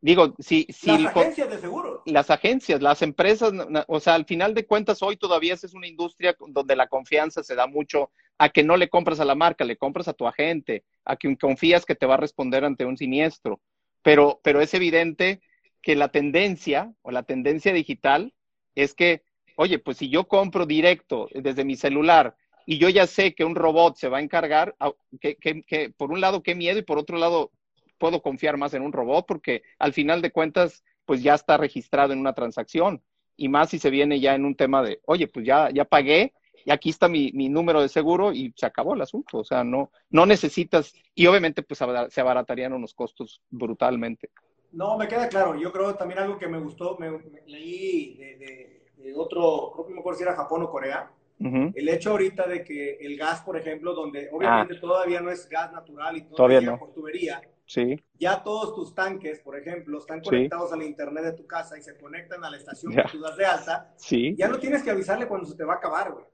Digo, 0.01 0.35
si, 0.41 0.67
si 0.71 0.99
las 0.99 1.17
agencias 1.17 1.49
de 1.49 1.59
seguros. 1.59 2.01
Las 2.07 2.31
agencias, 2.31 2.83
las 2.83 3.03
empresas, 3.03 3.53
o 3.87 4.01
sea, 4.01 4.15
al 4.15 4.25
final 4.25 4.53
de 4.53 4.67
cuentas, 4.67 5.01
hoy 5.01 5.17
todavía 5.17 5.55
es 5.55 5.75
una 5.75 5.87
industria 5.87 6.37
donde 6.49 6.75
la 6.75 6.89
confianza 6.89 7.45
se 7.45 7.55
da 7.55 7.69
mucho 7.69 8.11
a 8.37 8.49
que 8.49 8.65
no 8.65 8.77
le 8.77 8.89
compras 8.89 9.21
a 9.21 9.25
la 9.25 9.37
marca, 9.37 9.65
le 9.65 9.77
compras 9.77 10.09
a 10.09 10.13
tu 10.13 10.27
agente, 10.27 10.85
a 11.05 11.15
quien 11.15 11.37
confías 11.37 11.87
que 11.87 11.95
te 11.95 12.07
va 12.07 12.15
a 12.15 12.17
responder 12.17 12.65
ante 12.65 12.85
un 12.85 12.97
siniestro. 12.97 13.61
Pero, 14.03 14.41
pero 14.43 14.61
es 14.61 14.75
evidente 14.75 15.41
que 15.81 15.95
la 15.95 16.09
tendencia 16.09 16.93
o 17.03 17.13
la 17.13 17.23
tendencia 17.23 17.73
digital 17.73 18.35
es 18.75 18.95
que, 18.95 19.23
oye, 19.63 19.79
pues 19.79 19.97
si 19.97 20.09
yo 20.09 20.27
compro 20.27 20.67
directo 20.67 21.29
desde 21.33 21.65
mi 21.65 21.77
celular 21.77 22.37
y 22.67 22.79
yo 22.79 22.89
ya 22.89 23.07
sé 23.07 23.35
que 23.35 23.45
un 23.45 23.55
robot 23.55 23.97
se 23.97 24.09
va 24.09 24.19
a 24.19 24.23
encargar, 24.23 24.75
que, 25.21 25.37
que, 25.37 25.63
que 25.63 25.91
por 25.91 26.11
un 26.11 26.21
lado 26.21 26.43
qué 26.43 26.55
miedo 26.55 26.79
y 26.79 26.83
por 26.83 26.99
otro 26.99 27.17
lado 27.17 27.51
puedo 27.99 28.21
confiar 28.21 28.57
más 28.57 28.75
en 28.75 28.83
un 28.83 28.93
robot 28.93 29.25
porque 29.27 29.63
al 29.79 29.93
final 29.93 30.21
de 30.21 30.33
cuentas, 30.33 30.83
pues 31.05 31.23
ya 31.23 31.35
está 31.35 31.57
registrado 31.57 32.13
en 32.13 32.19
una 32.19 32.33
transacción. 32.33 33.03
Y 33.37 33.49
más 33.49 33.71
si 33.71 33.79
se 33.79 33.91
viene 33.91 34.21
ya 34.21 34.35
en 34.35 34.45
un 34.45 34.57
tema 34.57 34.83
de, 34.83 35.01
oye, 35.07 35.29
pues 35.29 35.47
ya, 35.47 35.71
ya 35.71 35.85
pagué 35.85 36.33
y 36.65 36.71
aquí 36.71 36.91
está 36.91 37.09
mi, 37.09 37.31
mi 37.33 37.49
número 37.49 37.81
de 37.81 37.89
seguro 37.89 38.33
y 38.33 38.53
se 38.57 38.67
acabó 38.67 38.95
el 38.95 39.03
asunto. 39.03 39.39
O 39.39 39.45
sea, 39.45 39.65
no, 39.65 39.91
no 40.11 40.27
necesitas, 40.27 40.93
y 41.15 41.27
obviamente 41.27 41.63
pues 41.63 41.79
se 42.09 42.21
abaratarían 42.21 42.73
unos 42.73 42.95
costos 42.95 43.41
brutalmente. 43.51 44.31
No, 44.73 44.97
me 44.97 45.07
queda 45.07 45.29
claro. 45.29 45.55
Yo 45.61 45.71
creo 45.71 45.95
también 45.95 46.21
algo 46.21 46.39
que 46.39 46.49
me 46.49 46.59
gustó, 46.59 46.97
me, 46.99 47.11
leí 47.47 48.17
de, 48.17 48.82
otro, 49.17 49.73
creo 49.75 49.87
que 49.87 49.95
me 49.95 50.01
acuerdo 50.01 50.19
si 50.19 50.25
era 50.25 50.35
Japón 50.35 50.63
o 50.63 50.71
Corea, 50.71 51.11
el 51.41 51.89
hecho 51.89 52.11
ahorita 52.13 52.47
de 52.47 52.63
que 52.63 52.99
el 53.01 53.17
gas, 53.17 53.41
por 53.41 53.57
ejemplo, 53.57 53.95
donde 53.95 54.29
obviamente 54.31 54.75
ah. 54.77 54.81
todavía 54.81 55.21
no 55.21 55.31
es 55.31 55.49
gas 55.49 55.73
natural 55.73 56.17
y 56.17 56.21
todavía, 56.23 56.37
todavía 56.37 56.61
no. 56.61 56.79
por 56.79 56.93
tubería, 56.93 57.43
Sí. 57.73 57.99
Ya 58.19 58.43
todos 58.43 58.75
tus 58.75 58.95
tanques, 58.95 59.41
por 59.41 59.57
ejemplo, 59.57 59.99
están 59.99 60.21
conectados 60.21 60.73
al 60.75 60.83
internet 60.83 61.25
de 61.25 61.33
tu 61.33 61.47
casa 61.47 61.79
y 61.79 61.83
se 61.83 61.97
conectan 61.97 62.45
a 62.45 62.51
la 62.51 62.59
estación 62.59 62.93
que 62.93 63.03
tú 63.11 63.19
das 63.21 63.35
de 63.37 63.47
alta. 63.47 63.95
Sí. 63.97 64.35
Ya 64.37 64.49
no 64.49 64.59
tienes 64.59 64.83
que 64.83 64.91
avisarle 64.91 65.27
cuando 65.27 65.47
se 65.47 65.57
te 65.57 65.65
va 65.65 65.75
a 65.75 65.77
acabar, 65.77 66.13
güey. 66.13 66.25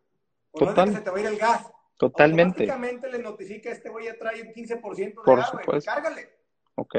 O 0.51 0.65
no 0.65 0.71
es 0.71 0.91
que 0.91 0.97
se 0.97 1.01
te 1.01 1.11
va 1.11 1.17
a 1.17 1.21
ir 1.21 1.27
el 1.27 1.39
gas. 1.39 1.71
Totalmente. 1.97 2.65
Automáticamente 2.65 3.11
le 3.11 3.23
notifica 3.23 3.71
este 3.71 3.89
güey 3.89 4.07
ya 4.07 4.19
trae 4.19 4.43
un 4.43 4.49
15% 4.49 4.97
de 4.97 5.11
por 5.13 5.39
gas, 5.39 5.53
güey. 5.53 5.81
Cárgale. 5.81 6.29
Ok. 6.75 6.97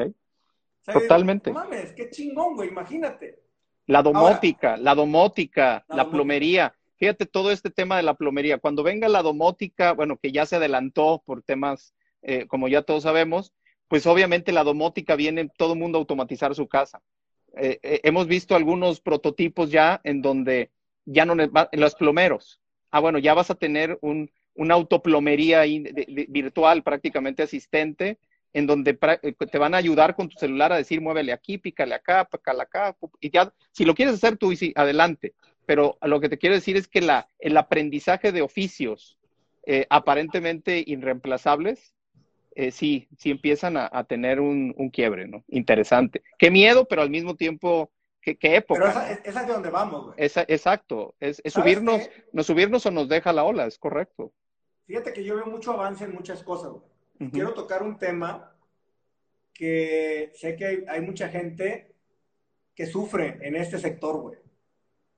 Totalmente. 0.84 1.52
no 1.52 1.60
mames, 1.60 1.92
qué 1.92 2.08
chingón, 2.08 2.56
güey, 2.56 2.70
imagínate. 2.70 3.42
La 3.90 4.02
domótica, 4.02 4.76
la 4.76 4.94
domótica, 4.94 5.84
la, 5.88 6.08
plomería. 6.08 6.72
Fíjate 6.96 7.26
todo 7.26 7.50
este 7.50 7.70
tema 7.70 7.96
de 7.96 8.04
la 8.04 8.14
plomería. 8.14 8.58
Cuando 8.58 8.84
venga 8.84 9.08
la 9.08 9.20
domótica, 9.20 9.94
bueno, 9.94 10.16
que 10.16 10.30
ya 10.30 10.46
se 10.46 10.56
adelantó 10.56 11.24
por 11.26 11.42
temas, 11.42 11.92
eh, 12.22 12.46
como 12.46 12.68
ya 12.68 12.82
todos 12.82 13.02
sabemos, 13.02 13.52
pues 13.88 14.06
obviamente 14.06 14.52
la 14.52 14.62
domótica 14.62 15.16
viene 15.16 15.50
todo 15.58 15.72
el 15.72 15.80
mundo 15.80 15.98
a 15.98 16.02
automatizar 16.02 16.54
su 16.54 16.68
casa. 16.68 17.02
Eh, 17.56 17.80
eh, 17.82 18.00
hemos 18.04 18.28
visto 18.28 18.54
algunos 18.54 19.00
prototipos 19.00 19.72
ya 19.72 20.00
en 20.04 20.22
donde 20.22 20.70
ya 21.04 21.24
no 21.24 21.32
en 21.32 21.80
los 21.80 21.96
plomeros. 21.96 22.60
Ah, 22.92 23.00
bueno, 23.00 23.18
ya 23.18 23.34
vas 23.34 23.50
a 23.50 23.56
tener 23.56 23.98
un, 24.02 24.30
una 24.54 24.74
autoplomería 24.74 25.62
virtual 26.28 26.84
prácticamente 26.84 27.42
asistente 27.42 28.20
en 28.52 28.66
donde 28.66 28.98
eh, 29.22 29.32
te 29.32 29.58
van 29.58 29.74
a 29.74 29.78
ayudar 29.78 30.14
con 30.14 30.28
tu 30.28 30.38
celular 30.38 30.72
a 30.72 30.76
decir 30.76 31.00
muévele 31.00 31.32
aquí, 31.32 31.58
pícale 31.58 31.94
acá, 31.94 32.24
pícale 32.24 32.62
acá, 32.62 32.96
y 33.20 33.30
ya, 33.30 33.52
si 33.72 33.84
lo 33.84 33.94
quieres 33.94 34.14
hacer 34.14 34.36
tú, 34.36 34.54
sí, 34.54 34.72
adelante. 34.76 35.34
Pero 35.66 35.98
lo 36.02 36.20
que 36.20 36.28
te 36.28 36.38
quiero 36.38 36.56
decir 36.56 36.76
es 36.76 36.88
que 36.88 37.00
la, 37.00 37.28
el 37.38 37.56
aprendizaje 37.56 38.32
de 38.32 38.42
oficios 38.42 39.16
aparentemente 39.88 40.82
irreemplazables 40.84 41.94
eh, 42.56 42.72
sí, 42.72 43.08
sí 43.16 43.30
empiezan 43.30 43.76
a, 43.76 44.04
tener 44.04 44.40
un, 44.40 44.74
quiebre, 44.92 45.28
¿no? 45.28 45.44
Interesante. 45.48 46.22
Qué 46.38 46.50
miedo, 46.50 46.84
pero 46.84 47.02
al 47.02 47.10
mismo 47.10 47.36
tiempo, 47.36 47.90
qué, 48.20 48.36
época. 48.42 48.80
Pero 48.80 48.90
esa, 48.90 49.40
es 49.40 49.46
de 49.46 49.52
donde 49.52 49.70
vamos, 49.70 50.06
güey. 50.06 50.16
exacto, 50.18 51.14
es, 51.20 51.40
subirnos, 51.46 52.10
nos 52.32 52.46
subirnos 52.46 52.84
o 52.86 52.90
nos 52.90 53.08
deja 53.08 53.32
la 53.32 53.44
ola, 53.44 53.66
es 53.66 53.78
correcto. 53.78 54.32
Fíjate 54.86 55.12
que 55.12 55.24
yo 55.24 55.36
veo 55.36 55.46
mucho 55.46 55.72
avance 55.72 56.04
en 56.04 56.12
muchas 56.12 56.42
cosas, 56.42 56.72
güey. 56.72 56.89
Quiero 57.28 57.52
tocar 57.52 57.82
un 57.82 57.98
tema 57.98 58.56
que 59.52 60.32
sé 60.34 60.56
que 60.56 60.86
hay, 60.88 61.00
mucha 61.02 61.28
gente 61.28 61.94
que 62.74 62.86
sufre 62.86 63.38
en 63.42 63.56
este 63.56 63.78
sector, 63.78 64.20
güey. 64.22 64.38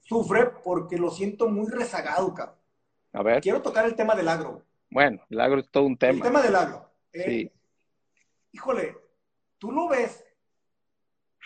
Sufre 0.01 0.51
porque 0.65 0.99
lo 0.99 1.11
siento 1.11 1.49
muy 1.49 1.71
rezagado, 1.71 2.35
cabrón. 2.35 2.57
A 3.13 3.23
ver. 3.23 3.41
Quiero 3.41 3.63
tocar 3.63 3.85
el 3.85 3.95
tema 3.95 4.17
del 4.17 4.29
agro. 4.29 4.65
Bueno, 4.91 5.23
el 5.31 5.41
agro 5.41 5.61
es 5.61 5.71
todo 5.71 5.85
un 5.85 5.97
tema. 5.97 6.17
El 6.17 6.23
tema 6.23 6.43
del 6.43 6.57
agro. 6.57 6.91
Eh, 7.13 7.25
sí. 7.25 7.53
Híjole, 8.51 8.97
tú 9.59 9.71
lo 9.71 9.89
ves, 9.89 10.25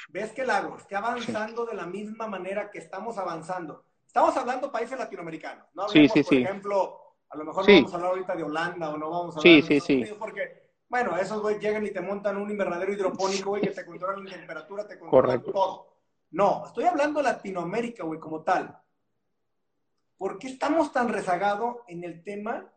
ves 0.08 0.32
que 0.32 0.40
el 0.42 0.50
agro 0.50 0.78
está 0.78 0.98
avanzando 0.98 1.66
de 1.66 1.74
la 1.74 1.86
misma 1.86 2.26
manera 2.26 2.70
que 2.70 2.78
estamos 2.78 3.18
avanzando. 3.18 3.84
Estamos 4.06 4.34
hablando 4.36 4.72
países 4.72 4.98
latinoamericanos, 4.98 5.66
¿no? 5.74 5.88
sí, 5.90 6.08
sí, 6.08 6.22
por 6.22 6.34
ejemplo, 6.34 7.05
a 7.28 7.36
lo 7.36 7.44
mejor 7.44 7.68
no 7.68 7.74
vamos 7.74 7.92
a 7.92 7.96
hablar 7.96 8.10
ahorita 8.10 8.36
de 8.36 8.42
Holanda 8.42 8.90
o 8.90 8.96
no 8.96 9.10
vamos 9.10 9.36
a 9.36 9.38
hablar 9.38 9.52
de 9.52 9.58
Estados 9.58 9.88
Unidos 9.88 10.18
porque, 10.18 10.70
bueno, 10.88 11.16
esos 11.16 11.42
güey 11.42 11.58
llegan 11.58 11.86
y 11.86 11.90
te 11.90 12.00
montan 12.00 12.36
un 12.36 12.50
invernadero 12.50 12.92
hidropónico, 12.92 13.50
güey, 13.50 13.62
que 13.62 13.70
te 13.70 13.84
controlan 13.84 14.24
la 14.24 14.36
temperatura, 14.36 14.86
te 14.86 14.98
controlan 14.98 15.42
todo. 15.42 15.96
No, 16.30 16.64
estoy 16.66 16.84
hablando 16.84 17.20
de 17.20 17.24
Latinoamérica, 17.24 18.04
güey, 18.04 18.20
como 18.20 18.42
tal. 18.42 18.78
¿Por 20.16 20.38
qué 20.38 20.48
estamos 20.48 20.92
tan 20.92 21.08
rezagados 21.08 21.76
en 21.88 22.04
el 22.04 22.22
tema 22.22 22.72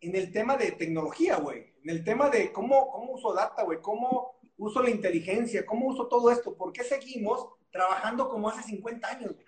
en 0.00 0.16
el 0.16 0.32
tema 0.32 0.56
de 0.56 0.72
tecnología, 0.72 1.36
güey. 1.36 1.74
En 1.84 1.90
el 1.90 2.04
tema 2.04 2.30
de 2.30 2.52
cómo, 2.52 2.90
cómo 2.90 3.12
uso 3.12 3.32
data, 3.32 3.62
güey. 3.64 3.80
Cómo 3.80 4.40
uso 4.56 4.82
la 4.82 4.90
inteligencia. 4.90 5.66
Cómo 5.66 5.86
uso 5.86 6.06
todo 6.08 6.30
esto. 6.30 6.56
¿Por 6.56 6.72
qué 6.72 6.84
seguimos 6.84 7.46
trabajando 7.70 8.28
como 8.28 8.48
hace 8.48 8.62
50 8.62 9.08
años, 9.08 9.34
güey? 9.34 9.46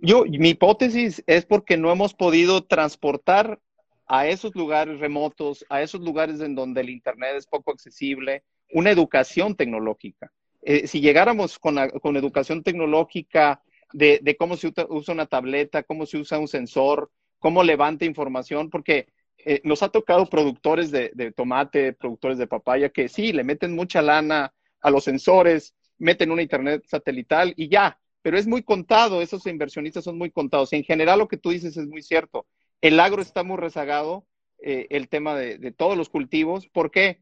Yo, 0.00 0.24
mi 0.24 0.50
hipótesis 0.50 1.22
es 1.26 1.44
porque 1.44 1.76
no 1.76 1.90
hemos 1.90 2.14
podido 2.14 2.64
transportar 2.64 3.60
a 4.08 4.26
esos 4.26 4.54
lugares 4.54 4.98
remotos, 4.98 5.64
a 5.68 5.82
esos 5.82 6.00
lugares 6.00 6.40
en 6.40 6.54
donde 6.54 6.80
el 6.80 6.90
Internet 6.90 7.34
es 7.36 7.46
poco 7.46 7.72
accesible, 7.72 8.42
una 8.72 8.90
educación 8.90 9.54
tecnológica. 9.54 10.32
Eh, 10.62 10.86
si 10.86 11.00
llegáramos 11.00 11.58
con, 11.58 11.76
con 12.00 12.16
educación 12.16 12.62
tecnológica 12.62 13.62
de, 13.92 14.18
de, 14.22 14.36
cómo 14.36 14.56
se 14.56 14.72
usa 14.88 15.14
una 15.14 15.26
tableta, 15.26 15.82
cómo 15.82 16.06
se 16.06 16.18
usa 16.18 16.38
un 16.38 16.48
sensor, 16.48 17.10
cómo 17.38 17.62
levanta 17.62 18.04
información, 18.04 18.70
porque 18.70 19.08
eh, 19.44 19.60
nos 19.64 19.82
ha 19.82 19.88
tocado 19.88 20.28
productores 20.28 20.90
de, 20.90 21.32
tomate, 21.36 21.92
productores 21.92 22.38
de 22.38 22.46
papaya, 22.46 22.88
que 22.88 23.08
sí, 23.08 23.32
le 23.32 23.44
meten 23.44 23.74
mucha 23.74 24.02
lana 24.02 24.52
a 24.80 24.90
los 24.90 25.04
sensores, 25.04 25.74
meten 25.96 26.30
una 26.30 26.42
internet 26.42 26.84
satelital 26.86 27.54
y 27.56 27.68
ya, 27.68 27.98
pero 28.20 28.36
es 28.36 28.46
muy 28.46 28.62
contado, 28.62 29.22
esos 29.22 29.46
inversionistas 29.46 30.04
son 30.04 30.18
muy 30.18 30.30
contados. 30.30 30.72
En 30.72 30.82
general 30.82 31.20
lo 31.20 31.28
que 31.28 31.36
tú 31.36 31.50
dices 31.50 31.76
es 31.76 31.86
muy 31.86 32.02
cierto. 32.02 32.46
El 32.80 33.00
agro 33.00 33.22
está 33.22 33.42
muy 33.42 33.56
rezagado, 33.56 34.26
eh, 34.60 34.86
el 34.90 35.08
tema 35.08 35.36
de, 35.36 35.72
todos 35.72 35.96
los 35.96 36.08
cultivos. 36.08 36.68
¿Por 36.68 36.90
qué? 36.90 37.20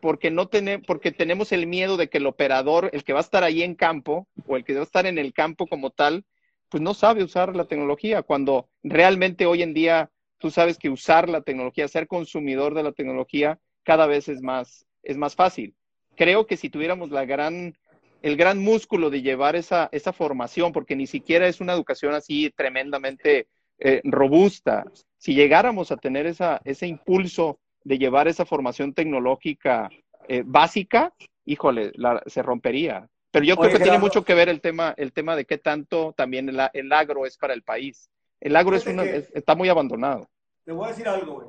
Porque, 0.00 0.30
no 0.30 0.48
porque 0.86 1.12
tenemos 1.12 1.52
el 1.52 1.66
miedo 1.66 1.96
de 1.96 2.08
que 2.08 2.18
el 2.18 2.26
operador, 2.26 2.90
el 2.92 3.04
que 3.04 3.12
va 3.12 3.20
a 3.20 3.22
estar 3.22 3.44
ahí 3.44 3.62
en 3.62 3.74
campo 3.74 4.28
o 4.46 4.56
el 4.56 4.64
que 4.64 4.74
va 4.74 4.80
a 4.80 4.84
estar 4.84 5.06
en 5.06 5.18
el 5.18 5.32
campo 5.32 5.66
como 5.66 5.90
tal, 5.90 6.24
pues 6.68 6.82
no 6.82 6.94
sabe 6.94 7.22
usar 7.22 7.54
la 7.54 7.66
tecnología, 7.66 8.22
cuando 8.22 8.68
realmente 8.82 9.46
hoy 9.46 9.62
en 9.62 9.74
día 9.74 10.10
tú 10.38 10.50
sabes 10.50 10.78
que 10.78 10.90
usar 10.90 11.28
la 11.28 11.42
tecnología, 11.42 11.88
ser 11.88 12.06
consumidor 12.06 12.74
de 12.74 12.82
la 12.82 12.92
tecnología, 12.92 13.58
cada 13.84 14.06
vez 14.06 14.28
es 14.28 14.42
más, 14.42 14.86
es 15.02 15.16
más 15.16 15.34
fácil. 15.34 15.74
Creo 16.16 16.46
que 16.46 16.56
si 16.56 16.70
tuviéramos 16.70 17.10
la 17.10 17.24
gran, 17.24 17.78
el 18.22 18.36
gran 18.36 18.58
músculo 18.58 19.10
de 19.10 19.22
llevar 19.22 19.56
esa, 19.56 19.88
esa 19.92 20.12
formación, 20.12 20.72
porque 20.72 20.96
ni 20.96 21.06
siquiera 21.06 21.46
es 21.46 21.60
una 21.60 21.72
educación 21.72 22.14
así 22.14 22.50
tremendamente 22.56 23.48
eh, 23.78 24.00
robusta, 24.04 24.84
si 25.18 25.34
llegáramos 25.34 25.92
a 25.92 25.96
tener 25.96 26.26
esa, 26.26 26.60
ese 26.64 26.86
impulso 26.86 27.58
de 27.84 27.98
llevar 27.98 28.28
esa 28.28 28.46
formación 28.46 28.94
tecnológica 28.94 29.90
eh, 30.28 30.42
básica, 30.44 31.12
híjole, 31.44 31.92
se 32.26 32.42
rompería. 32.42 33.08
Pero 33.30 33.44
yo 33.44 33.56
creo 33.56 33.72
que 33.72 33.82
tiene 33.82 33.98
mucho 33.98 34.24
que 34.24 34.34
ver 34.34 34.48
el 34.48 34.60
tema, 34.60 34.94
el 34.96 35.12
tema 35.12 35.36
de 35.36 35.44
qué 35.44 35.58
tanto 35.58 36.14
también 36.16 36.48
el, 36.48 36.92
agro 36.92 37.26
es 37.26 37.36
para 37.36 37.54
el 37.54 37.62
país. 37.62 38.10
El 38.40 38.56
agro 38.56 38.76
es 38.76 38.86
está 38.86 39.54
muy 39.54 39.68
abandonado. 39.68 40.28
Te 40.64 40.72
voy 40.72 40.86
a 40.86 40.88
decir 40.88 41.08
algo, 41.08 41.34
güey. 41.34 41.48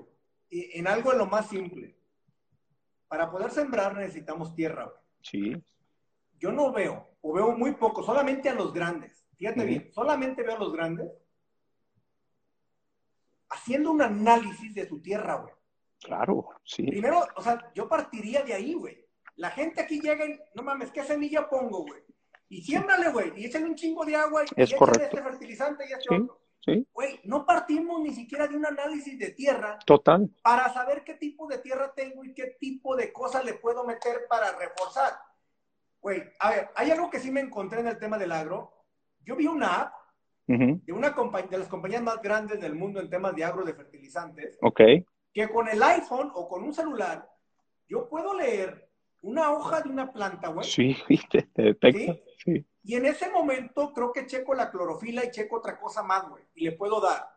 En 0.49 0.88
algo 0.88 1.11
en 1.13 1.19
lo 1.19 1.28
más 1.28 1.47
simple. 1.49 1.95
Para 3.07 3.32
poder 3.32 3.51
sembrar 3.51 3.95
necesitamos 3.95 4.53
tierra, 4.53 4.84
güey. 4.84 4.97
Sí. 5.21 5.63
Yo 6.39 6.51
no 6.51 6.71
veo, 6.71 7.09
o 7.21 7.34
veo 7.34 7.51
muy 7.53 7.73
poco, 7.73 8.03
solamente 8.03 8.49
a 8.49 8.53
los 8.53 8.73
grandes. 8.73 9.25
Fíjate 9.38 9.65
bien, 9.65 9.91
solamente 9.93 10.43
veo 10.43 10.55
a 10.55 10.59
los 10.59 10.73
grandes 10.73 11.09
haciendo 13.49 13.91
un 13.91 14.01
análisis 14.01 14.73
de 14.73 14.87
su 14.87 15.01
tierra, 15.01 15.35
güey. 15.35 15.53
Claro, 16.01 16.49
sí. 16.63 16.83
Primero, 16.83 17.25
o 17.35 17.41
sea, 17.41 17.71
yo 17.73 17.87
partiría 17.87 18.43
de 18.43 18.53
ahí, 18.53 18.73
güey. 18.73 19.05
La 19.35 19.51
gente 19.51 19.81
aquí 19.81 19.99
llega 19.99 20.25
y, 20.25 20.39
no 20.55 20.63
mames, 20.63 20.91
¿qué 20.91 21.03
semilla 21.03 21.49
pongo, 21.49 21.83
güey? 21.85 22.01
Y 22.49 22.61
siémbrale, 22.61 23.09
güey, 23.09 23.33
y 23.35 23.45
échale 23.45 23.65
un 23.65 23.75
chingo 23.75 24.05
de 24.05 24.15
agua 24.15 24.43
y, 24.43 24.61
es 24.61 24.71
y 24.71 24.75
este 24.75 25.21
fertilizante 25.21 25.85
y 25.87 25.93
este 25.93 26.15
otro. 26.15 26.41
Sí. 26.61 26.87
Güey, 26.93 27.21
no 27.23 27.45
partimos 27.45 28.01
ni 28.01 28.13
siquiera 28.13 28.47
de 28.47 28.55
un 28.55 28.65
análisis 28.65 29.17
de 29.17 29.31
tierra. 29.31 29.79
Total. 29.85 30.29
Para 30.41 30.71
saber 30.73 31.03
qué 31.03 31.13
tipo 31.13 31.47
de 31.47 31.59
tierra 31.59 31.93
tengo 31.95 32.23
y 32.25 32.33
qué 32.33 32.57
tipo 32.59 32.95
de 32.95 33.13
cosas 33.13 33.45
le 33.45 33.53
puedo 33.53 33.85
meter 33.85 34.25
para 34.27 34.51
reforzar. 34.53 35.13
Güey, 36.01 36.23
a 36.39 36.49
ver, 36.49 36.69
hay 36.75 36.91
algo 36.91 37.09
que 37.09 37.19
sí 37.19 37.31
me 37.31 37.41
encontré 37.41 37.79
en 37.79 37.87
el 37.87 37.99
tema 37.99 38.17
del 38.17 38.31
agro. 38.31 38.73
Yo 39.23 39.35
vi 39.35 39.47
una 39.47 39.81
app 39.81 39.93
de 40.47 40.93
una 40.93 41.09
de 41.09 41.57
las 41.57 41.67
compañías 41.67 42.01
más 42.01 42.21
grandes 42.21 42.59
del 42.61 42.73
mundo 42.73 43.01
en 43.01 43.09
temas 43.09 43.35
de 43.35 43.43
agro 43.43 43.65
de 43.65 43.73
fertilizantes. 43.73 44.57
Ok. 44.61 44.79
Que 45.33 45.49
con 45.49 45.67
el 45.67 45.83
iPhone 45.83 46.31
o 46.33 46.47
con 46.47 46.63
un 46.63 46.73
celular, 46.73 47.29
yo 47.87 48.07
puedo 48.07 48.33
leer 48.33 48.89
una 49.21 49.51
hoja 49.51 49.81
de 49.81 49.89
una 49.89 50.11
planta, 50.11 50.47
güey. 50.47 50.65
Sí, 50.65 50.95
te, 51.31 51.47
detecta. 51.53 52.15
¿Sí? 52.43 52.65
Y 52.83 52.95
en 52.95 53.05
ese 53.05 53.29
momento 53.29 53.91
creo 53.93 54.13
que 54.13 54.25
checo 54.25 54.53
la 54.53 54.71
clorofila 54.71 55.25
y 55.25 55.31
checo 55.31 55.57
otra 55.57 55.77
cosa 55.77 56.01
más, 56.01 56.29
güey. 56.29 56.43
Y 56.55 56.63
le 56.63 56.71
puedo 56.71 57.01
dar. 57.01 57.27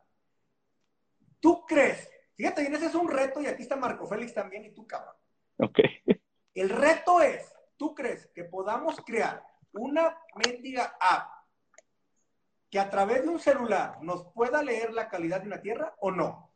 ¿Tú 1.41 1.65
crees? 1.67 2.09
Fíjate, 2.37 2.63
y 2.63 2.67
ese 2.73 2.87
es 2.87 2.95
un 2.95 3.11
reto 3.11 3.41
y 3.41 3.47
aquí 3.47 3.63
está 3.63 3.75
Marco 3.75 4.07
Félix 4.07 4.33
también 4.33 4.65
y 4.65 4.71
tú, 4.71 4.87
cabrón. 4.87 5.17
Ok. 5.59 5.81
El 6.55 6.69
reto 6.69 7.21
es, 7.21 7.53
¿tú 7.77 7.93
crees 7.95 8.29
que 8.29 8.45
podamos 8.45 9.01
crear 9.05 9.43
una 9.73 10.17
mendiga 10.47 10.97
app 11.01 11.40
que 12.71 12.79
a 12.79 12.89
través 12.89 13.23
de 13.23 13.29
un 13.29 13.41
celular 13.41 13.99
nos 14.03 14.25
pueda 14.33 14.63
leer 14.63 14.93
la 14.93 15.09
calidad 15.09 15.41
de 15.41 15.49
una 15.49 15.61
tierra 15.61 15.95
o 15.99 16.11
no? 16.11 16.51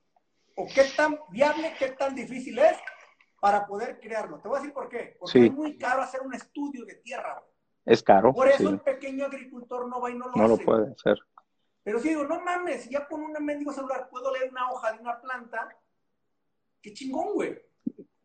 ¿O 0.57 0.67
qué 0.73 0.85
tan 0.97 1.19
viable, 1.31 1.75
qué 1.79 1.89
tan 1.89 2.15
difícil 2.15 2.59
es 2.59 2.77
para 3.41 3.67
poder 3.67 3.99
crearlo? 3.99 4.39
Te 4.39 4.49
voy 4.49 4.59
a 4.59 4.61
decir 4.61 4.73
por 4.73 4.89
qué. 4.89 5.17
Porque 5.19 5.47
es 5.47 5.53
muy 5.53 5.77
caro 5.77 6.03
hacer 6.03 6.23
un 6.23 6.33
estudio 6.33 6.85
de 6.85 6.95
tierra. 6.97 7.43
Es 7.85 8.03
caro. 8.03 8.33
Por 8.33 8.49
eso 8.49 8.69
el 8.69 8.81
pequeño 8.81 9.27
agricultor 9.27 9.89
no 9.89 10.01
va 10.01 10.11
y 10.11 10.15
no 10.15 10.27
lo 10.27 10.31
hace. 10.31 10.41
No 10.41 10.49
lo 10.49 10.57
puede 10.59 10.93
hacer. 10.93 11.19
Pero 11.83 11.99
si 11.99 12.11
digo, 12.11 12.25
no 12.25 12.41
mames, 12.41 12.85
si 12.85 12.91
ya 12.91 13.07
con 13.07 13.21
un 13.21 13.33
mendigo 13.45 13.73
celular 13.73 14.09
puedo 14.09 14.33
leer 14.33 14.51
una 14.51 14.71
hoja 14.71 14.93
de 14.93 15.01
una 15.01 15.21
planta, 15.21 15.69
qué 16.81 16.93
chingón, 16.95 17.35
güey. 17.35 17.61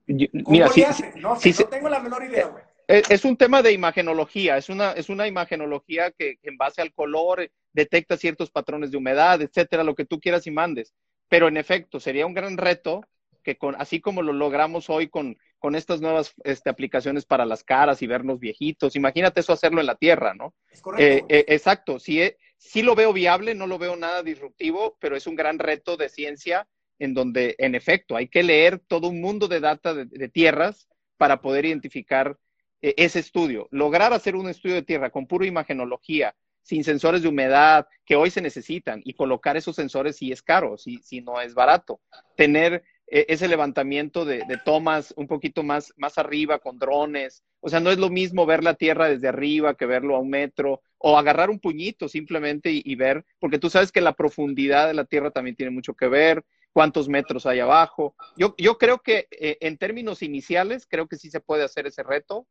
Mira, 0.06 0.70
sí, 0.70 0.86
no, 1.18 1.36
no 1.36 1.70
tengo 1.70 1.90
la 1.90 2.00
menor 2.00 2.24
idea, 2.24 2.48
güey. 2.48 2.64
Es 2.88 3.24
un 3.26 3.38
tema 3.38 3.62
de 3.62 3.72
imagenología, 3.72 4.58
es 4.58 4.70
una, 4.70 4.94
es 4.94 5.10
una 5.10 5.28
imagenología 5.28 6.10
que, 6.12 6.40
en 6.42 6.58
base 6.58 6.82
al 6.82 6.94
color 6.94 7.52
detecta 7.74 8.18
ciertos 8.18 8.52
patrones 8.52 8.92
de 8.92 8.98
humedad, 8.98 9.42
etcétera, 9.42 9.84
lo 9.84 9.96
que 9.96 10.06
tú 10.06 10.20
quieras 10.20 10.48
y 10.48 10.52
mandes. 10.52 10.94
Pero 11.28 11.48
en 11.48 11.58
efecto, 11.58 12.00
sería 12.00 12.26
un 12.26 12.34
gran 12.34 12.58
reto 12.58 13.02
que 13.44 13.58
con, 13.58 13.76
así 13.80 14.02
como 14.02 14.22
lo 14.22 14.34
logramos 14.34 14.90
hoy 14.90 15.08
con, 15.08 15.38
con 15.60 15.76
estas 15.76 16.02
nuevas 16.02 16.34
este, 16.44 16.70
aplicaciones 16.70 17.26
para 17.26 17.46
las 17.46 17.64
caras 17.64 18.02
y 18.02 18.08
vernos 18.08 18.40
viejitos, 18.40 18.96
imagínate 18.96 19.40
eso 19.42 19.54
hacerlo 19.54 19.80
en 19.80 19.88
la 19.88 19.96
Tierra, 19.96 20.34
¿no? 20.34 20.54
Es 20.70 20.82
correcto. 20.82 21.06
Eh, 21.06 21.40
eh, 21.40 21.46
exacto, 21.48 22.00
sí, 22.00 22.22
eh, 22.22 22.38
sí 22.58 22.82
lo 22.82 22.96
veo 22.96 23.14
viable, 23.14 23.56
no 23.56 23.68
lo 23.68 23.78
veo 23.78 23.96
nada 23.96 24.24
disruptivo, 24.24 24.98
pero 25.00 25.16
es 25.16 25.28
un 25.28 25.36
gran 25.36 25.60
reto 25.60 25.98
de 25.98 26.10
ciencia 26.10 26.68
en 26.98 27.14
donde, 27.14 27.56
en 27.60 27.76
efecto, 27.76 28.16
hay 28.16 28.28
que 28.28 28.44
leer 28.44 28.80
todo 28.80 29.08
un 29.08 29.22
mundo 29.22 29.48
de 29.48 29.62
data 29.62 29.94
de 29.94 30.30
tierras 30.30 30.90
para 31.16 31.42
poder 31.42 31.66
identificar 31.66 32.38
ese 32.82 33.20
estudio, 33.20 33.70
lograr 33.72 34.12
hacer 34.12 34.36
un 34.36 34.50
estudio 34.50 34.76
de 34.76 34.84
tierra 34.84 35.10
con 35.10 35.26
pura 35.26 35.46
imagenología, 35.46 36.36
sin 36.70 36.84
sensores 36.84 37.24
de 37.24 37.28
humedad 37.28 37.88
que 38.06 38.16
hoy 38.16 38.30
se 38.30 38.42
necesitan 38.42 39.02
y 39.04 39.16
colocar 39.16 39.58
esos 39.58 39.76
sensores 39.76 40.18
si 40.18 40.32
es 40.32 40.44
caro, 40.44 40.78
si, 40.78 41.02
no 41.22 41.42
es 41.42 41.56
barato. 41.56 42.00
Tener 42.36 42.84
e-, 43.08 43.26
ese 43.28 43.48
levantamiento 43.48 44.24
de, 44.24 44.46
tomas 44.64 45.12
un 45.18 45.26
poquito 45.26 45.64
más, 45.64 45.92
más 45.98 46.20
arriba 46.20 46.60
con 46.60 46.78
drones. 46.78 47.44
O 47.60 47.70
sea, 47.70 47.80
no 47.80 47.90
es 47.90 47.98
lo 47.98 48.12
mismo 48.12 48.46
ver 48.46 48.64
la 48.64 48.76
tierra 48.76 49.10
desde 49.10 49.30
arriba 49.30 49.74
que 49.74 49.88
verlo 49.88 50.16
a 50.16 50.20
un 50.20 50.30
metro 50.30 50.84
o 51.00 51.18
agarrar 51.18 51.50
un 51.50 51.60
puñito 51.60 52.08
simplemente 52.08 52.70
y, 52.72 52.94
ver, 52.94 53.26
porque 53.40 53.58
tú 53.58 53.72
sabes 53.72 53.92
que 53.92 54.02
la 54.02 54.14
profundidad 54.14 54.86
de 54.86 54.94
la 54.94 55.06
tierra 55.06 55.32
también 55.32 55.56
tiene 55.56 55.72
mucho 55.72 55.96
que 55.96 56.08
ver, 56.08 56.46
cuántos 56.72 57.10
metros 57.10 57.48
hay 57.48 57.62
abajo. 57.62 58.16
Yo, 58.38 58.54
yo 58.60 58.78
creo 58.78 59.00
que 59.00 59.28
eh, 59.32 59.58
en 59.62 59.80
términos 59.80 60.22
iniciales, 60.22 60.86
creo 60.88 61.08
que 61.08 61.18
sí 61.18 61.32
se 61.32 61.40
puede 61.40 61.64
hacer 61.64 61.88
ese 61.88 62.04
reto 62.04 62.46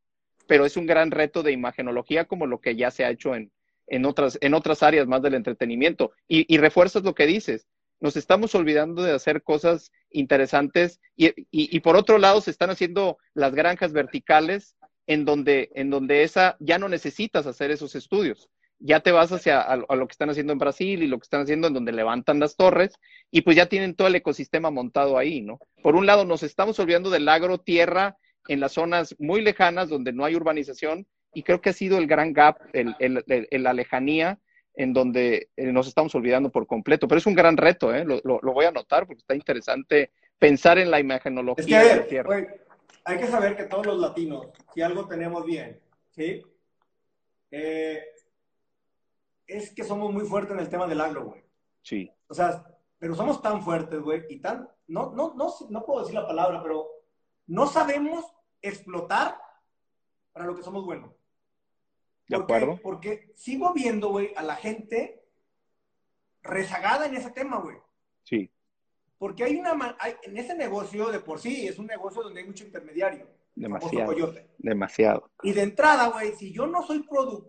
pero 0.48 0.64
es 0.64 0.78
un 0.78 0.86
gran 0.86 1.10
reto 1.10 1.42
de 1.42 1.52
imagenología 1.52 2.24
como 2.24 2.46
lo 2.46 2.58
que 2.60 2.74
ya 2.74 2.90
se 2.90 3.04
ha 3.04 3.10
hecho 3.10 3.34
en, 3.34 3.52
en, 3.88 4.04
otras, 4.04 4.38
en 4.40 4.54
otras 4.54 4.82
áreas 4.82 5.06
más 5.06 5.22
del 5.22 5.34
entretenimiento. 5.34 6.12
Y, 6.26 6.56
refuerzas 6.58 7.02
lo 7.02 7.14
que 7.14 7.26
dices, 7.26 7.66
nos 8.00 8.16
estamos 8.16 8.54
olvidando 8.54 9.02
de 9.02 9.12
hacer 9.12 9.42
cosas 9.42 9.90
interesantes 10.10 11.00
y, 11.16 11.28
y, 11.28 11.34
y, 11.50 11.80
por 11.80 11.96
otro 11.96 12.18
lado 12.18 12.40
se 12.40 12.50
están 12.50 12.70
haciendo 12.70 13.18
las 13.34 13.54
granjas 13.54 13.92
verticales 13.92 14.76
en 15.08 15.24
donde, 15.24 15.70
en 15.74 15.90
donde 15.90 16.22
esa 16.22 16.56
ya 16.60 16.78
no 16.78 16.88
necesitas 16.88 17.46
hacer 17.46 17.72
esos 17.72 17.96
estudios. 17.96 18.48
Ya 18.78 19.00
te 19.00 19.10
vas 19.10 19.32
hacia 19.32 19.60
a, 19.60 19.76
lo 19.76 20.06
que 20.06 20.12
están 20.12 20.30
haciendo 20.30 20.52
en 20.52 20.60
Brasil 20.60 21.02
y 21.02 21.08
lo 21.08 21.18
que 21.18 21.24
están 21.24 21.42
haciendo 21.42 21.66
en 21.66 21.74
donde 21.74 21.90
levantan 21.90 22.38
las 22.38 22.54
torres 22.54 22.92
y 23.30 23.40
pues 23.40 23.56
ya 23.56 23.66
tienen 23.66 23.96
todo 23.96 24.06
el 24.06 24.14
ecosistema 24.14 24.70
montado 24.70 25.18
ahí, 25.18 25.40
¿no? 25.40 25.58
Por 25.82 25.96
un 25.96 26.06
lado 26.06 26.24
nos 26.24 26.44
estamos 26.44 26.78
olvidando 26.78 27.10
del 27.10 27.28
agro, 27.28 27.58
tierra 27.58 28.16
en 28.46 28.60
las 28.60 28.72
zonas 28.72 29.16
muy 29.18 29.40
lejanas 29.40 29.88
donde 29.88 30.12
no 30.12 30.24
hay 30.24 30.36
urbanización 30.36 31.08
y 31.32 31.42
creo 31.42 31.60
que 31.60 31.70
ha 31.70 31.74
sido 31.74 31.98
el 31.98 32.06
gran 32.06 32.32
gap, 32.32 32.58
el, 32.72 33.24
la 33.50 33.72
lejanía 33.72 34.38
en 34.74 34.92
donde 34.92 35.50
eh, 35.56 35.72
nos 35.72 35.88
estamos 35.88 36.14
olvidando 36.14 36.50
por 36.50 36.66
completo. 36.66 37.08
Pero 37.08 37.18
es 37.18 37.26
un 37.26 37.34
gran 37.34 37.56
reto, 37.56 37.94
¿eh? 37.94 38.04
lo, 38.04 38.40
voy 38.40 38.64
a 38.64 38.68
anotar 38.68 39.06
porque 39.06 39.20
está 39.20 39.34
interesante 39.34 40.12
pensar 40.38 40.78
en 40.78 40.90
la 40.90 41.00
imagenología 41.00 41.82
de 41.82 41.96
la 41.96 42.06
Tierra. 42.06 42.46
hay 43.04 43.18
que 43.18 43.26
saber 43.26 43.56
que 43.56 43.64
todos 43.64 43.86
los 43.86 43.98
latinos, 43.98 44.48
si 44.72 44.82
algo 44.82 45.06
tenemos 45.08 45.44
bien, 45.44 45.80
¿sí? 46.10 46.42
Eh, 47.50 48.04
es 49.46 49.74
que 49.74 49.82
somos 49.82 50.12
muy 50.12 50.24
fuertes 50.24 50.52
en 50.52 50.60
el 50.60 50.68
tema 50.68 50.86
del 50.86 51.00
agro, 51.00 51.24
güey. 51.24 51.42
Sí. 51.82 52.10
O 52.28 52.34
sea, 52.34 52.64
pero 52.98 53.14
somos 53.14 53.42
tan 53.42 53.62
fuertes, 53.62 54.00
güey, 54.00 54.24
y 54.28 54.40
tan, 54.40 54.68
no, 54.86 55.12
no, 55.12 55.34
no, 55.34 55.52
no 55.70 55.84
puedo 55.84 56.00
decir 56.00 56.14
la 56.14 56.26
palabra, 56.26 56.62
pero 56.62 56.88
no 57.46 57.66
sabemos 57.66 58.24
explotar 58.60 59.38
para 60.32 60.46
lo 60.46 60.54
que 60.54 60.62
somos 60.62 60.84
buenos. 60.84 61.17
¿De 62.28 62.36
acuerdo? 62.36 62.78
Porque 62.82 63.32
sigo 63.34 63.72
viendo, 63.72 64.10
güey, 64.10 64.32
a 64.36 64.42
la 64.42 64.56
gente 64.56 65.22
rezagada 66.42 67.06
en 67.06 67.16
ese 67.16 67.30
tema, 67.30 67.58
güey. 67.58 67.76
Sí. 68.22 68.50
Porque 69.18 69.44
hay 69.44 69.56
una, 69.56 69.96
en 70.22 70.36
ese 70.36 70.54
negocio 70.54 71.10
de 71.10 71.20
por 71.20 71.40
sí, 71.40 71.66
es 71.66 71.78
un 71.78 71.86
negocio 71.86 72.22
donde 72.22 72.40
hay 72.40 72.46
mucho 72.46 72.64
intermediario. 72.64 73.26
Demasiado. 73.54 74.34
Demasiado. 74.58 75.30
Y 75.42 75.52
de 75.52 75.62
entrada, 75.62 76.08
güey, 76.08 76.32
si 76.34 76.52
yo 76.52 76.66
no 76.66 76.82
soy 76.82 77.04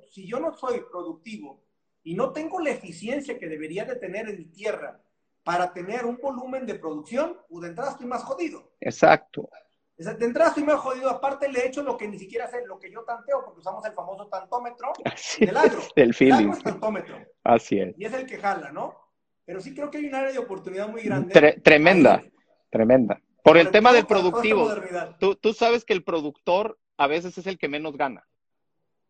si 0.09 0.25
yo 0.25 0.39
no 0.39 0.53
soy 0.57 0.81
productivo 0.89 1.61
y 2.01 2.15
no 2.15 2.31
tengo 2.31 2.59
la 2.59 2.71
eficiencia 2.71 3.37
que 3.37 3.47
debería 3.47 3.85
de 3.85 3.97
tener 3.97 4.27
en 4.29 4.37
mi 4.37 4.45
tierra 4.45 5.03
para 5.43 5.71
tener 5.71 6.05
un 6.05 6.17
volumen 6.17 6.65
de 6.65 6.75
producción, 6.75 7.37
pues 7.47 7.61
de 7.63 7.69
entrada 7.69 7.91
estoy 7.91 8.07
más 8.07 8.23
jodido. 8.23 8.71
Exacto 8.79 9.49
de 10.05 10.25
entrada 10.25 10.49
estoy 10.49 10.63
medio 10.63 10.79
jodido. 10.79 11.09
Aparte, 11.09 11.51
le 11.51 11.59
he 11.59 11.67
hecho 11.67 11.83
lo 11.83 11.97
que 11.97 12.07
ni 12.07 12.17
siquiera 12.17 12.49
sé, 12.49 12.65
lo 12.65 12.79
que 12.79 12.89
yo 12.89 13.03
tanteo, 13.03 13.43
porque 13.43 13.59
usamos 13.59 13.83
el 13.85 13.93
famoso 13.93 14.27
tantómetro 14.27 14.93
del 15.39 15.57
agro. 15.57 15.81
el 15.95 16.13
feeling. 16.13 16.51
El 16.51 16.63
tantómetro. 16.63 17.17
Así 17.43 17.79
es. 17.79 17.95
Y 17.97 18.05
es 18.05 18.13
el 18.13 18.25
que 18.25 18.37
jala, 18.37 18.71
¿no? 18.71 18.95
Pero 19.45 19.59
sí 19.59 19.73
creo 19.73 19.89
que 19.91 19.97
hay 19.97 20.05
un 20.05 20.15
área 20.15 20.31
de 20.31 20.39
oportunidad 20.39 20.87
muy 20.87 21.01
grande. 21.01 21.59
tremenda, 21.63 22.23
tremenda. 22.69 23.19
Por, 23.43 23.57
el 23.57 23.71
tema 23.71 23.91
del 23.91 24.05
productivo. 24.05 24.69
Tú, 25.19 25.35
tú 25.35 25.53
sabes 25.53 25.83
que 25.83 25.93
el 25.93 26.03
productor 26.03 26.77
a 26.97 27.07
veces 27.07 27.37
es 27.37 27.47
el 27.47 27.57
que 27.57 27.67
menos 27.67 27.97
gana. 27.97 28.25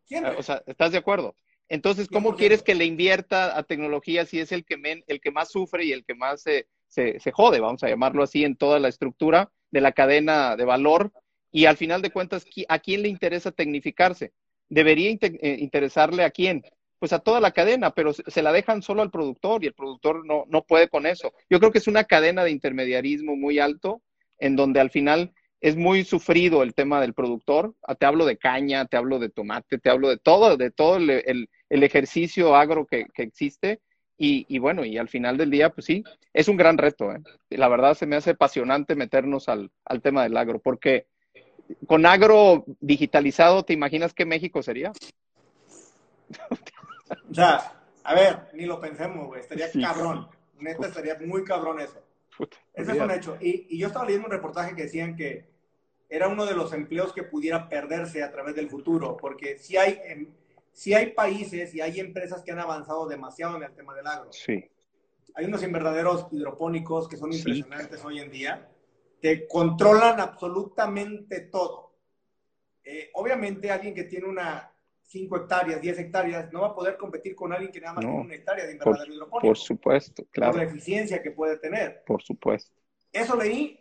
Siempre. 0.04 0.36
O 0.36 0.42
sea, 0.42 0.62
¿estás 0.66 0.92
de 0.92 0.98
acuerdo? 0.98 1.34
Entonces, 1.68 2.08
¿cómo 2.08 2.34
quieres 2.34 2.62
que 2.62 2.74
le 2.74 2.84
invierta 2.84 3.56
a 3.56 3.62
tecnología 3.62 4.26
si 4.26 4.40
es 4.40 4.50
el 4.50 4.64
que, 4.64 5.04
el 5.06 5.20
que 5.20 5.30
más 5.30 5.50
sufre 5.52 5.84
y 5.84 5.92
el 5.92 6.04
que 6.04 6.14
más 6.14 6.42
se, 6.42 6.66
se, 6.88 7.20
se 7.20 7.30
jode, 7.30 7.60
vamos 7.60 7.84
a 7.84 7.88
llamarlo 7.88 8.24
así, 8.24 8.44
en 8.44 8.56
toda 8.56 8.80
la 8.80 8.88
estructura? 8.88 9.52
De 9.70 9.80
la 9.80 9.92
cadena 9.92 10.56
de 10.56 10.64
valor 10.64 11.12
y 11.52 11.66
al 11.66 11.76
final 11.76 12.02
de 12.02 12.10
cuentas, 12.10 12.44
¿a 12.68 12.78
quién 12.78 13.02
le 13.02 13.08
interesa 13.08 13.50
tecnificarse? 13.50 14.32
¿Debería 14.68 15.10
eh, 15.10 15.56
interesarle 15.58 16.24
a 16.24 16.30
quién? 16.30 16.62
Pues 16.98 17.12
a 17.12 17.18
toda 17.18 17.40
la 17.40 17.50
cadena, 17.50 17.90
pero 17.90 18.12
se 18.12 18.42
la 18.42 18.52
dejan 18.52 18.82
solo 18.82 19.02
al 19.02 19.10
productor 19.10 19.64
y 19.64 19.68
el 19.68 19.74
productor 19.74 20.24
no, 20.26 20.44
no 20.48 20.62
puede 20.62 20.88
con 20.88 21.06
eso. 21.06 21.32
Yo 21.48 21.58
creo 21.58 21.72
que 21.72 21.78
es 21.78 21.88
una 21.88 22.04
cadena 22.04 22.44
de 22.44 22.50
intermediarismo 22.50 23.36
muy 23.36 23.58
alto 23.58 24.02
en 24.38 24.54
donde 24.54 24.80
al 24.80 24.90
final 24.90 25.32
es 25.60 25.76
muy 25.76 26.04
sufrido 26.04 26.62
el 26.62 26.74
tema 26.74 27.00
del 27.00 27.14
productor. 27.14 27.74
Ah, 27.82 27.94
te 27.94 28.06
hablo 28.06 28.24
de 28.24 28.38
caña, 28.38 28.86
te 28.86 28.96
hablo 28.96 29.18
de 29.18 29.28
tomate, 29.28 29.78
te 29.78 29.90
hablo 29.90 30.08
de 30.08 30.16
todo, 30.16 30.56
de 30.56 30.70
todo 30.70 30.96
el, 30.96 31.48
ejercicio 31.68 32.56
agro 32.56 32.86
que, 32.86 33.06
existe. 33.16 33.80
Y, 34.22 34.58
bueno, 34.58 34.84
y 34.84 34.98
al 34.98 35.08
final 35.08 35.38
del 35.38 35.50
día, 35.50 35.70
pues 35.70 35.86
sí, 35.86 36.04
es 36.34 36.46
un 36.48 36.58
gran 36.58 36.76
reto. 36.76 37.10
¿eh? 37.10 37.22
La 37.48 37.68
verdad 37.68 37.94
se 37.94 38.04
me 38.04 38.16
hace 38.16 38.32
apasionante 38.32 38.94
meternos 38.94 39.48
al, 39.48 39.70
al 39.86 40.02
tema 40.02 40.24
del 40.24 40.36
agro, 40.36 40.58
porque 40.58 41.06
con 41.86 42.04
agro 42.04 42.66
digitalizado, 42.80 43.64
¿te 43.64 43.72
imaginas 43.72 44.12
qué 44.12 44.26
México 44.26 44.62
sería? 44.62 44.92
O 47.30 47.34
sea, 47.34 47.80
a 48.04 48.14
ver, 48.14 48.48
ni 48.52 48.66
lo 48.66 48.78
pensemos, 48.78 49.26
güey, 49.26 49.40
estaría 49.40 49.70
cabrón. 49.72 50.28
Neta, 50.58 50.88
estaría 50.88 51.16
muy 51.24 51.42
cabrón 51.42 51.80
eso. 51.80 52.02
Ese 52.74 52.92
es 52.92 53.00
un 53.00 53.10
hecho. 53.10 53.38
Y, 53.40 53.78
yo 53.78 53.86
estaba 53.86 54.04
leyendo 54.04 54.26
un 54.26 54.32
reportaje 54.32 54.76
que 54.76 54.82
decían 54.82 55.16
que 55.16 55.48
era 56.08 56.28
uno 56.28 56.44
de 56.44 56.54
los 56.54 56.74
empleos 56.74 57.14
que 57.14 57.22
pudiera 57.22 57.68
perderse 57.68 58.22
a 58.22 58.30
través 58.30 58.54
del 58.54 58.68
futuro, 58.68 59.16
porque 59.16 59.58
si 59.58 59.78
hay, 59.78 59.98
si 60.72 60.94
hay 60.94 61.12
países 61.12 61.74
y 61.74 61.80
hay 61.80 62.00
empresas 62.00 62.42
que 62.42 62.52
han 62.52 62.58
avanzado 62.58 63.06
demasiado 63.06 63.56
en 63.56 63.64
el 63.64 63.74
tema 63.74 63.94
del 63.94 64.06
agro. 64.06 64.32
Sí. 64.32 64.64
Hay 65.34 65.44
unos 65.44 65.62
invernaderos 65.62 66.26
hidropónicos 66.30 67.08
que 67.08 67.16
son 67.16 67.32
impresionantes 67.32 68.04
hoy 68.04 68.20
en 68.20 68.30
día, 68.30 68.68
que 69.20 69.46
controlan 69.46 70.20
absolutamente 70.20 71.40
todo. 71.42 71.94
Eh, 72.82 73.10
obviamente 73.14 73.70
alguien 73.70 73.94
que 73.94 74.04
tiene 74.04 74.26
una 74.26 74.72
5 75.02 75.36
hectáreas, 75.36 75.80
10 75.80 75.98
hectáreas, 75.98 76.52
no 76.52 76.62
va 76.62 76.68
a 76.68 76.74
poder 76.74 76.96
competir 76.96 77.34
con 77.34 77.52
alguien 77.52 77.72
que 77.72 77.80
nada 77.80 77.94
más 77.94 78.04
tiene 78.04 78.20
una 78.20 78.34
hectárea 78.34 78.64
de 78.64 78.72
invernadero 78.72 79.12
hidropónico. 79.12 79.48
Por 79.48 79.58
supuesto, 79.58 80.24
claro. 80.30 80.52
Por 80.52 80.62
la 80.62 80.68
eficiencia 80.68 81.20
que 81.20 81.32
puede 81.32 81.56
tener. 81.58 82.04
Por 82.06 82.22
supuesto. 82.22 82.70
Eso 83.12 83.36
leí, 83.36 83.80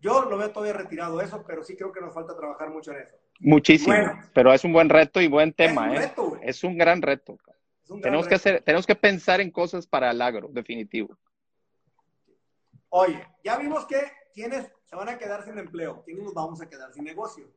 yo 0.00 0.22
lo 0.22 0.38
veo 0.38 0.50
todavía 0.50 0.72
retirado 0.72 1.20
eso, 1.20 1.44
pero 1.46 1.62
sí 1.62 1.76
creo 1.76 1.92
que 1.92 2.00
nos 2.00 2.14
falta 2.14 2.34
trabajar 2.34 2.70
mucho 2.70 2.92
en 2.92 3.02
eso. 3.02 3.14
Muchísimo, 3.40 3.94
pero 4.32 4.52
es 4.52 4.64
un 4.64 4.72
buen 4.72 4.88
reto 4.88 5.20
y 5.20 5.28
buen 5.28 5.52
tema, 5.52 5.86
es 5.86 5.90
un 5.90 5.96
¿eh? 5.96 6.06
Reto, 6.06 6.38
es 6.42 6.64
un 6.64 6.78
gran 6.78 7.02
reto. 7.02 7.38
tenemos, 8.02 8.28
Que 8.28 8.34
hacer, 8.36 8.62
tenemos 8.62 8.86
que 8.86 8.94
pensar 8.94 9.40
en 9.40 9.50
cosas 9.50 9.86
para 9.86 10.10
el 10.10 10.22
agro, 10.22 10.48
definitivo. 10.50 11.16
Oye, 12.88 13.26
ya 13.42 13.56
vimos 13.56 13.86
que 13.86 14.00
quienes 14.32 14.70
se 14.84 14.96
van 14.96 15.08
a 15.08 15.18
quedar 15.18 15.44
sin 15.44 15.58
empleo, 15.58 16.02
quienes 16.04 16.24
nos 16.24 16.34
vamos 16.34 16.60
a 16.60 16.68
quedar 16.68 16.92
sin 16.92 17.04
negocio. 17.04 17.52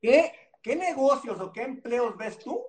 ¿Qué 0.00 0.32
¿qué 0.64 0.74
negocios 0.74 1.38
o 1.40 1.52
qué 1.52 1.62
empleos 1.62 2.16
ves 2.16 2.38
tú 2.38 2.60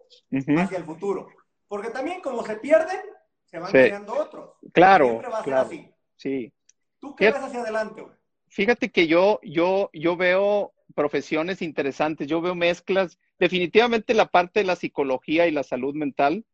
hacia 0.57 0.77
el 0.77 0.83
futuro? 0.83 1.29
Porque 1.67 1.89
también 1.89 2.21
como 2.21 2.45
se 2.45 2.57
pierden, 2.57 2.99
se 3.45 3.57
van 3.57 3.71
creando 3.71 4.13
otros. 4.13 4.51
Claro. 4.73 5.05
Siempre 5.07 5.29
va 5.29 5.39
a 5.39 5.43
ser 5.43 5.53
así. 5.53 5.89
Sí. 6.17 6.53
¿Tú 6.99 7.15
qué 7.15 7.31
ves 7.31 7.41
hacia 7.41 7.61
adelante, 7.61 8.01
güey? 8.01 8.13
Fíjate 8.49 8.91
que 8.91 9.07
yo, 9.07 9.39
yo, 9.43 9.89
yo 9.93 10.17
veo 10.17 10.73
profesiones 10.93 11.61
interesantes, 11.61 12.27
yo 12.27 12.41
veo 12.41 12.55
mezclas. 12.55 13.17
Definitivamente 13.39 14.13
la 14.13 14.27
parte 14.27 14.59
de 14.59 14.65
la 14.65 14.75
psicología 14.75 15.47
y 15.47 15.51
la 15.51 15.63
salud 15.63 15.95
mental 15.95 16.45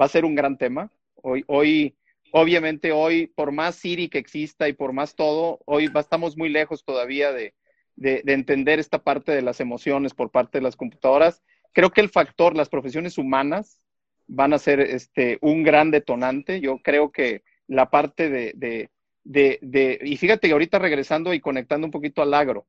va 0.00 0.06
a 0.06 0.08
ser 0.08 0.24
un 0.24 0.34
gran 0.34 0.58
tema. 0.58 0.90
Hoy, 1.16 1.44
hoy, 1.46 1.96
obviamente 2.32 2.92
hoy, 2.92 3.26
por 3.28 3.52
más 3.52 3.76
Siri 3.76 4.08
que 4.08 4.18
exista 4.18 4.68
y 4.68 4.72
por 4.72 4.92
más 4.92 5.14
todo, 5.14 5.60
hoy 5.66 5.90
estamos 5.94 6.36
muy 6.36 6.48
lejos 6.48 6.84
todavía 6.84 7.32
de, 7.32 7.54
de, 7.96 8.22
entender 8.26 8.78
esta 8.78 9.02
parte 9.02 9.32
de 9.32 9.42
las 9.42 9.60
emociones 9.60 10.14
por 10.14 10.30
parte 10.30 10.58
de 10.58 10.62
las 10.62 10.76
computadoras. 10.76 11.42
Creo 11.72 11.90
que 11.90 12.00
el 12.00 12.08
factor, 12.08 12.56
las 12.56 12.68
profesiones 12.68 13.18
humanas 13.18 13.80
van 14.26 14.52
a 14.52 14.58
ser 14.58 14.80
este, 14.80 15.38
un 15.40 15.62
gran 15.62 15.90
detonante. 15.90 16.60
Yo 16.60 16.78
creo 16.78 17.12
que 17.12 17.42
la 17.66 17.90
parte 17.90 18.28
de, 18.28 18.52
de, 18.54 19.58
de, 19.62 19.98
y 20.02 20.16
fíjate 20.16 20.48
que 20.48 20.52
ahorita 20.52 20.78
regresando 20.78 21.34
y 21.34 21.40
conectando 21.40 21.86
un 21.86 21.90
poquito 21.90 22.22
al 22.22 22.34
agro, 22.34 22.66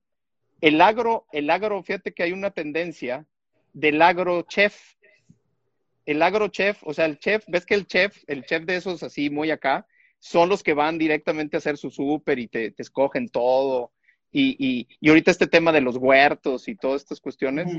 el 0.61 0.81
agro, 0.81 1.25
el 1.31 1.49
agro, 1.49 1.81
fíjate 1.83 2.13
que 2.13 2.23
hay 2.23 2.31
una 2.31 2.51
tendencia 2.51 3.25
del 3.73 4.01
agro 4.01 4.43
chef. 4.43 4.95
El 6.05 6.21
agro 6.21 6.47
chef, 6.49 6.81
o 6.83 6.93
sea, 6.93 7.05
el 7.05 7.17
chef, 7.17 7.43
ves 7.47 7.65
que 7.65 7.73
el 7.73 7.87
chef, 7.87 8.23
el 8.27 8.45
chef 8.45 8.63
de 8.65 8.75
esos 8.75 9.01
así 9.03 9.29
muy 9.29 9.51
acá, 9.51 9.87
son 10.19 10.49
los 10.49 10.63
que 10.63 10.73
van 10.73 10.97
directamente 10.97 11.57
a 11.57 11.59
hacer 11.59 11.77
su 11.77 11.89
súper 11.89 12.39
y 12.39 12.47
te, 12.47 12.71
te 12.71 12.83
escogen 12.83 13.29
todo 13.29 13.91
y, 14.37 14.87
y, 14.99 15.09
ahorita 15.09 15.31
este 15.31 15.47
tema 15.47 15.71
de 15.71 15.79
los 15.79 15.95
huertos 15.95 16.67
y 16.67 16.75
todas 16.75 17.03
estas 17.03 17.21
cuestiones. 17.21 17.71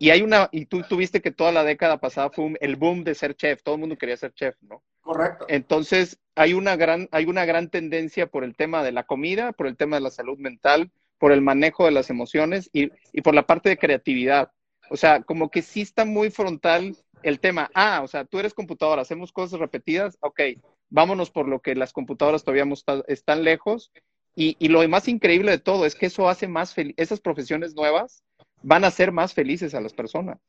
Y 0.00 0.10
hay 0.10 0.22
una, 0.22 0.48
y 0.50 0.66
tú 0.66 0.82
tuviste 0.82 1.22
que 1.22 1.30
toda 1.30 1.52
la 1.52 1.62
década 1.62 1.98
pasada 1.98 2.30
fue 2.30 2.54
el 2.60 2.74
boom 2.74 3.04
de 3.04 3.14
ser 3.14 3.36
chef, 3.36 3.62
todo 3.62 3.76
el 3.76 3.82
mundo 3.82 3.96
quería 3.96 4.16
ser 4.16 4.32
chef, 4.34 4.56
¿no? 4.62 4.82
Correcto. 5.00 5.46
Entonces, 5.48 6.18
hay 6.34 6.54
una 6.54 6.74
gran, 6.74 7.08
hay 7.12 7.26
una 7.26 7.44
gran 7.44 7.68
tendencia 7.68 8.26
por 8.26 8.42
el 8.42 8.56
tema 8.56 8.82
de 8.82 8.90
la 8.90 9.04
comida, 9.04 9.52
por 9.52 9.68
el 9.68 9.76
tema 9.76 9.96
de 9.96 10.02
la 10.02 10.10
salud 10.10 10.38
mental, 10.38 10.90
por 11.22 11.30
el 11.30 11.40
manejo 11.40 11.84
de 11.84 11.92
las 11.92 12.10
emociones 12.10 12.68
y, 12.72 12.90
y 13.12 13.20
por 13.20 13.32
la 13.32 13.46
parte 13.46 13.68
de 13.68 13.78
creatividad. 13.78 14.50
O 14.90 14.96
sea, 14.96 15.22
como 15.22 15.52
que 15.52 15.62
sí 15.62 15.82
está 15.82 16.04
muy 16.04 16.30
frontal 16.30 16.96
el 17.22 17.38
tema. 17.38 17.70
Ah, 17.74 18.00
o 18.02 18.08
sea, 18.08 18.24
tú 18.24 18.40
eres 18.40 18.54
computadora, 18.54 19.02
hacemos 19.02 19.30
cosas 19.30 19.60
repetidas, 19.60 20.18
ok, 20.18 20.40
vámonos 20.90 21.30
por 21.30 21.46
lo 21.46 21.60
que 21.60 21.76
las 21.76 21.92
computadoras 21.92 22.42
todavía 22.42 22.64
están 23.06 23.44
lejos 23.44 23.92
y, 24.34 24.56
lo 24.66 24.88
más 24.88 25.06
increíble 25.06 25.52
de 25.52 25.60
todo 25.60 25.86
es 25.86 25.94
que 25.94 26.06
eso 26.06 26.28
hace 26.28 26.48
más 26.48 26.74
feliz, 26.74 26.96
esas 26.96 27.20
profesiones 27.20 27.76
nuevas 27.76 28.24
van 28.60 28.84
a 28.84 28.90
ser 28.90 29.12
más 29.12 29.32
felices 29.32 29.76
a 29.76 29.80
las 29.80 29.92
personas. 29.92 30.40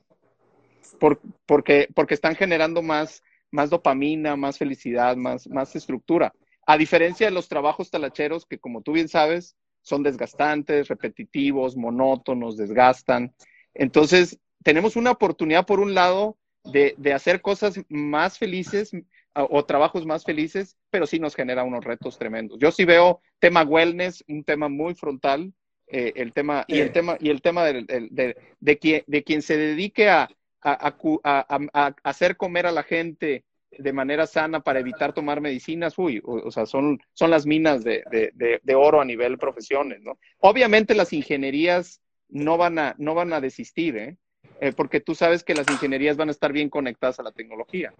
porque, 1.46 1.88
porque 1.94 2.16
están 2.16 2.36
generando 2.36 2.82
más, 2.82 3.22
más 3.52 3.70
dopamina, 3.70 4.36
más 4.36 4.58
felicidad, 4.58 5.18
más, 5.18 5.48
más 5.48 5.76
estructura. 5.76 6.34
A 6.66 6.78
diferencia 6.80 7.28
de 7.28 7.32
los 7.32 7.48
trabajos 7.48 7.92
talacheros 7.92 8.48
que, 8.48 8.58
como 8.58 8.82
tú 8.82 8.94
bien 8.94 9.08
sabes, 9.08 9.56
son 9.84 10.02
desgastantes, 10.02 10.88
repetitivos, 10.88 11.78
monótonos, 11.78 12.58
desgastan. 12.58 13.34
Entonces, 13.76 14.40
tenemos 14.64 14.96
una 14.96 15.12
oportunidad, 15.12 15.66
por 15.68 15.80
un 15.80 15.94
lado, 15.94 16.38
de, 16.64 16.96
de 16.98 17.14
hacer 17.14 17.42
cosas 17.42 17.80
más 17.90 18.40
felices, 18.40 18.92
o 19.36 19.66
trabajos 19.66 20.06
más 20.06 20.24
felices, 20.24 20.78
pero 20.90 21.08
sí 21.08 21.20
nos 21.20 21.36
genera 21.36 21.64
unos 21.64 21.84
retos 21.84 22.18
tremendos. 22.18 22.60
Yo 22.60 22.72
sí 22.72 22.86
veo 22.86 23.22
tema 23.40 23.64
wellness, 23.64 24.24
un 24.28 24.44
tema 24.44 24.70
muy 24.70 24.94
frontal, 24.94 25.54
eh, 25.88 26.14
el 26.16 26.34
tema, 26.34 26.66
y 26.68 26.80
el 26.80 26.92
tema, 26.92 27.18
y 27.20 27.30
el 27.30 27.42
tema 27.42 27.66
de, 27.66 27.84
de, 28.12 28.38
de, 28.60 28.78
quien, 28.78 29.04
de 29.08 29.24
quien 29.24 29.42
se 29.42 29.58
dedique 29.58 30.10
a, 30.10 30.30
a, 30.62 30.96
a, 31.24 31.96
hacer 32.04 32.38
comer 32.38 32.68
a 32.68 32.72
la 32.72 32.84
gente 32.84 33.44
de 33.78 33.94
manera 33.94 34.28
sana 34.28 34.62
para 34.62 34.80
evitar 34.80 35.14
tomar 35.14 35.42
medicinas, 35.42 35.98
uy, 35.98 36.22
o, 36.24 36.52
sea, 36.52 36.66
son, 36.66 37.00
son 37.14 37.30
las 37.30 37.46
minas 37.46 37.84
de, 37.84 38.04
de, 38.12 38.76
oro 38.76 39.02
a 39.02 39.06
nivel 39.06 39.38
profesiones, 39.38 40.02
¿no? 40.02 40.18
Obviamente 40.40 40.96
las 40.96 41.14
ingenierías 41.14 42.02
no 42.30 42.58
van 42.58 42.80
a, 42.80 42.96
no 42.98 43.14
van 43.14 43.34
a 43.34 43.42
desistir, 43.42 43.98
¿eh? 43.98 44.18
Eh, 44.60 44.74
porque 44.74 45.00
tú 45.00 45.16
sabes 45.16 45.44
que 45.44 45.56
las 45.56 45.70
ingenierías 45.70 46.18
van 46.18 46.30
a 46.30 46.32
estar 46.32 46.52
bien 46.52 46.70
conectadas 46.70 47.20
a 47.20 47.24
la 47.24 47.32
tecnología. 47.32 47.94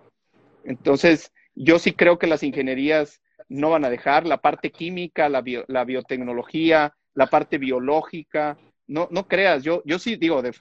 Entonces, 0.64 1.32
yo 1.56 1.80
sí 1.80 1.94
creo 1.94 2.18
que 2.18 2.28
las 2.28 2.44
ingenierías 2.44 3.22
no 3.50 3.70
van 3.70 3.86
a 3.86 3.90
dejar 3.90 4.26
la 4.26 4.38
parte 4.38 4.72
química, 4.72 5.30
la, 5.30 5.42
biotecnología, 5.42 6.96
la 7.14 7.28
parte 7.28 7.58
biológica. 7.58 8.58
No, 8.88 9.08
no 9.12 9.28
creas, 9.28 9.64
yo, 9.64 9.82
yo 9.86 10.00
sí 10.00 10.16
digo, 10.16 10.42
de, 10.42 10.54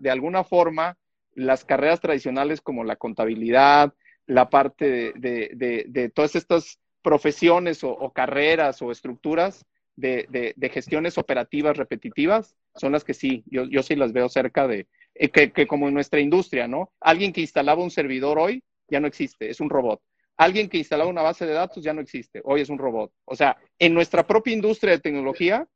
de, 0.00 0.10
alguna 0.10 0.44
forma, 0.44 0.96
las 1.34 1.64
carreras 1.64 2.00
tradicionales 2.00 2.60
como 2.60 2.84
la 2.84 2.96
contabilidad, 2.96 3.92
la 4.26 4.50
parte 4.50 5.12
de, 5.14 6.12
todas 6.14 6.34
estas 6.36 6.78
profesiones 7.02 7.84
o, 7.84 8.10
carreras 8.12 8.82
o 8.82 8.90
estructuras 8.90 9.64
de, 9.96 10.54
gestiones 10.72 11.18
operativas 11.18 11.76
repetitivas, 11.76 12.56
son 12.74 12.92
las 12.92 13.04
que 13.04 13.14
sí, 13.14 13.42
yo, 13.46 13.64
yo 13.64 13.82
sí 13.82 13.96
las 13.96 14.12
veo 14.12 14.28
cerca 14.28 14.66
de, 14.66 14.86
eh, 15.14 15.30
que, 15.30 15.50
que 15.52 15.66
como 15.66 15.88
en 15.88 15.94
nuestra 15.94 16.20
industria, 16.20 16.68
¿no? 16.68 16.92
Alguien 17.00 17.32
que 17.32 17.40
instalaba 17.40 17.82
un 17.82 17.90
servidor 17.90 18.38
hoy 18.38 18.62
ya 18.88 19.00
no 19.00 19.06
existe, 19.06 19.48
es 19.48 19.60
un 19.60 19.70
robot. 19.70 20.00
Alguien 20.36 20.68
que 20.68 20.76
instalaba 20.76 21.08
una 21.08 21.22
base 21.22 21.46
de 21.46 21.54
datos 21.54 21.82
ya 21.82 21.94
no 21.94 22.02
existe, 22.02 22.42
hoy 22.44 22.60
es 22.60 22.68
un 22.68 22.78
robot. 22.78 23.10
O 23.24 23.34
sea, 23.34 23.56
en 23.78 23.94
nuestra 23.94 24.26
propia 24.26 24.52
industria 24.52 24.92
de 24.92 25.00
tecnología, 25.00 25.66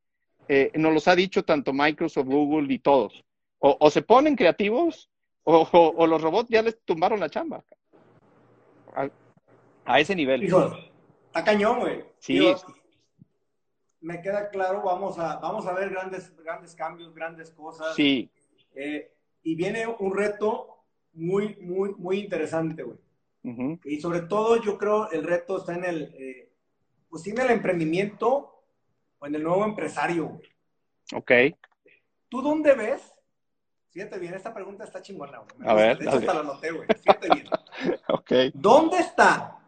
eh, 0.49 0.71
nos 0.75 0.93
los 0.93 1.09
ha 1.09 1.17
dicho 1.17 1.45
tanto 1.45 1.73
Microsoft, 1.73 2.27
Google 2.27 2.73
y 2.73 2.79
todos. 2.81 3.25
O, 3.63 3.91
se 3.91 4.01
ponen 4.01 4.37
creativos 4.37 5.11
o, 5.45 6.07
los 6.07 6.23
robots 6.23 6.49
ya 6.49 6.63
les 6.63 6.83
tumbaron 6.85 7.21
la 7.21 7.29
chamba. 7.29 7.63
A, 8.95 10.01
ese 10.01 10.15
nivel. 10.15 10.45
Hijo, 10.45 10.73
está 11.27 11.45
cañón, 11.45 11.81
güey. 11.81 12.05
Sí. 12.19 12.55
me 14.01 14.21
queda 14.21 14.49
claro, 14.51 14.83
vamos 14.83 15.19
a, 15.19 15.37
vamos 15.37 15.67
a 15.67 15.73
ver 15.73 15.91
grandes, 15.91 16.35
grandes 16.37 16.75
cambios, 16.75 17.15
grandes 17.15 17.51
cosas. 17.51 17.95
Sí. 17.95 18.31
Eh, 18.75 19.13
y 19.43 19.55
viene 19.55 19.87
un 19.87 20.17
reto 20.17 20.85
muy, 21.13 21.57
muy, 21.57 21.95
muy 21.95 22.21
interesante, 22.21 22.83
güey. 22.83 22.99
Y 23.85 24.01
sobre 24.01 24.21
todo 24.21 24.63
yo 24.63 24.77
creo 24.77 25.11
el 25.11 25.25
reto 25.25 25.59
está 25.59 25.75
en 25.75 25.85
el, 25.85 26.15
eh, 26.15 26.53
pues 27.09 27.27
en 27.27 27.41
el 27.41 27.51
emprendimiento 27.51 28.63
o 29.19 29.27
en 29.27 29.35
el 29.35 29.43
nuevo 29.43 29.65
empresario, 29.65 30.29
güey. 30.29 30.49
Ok. 31.15 31.33
¿Tú 32.29 32.43
dónde 32.43 32.75
ves? 32.75 33.15
Fíjate 33.91 34.19
bien, 34.19 34.35
esta 34.35 34.55
pregunta 34.55 34.85
está 34.85 35.03
chingona, 35.03 35.39
güey. 35.39 35.69
A 35.69 35.75
ver. 35.75 35.99
De 35.99 36.05
hecho, 36.05 36.19
hasta 36.19 36.35
la 36.35 36.43
noté, 36.43 36.71
güey. 36.71 36.87
Fíjate 37.03 37.29
bien. 37.35 37.47
¿Dónde 38.55 38.99
está 38.99 39.59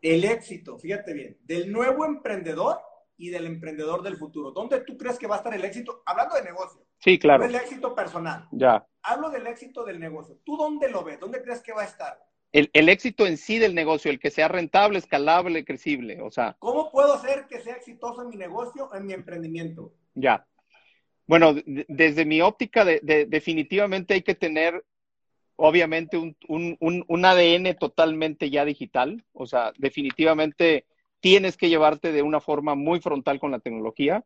el 0.00 0.24
éxito, 0.24 0.78
fíjate 0.78 1.12
bien, 1.12 1.38
del 1.42 1.72
nuevo 1.72 2.04
emprendedor 2.04 2.80
y 3.16 3.30
del 3.30 3.46
emprendedor 3.46 4.02
del 4.02 4.16
futuro? 4.16 4.50
¿Dónde 4.50 4.80
tú 4.80 4.96
crees 4.96 5.18
que 5.18 5.26
va 5.26 5.36
a 5.36 5.38
estar 5.38 5.54
el 5.54 5.64
éxito? 5.64 6.02
Hablando 6.06 6.34
de 6.34 6.42
negocio. 6.42 6.84
Sí, 6.98 7.18
claro. 7.18 7.44
No 7.44 7.48
el 7.48 7.54
éxito 7.54 7.94
personal. 7.94 8.48
Ya. 8.52 8.86
Hablo 9.02 9.30
del 9.30 9.46
éxito 9.46 9.84
del 9.84 9.98
negocio. 9.98 10.38
¿Tú 10.44 10.56
dónde 10.56 10.88
lo 10.88 11.02
ves? 11.02 11.18
¿Dónde 11.18 11.42
crees 11.42 11.60
que 11.60 11.72
va 11.72 11.82
a 11.82 11.86
estar? 11.86 12.18
El, 12.52 12.70
el, 12.74 12.88
éxito 12.88 13.26
en 13.26 13.38
sí 13.38 13.58
del 13.58 13.74
negocio, 13.74 14.10
el 14.10 14.20
que 14.20 14.30
sea 14.30 14.46
rentable, 14.46 14.98
escalable, 14.98 15.64
crecible, 15.64 16.20
o 16.20 16.30
sea. 16.30 16.56
¿Cómo 16.58 16.90
puedo 16.90 17.14
hacer 17.14 17.46
que 17.48 17.60
sea 17.60 17.74
exitoso 17.74 18.22
en 18.22 18.28
mi 18.28 18.36
negocio, 18.36 18.94
en 18.94 19.06
mi 19.06 19.14
emprendimiento? 19.14 19.94
Ya. 20.14 20.46
Bueno, 21.26 21.54
desde 21.64 22.26
mi 22.26 22.42
óptica, 22.42 22.84
de, 22.84 23.00
de, 23.02 23.24
definitivamente 23.26 24.14
hay 24.14 24.22
que 24.22 24.34
tener, 24.34 24.84
obviamente, 25.56 26.16
un, 26.16 26.36
un, 26.48 27.04
un, 27.06 27.24
ADN 27.24 27.76
totalmente 27.78 28.50
ya 28.50 28.64
digital. 28.64 29.24
O 29.32 29.46
sea, 29.46 29.72
definitivamente 29.78 30.86
tienes 31.20 31.56
que 31.56 31.68
llevarte 31.68 32.12
de 32.12 32.22
una 32.22 32.40
forma 32.40 32.74
muy 32.74 33.00
frontal 33.00 33.40
con 33.40 33.50
la 33.50 33.60
tecnología. 33.60 34.24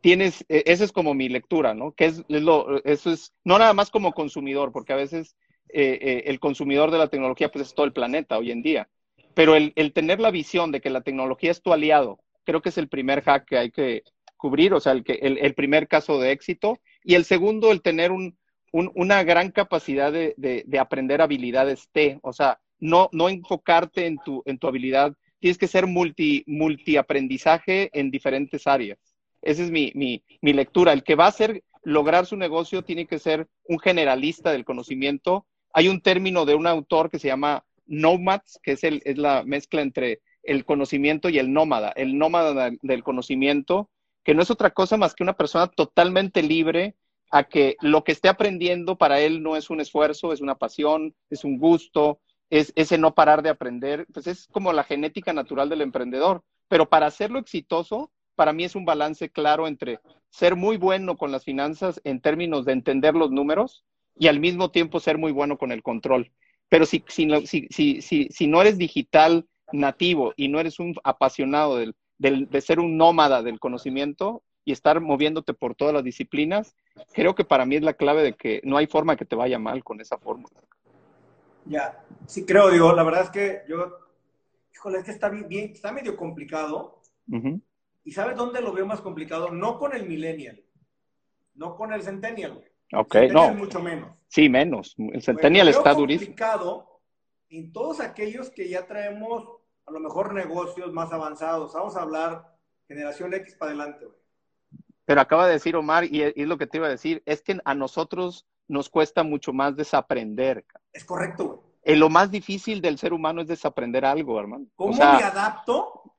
Tienes, 0.00 0.44
e, 0.48 0.64
esa 0.66 0.84
es 0.84 0.92
como 0.92 1.14
mi 1.14 1.28
lectura, 1.28 1.74
¿no? 1.74 1.92
Que 1.92 2.06
es, 2.06 2.24
es 2.28 2.42
lo, 2.42 2.82
eso 2.84 3.10
es, 3.10 3.32
no 3.44 3.58
nada 3.58 3.74
más 3.74 3.90
como 3.90 4.12
consumidor, 4.12 4.72
porque 4.72 4.92
a 4.92 4.96
veces 4.96 5.36
eh, 5.68 5.98
eh, 6.00 6.22
el 6.26 6.40
consumidor 6.40 6.90
de 6.90 6.98
la 6.98 7.08
tecnología 7.08 7.50
pues 7.50 7.68
es 7.68 7.74
todo 7.74 7.86
el 7.86 7.92
planeta 7.92 8.38
hoy 8.38 8.50
en 8.50 8.62
día. 8.62 8.88
Pero 9.34 9.54
el, 9.54 9.72
el 9.76 9.92
tener 9.92 10.20
la 10.20 10.30
visión 10.30 10.72
de 10.72 10.80
que 10.80 10.90
la 10.90 11.02
tecnología 11.02 11.50
es 11.50 11.62
tu 11.62 11.72
aliado, 11.72 12.18
creo 12.44 12.62
que 12.62 12.70
es 12.70 12.78
el 12.78 12.88
primer 12.88 13.22
hack 13.22 13.44
que 13.46 13.58
hay 13.58 13.70
que, 13.70 14.02
cubrir, 14.38 14.72
o 14.72 14.80
sea, 14.80 14.92
el, 14.92 15.04
que, 15.04 15.14
el, 15.14 15.36
el, 15.36 15.52
primer 15.52 15.86
caso 15.86 16.18
de 16.18 16.32
éxito. 16.32 16.80
Y 17.04 17.14
el 17.14 17.26
segundo, 17.26 17.70
el 17.70 17.82
tener 17.82 18.10
un, 18.10 18.38
un, 18.72 18.90
una 18.94 19.22
gran 19.22 19.50
capacidad 19.50 20.12
de, 20.12 20.34
de, 20.36 20.64
de, 20.66 20.78
aprender 20.78 21.20
habilidades 21.20 21.88
T, 21.92 22.18
o 22.22 22.32
sea, 22.32 22.60
no, 22.78 23.08
no 23.12 23.28
enfocarte 23.28 24.06
en 24.06 24.18
tu, 24.24 24.42
en 24.46 24.58
tu 24.58 24.66
habilidad, 24.66 25.14
tienes 25.40 25.58
que 25.58 25.68
ser 25.68 25.86
multi, 25.86 26.44
multiaprendizaje 26.46 27.90
en 27.92 28.10
diferentes 28.10 28.66
áreas. 28.66 28.98
Esa 29.42 29.62
es 29.62 29.70
mi, 29.70 29.92
mi, 29.94 30.52
lectura. 30.52 30.92
El 30.92 31.04
que 31.04 31.14
va 31.14 31.26
a 31.26 31.28
hacer 31.28 31.62
lograr 31.82 32.26
su 32.26 32.36
negocio 32.36 32.82
tiene 32.82 33.06
que 33.06 33.18
ser 33.18 33.46
un 33.64 33.78
generalista 33.78 34.50
del 34.50 34.64
conocimiento. 34.64 35.46
Hay 35.72 35.88
un 35.88 36.00
término 36.00 36.44
de 36.44 36.54
un 36.54 36.66
autor 36.66 37.10
que 37.10 37.18
se 37.18 37.28
llama 37.28 37.64
nomads, 37.86 38.58
que 38.62 38.72
es 38.72 38.82
la 39.16 39.44
mezcla 39.44 39.80
entre 39.80 40.20
el 40.42 40.64
conocimiento 40.64 41.28
y 41.28 41.38
el 41.38 41.52
nómada. 41.52 41.90
El 41.90 42.18
nómada 42.18 42.70
del 42.82 43.02
conocimiento 43.04 43.90
que 44.24 44.34
no 44.34 44.42
es 44.42 44.50
otra 44.50 44.70
cosa 44.70 44.96
más 44.96 45.14
que 45.14 45.22
una 45.22 45.36
persona 45.36 45.68
totalmente 45.68 46.42
libre 46.42 46.96
a 47.30 47.44
que 47.44 47.76
lo 47.80 48.04
que 48.04 48.12
esté 48.12 48.28
aprendiendo 48.28 48.96
para 48.96 49.20
él 49.20 49.42
no 49.42 49.56
es 49.56 49.70
un 49.70 49.80
esfuerzo, 49.80 50.32
es 50.32 50.40
una 50.40 50.56
pasión, 50.56 51.14
es 51.30 51.44
un 51.44 51.58
gusto, 51.58 52.20
es 52.50 52.72
ese 52.76 52.98
no 52.98 53.14
parar 53.14 53.42
de 53.42 53.50
aprender, 53.50 54.06
pues 54.12 54.26
es 54.26 54.48
como 54.50 54.72
la 54.72 54.84
genética 54.84 55.32
natural 55.32 55.68
del 55.68 55.82
emprendedor. 55.82 56.42
Pero 56.68 56.88
para 56.88 57.06
hacerlo 57.06 57.38
exitoso, 57.38 58.10
para 58.34 58.52
mí 58.52 58.64
es 58.64 58.74
un 58.74 58.84
balance 58.84 59.30
claro 59.30 59.66
entre 59.66 60.00
ser 60.30 60.56
muy 60.56 60.76
bueno 60.76 61.16
con 61.16 61.32
las 61.32 61.44
finanzas 61.44 62.00
en 62.04 62.20
términos 62.20 62.64
de 62.64 62.72
entender 62.72 63.14
los 63.14 63.30
números 63.30 63.84
y 64.18 64.28
al 64.28 64.40
mismo 64.40 64.70
tiempo 64.70 65.00
ser 65.00 65.18
muy 65.18 65.32
bueno 65.32 65.58
con 65.58 65.72
el 65.72 65.82
control. 65.82 66.30
Pero 66.68 66.86
si, 66.86 67.04
si, 67.08 67.28
si, 67.46 68.00
si, 68.00 68.28
si 68.30 68.46
no 68.46 68.60
eres 68.60 68.78
digital 68.78 69.46
nativo 69.72 70.32
y 70.36 70.48
no 70.48 70.60
eres 70.60 70.78
un 70.78 70.94
apasionado 71.04 71.76
del, 71.76 71.94
del, 72.18 72.48
de 72.48 72.60
ser 72.60 72.80
un 72.80 72.96
nómada 72.96 73.42
del 73.42 73.58
conocimiento 73.58 74.42
y 74.68 74.72
estar 74.72 75.00
moviéndote 75.00 75.54
por 75.54 75.74
todas 75.74 75.94
las 75.94 76.04
disciplinas, 76.04 76.76
creo 77.14 77.34
que 77.34 77.42
para 77.42 77.64
mí 77.64 77.76
es 77.76 77.82
la 77.82 77.94
clave 77.94 78.22
de 78.22 78.34
que 78.34 78.60
no 78.64 78.76
hay 78.76 78.86
forma 78.86 79.16
que 79.16 79.24
te 79.24 79.34
vaya 79.34 79.58
mal 79.58 79.82
con 79.82 79.98
esa 79.98 80.18
fórmula. 80.18 80.60
Ya, 81.64 82.04
sí 82.26 82.44
creo, 82.44 82.70
digo, 82.70 82.92
la 82.92 83.02
verdad 83.02 83.22
es 83.22 83.30
que 83.30 83.62
yo, 83.66 83.96
híjole, 84.74 84.98
es 84.98 85.04
que 85.04 85.10
está 85.12 85.30
bien, 85.30 85.72
está 85.72 85.90
medio 85.90 86.18
complicado. 86.18 87.00
Uh 87.28 87.36
-huh. 87.36 87.62
¿Y 88.04 88.12
sabes 88.12 88.36
dónde 88.36 88.60
lo 88.60 88.74
veo 88.74 88.84
más 88.84 89.00
complicado? 89.00 89.50
No 89.50 89.78
con 89.78 89.96
el 89.96 90.06
millennial, 90.06 90.62
no 91.54 91.74
con 91.74 91.94
el 91.94 92.02
centennial, 92.02 92.52
güey. 92.56 92.68
Ok, 92.92 93.14
el 93.14 93.32
no. 93.32 93.54
mucho 93.54 93.80
menos. 93.80 94.10
Sí, 94.28 94.50
menos. 94.50 94.96
El 94.98 95.22
centennial 95.22 95.68
bueno, 95.68 95.78
está 95.78 95.94
durísimo. 95.94 96.26
complicado 96.26 97.00
en 97.48 97.72
todos 97.72 98.00
aquellos 98.00 98.50
que 98.50 98.68
ya 98.68 98.86
traemos 98.86 99.48
a 99.86 99.92
lo 99.92 100.00
mejor 100.00 100.34
negocios 100.34 100.92
más 100.92 101.10
avanzados. 101.10 101.72
Vamos 101.72 101.96
a 101.96 102.02
hablar 102.02 102.54
generación 102.86 103.32
X 103.32 103.54
para 103.54 103.70
adelante, 103.70 104.04
güey. 104.04 104.27
Pero 105.08 105.22
acaba 105.22 105.46
de 105.46 105.54
decir 105.54 105.74
Omar, 105.74 106.04
y 106.04 106.20
es 106.20 106.46
lo 106.46 106.58
que 106.58 106.66
te 106.66 106.76
iba 106.76 106.86
a 106.86 106.90
decir, 106.90 107.22
es 107.24 107.40
que 107.40 107.58
a 107.64 107.74
nosotros 107.74 108.46
nos 108.68 108.90
cuesta 108.90 109.22
mucho 109.22 109.54
más 109.54 109.74
desaprender. 109.74 110.66
Es 110.92 111.06
correcto, 111.06 111.46
güey. 111.46 111.60
Eh, 111.82 111.96
lo 111.96 112.10
más 112.10 112.30
difícil 112.30 112.82
del 112.82 112.98
ser 112.98 113.14
humano 113.14 113.40
es 113.40 113.48
desaprender 113.48 114.04
algo, 114.04 114.38
hermano. 114.38 114.66
¿Cómo 114.76 114.90
o 114.90 114.92
sea, 114.92 115.14
me 115.14 115.22
adapto 115.22 116.14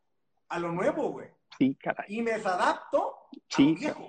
a 0.47 0.57
lo 0.57 0.71
nuevo, 0.71 1.11
güey? 1.11 1.27
Sí, 1.59 1.75
caray. 1.75 2.07
Y 2.07 2.23
me 2.23 2.31
desadapto 2.31 3.27
Sí, 3.47 3.61
a 3.61 3.69
lo 3.69 3.79
viejo. 3.79 4.07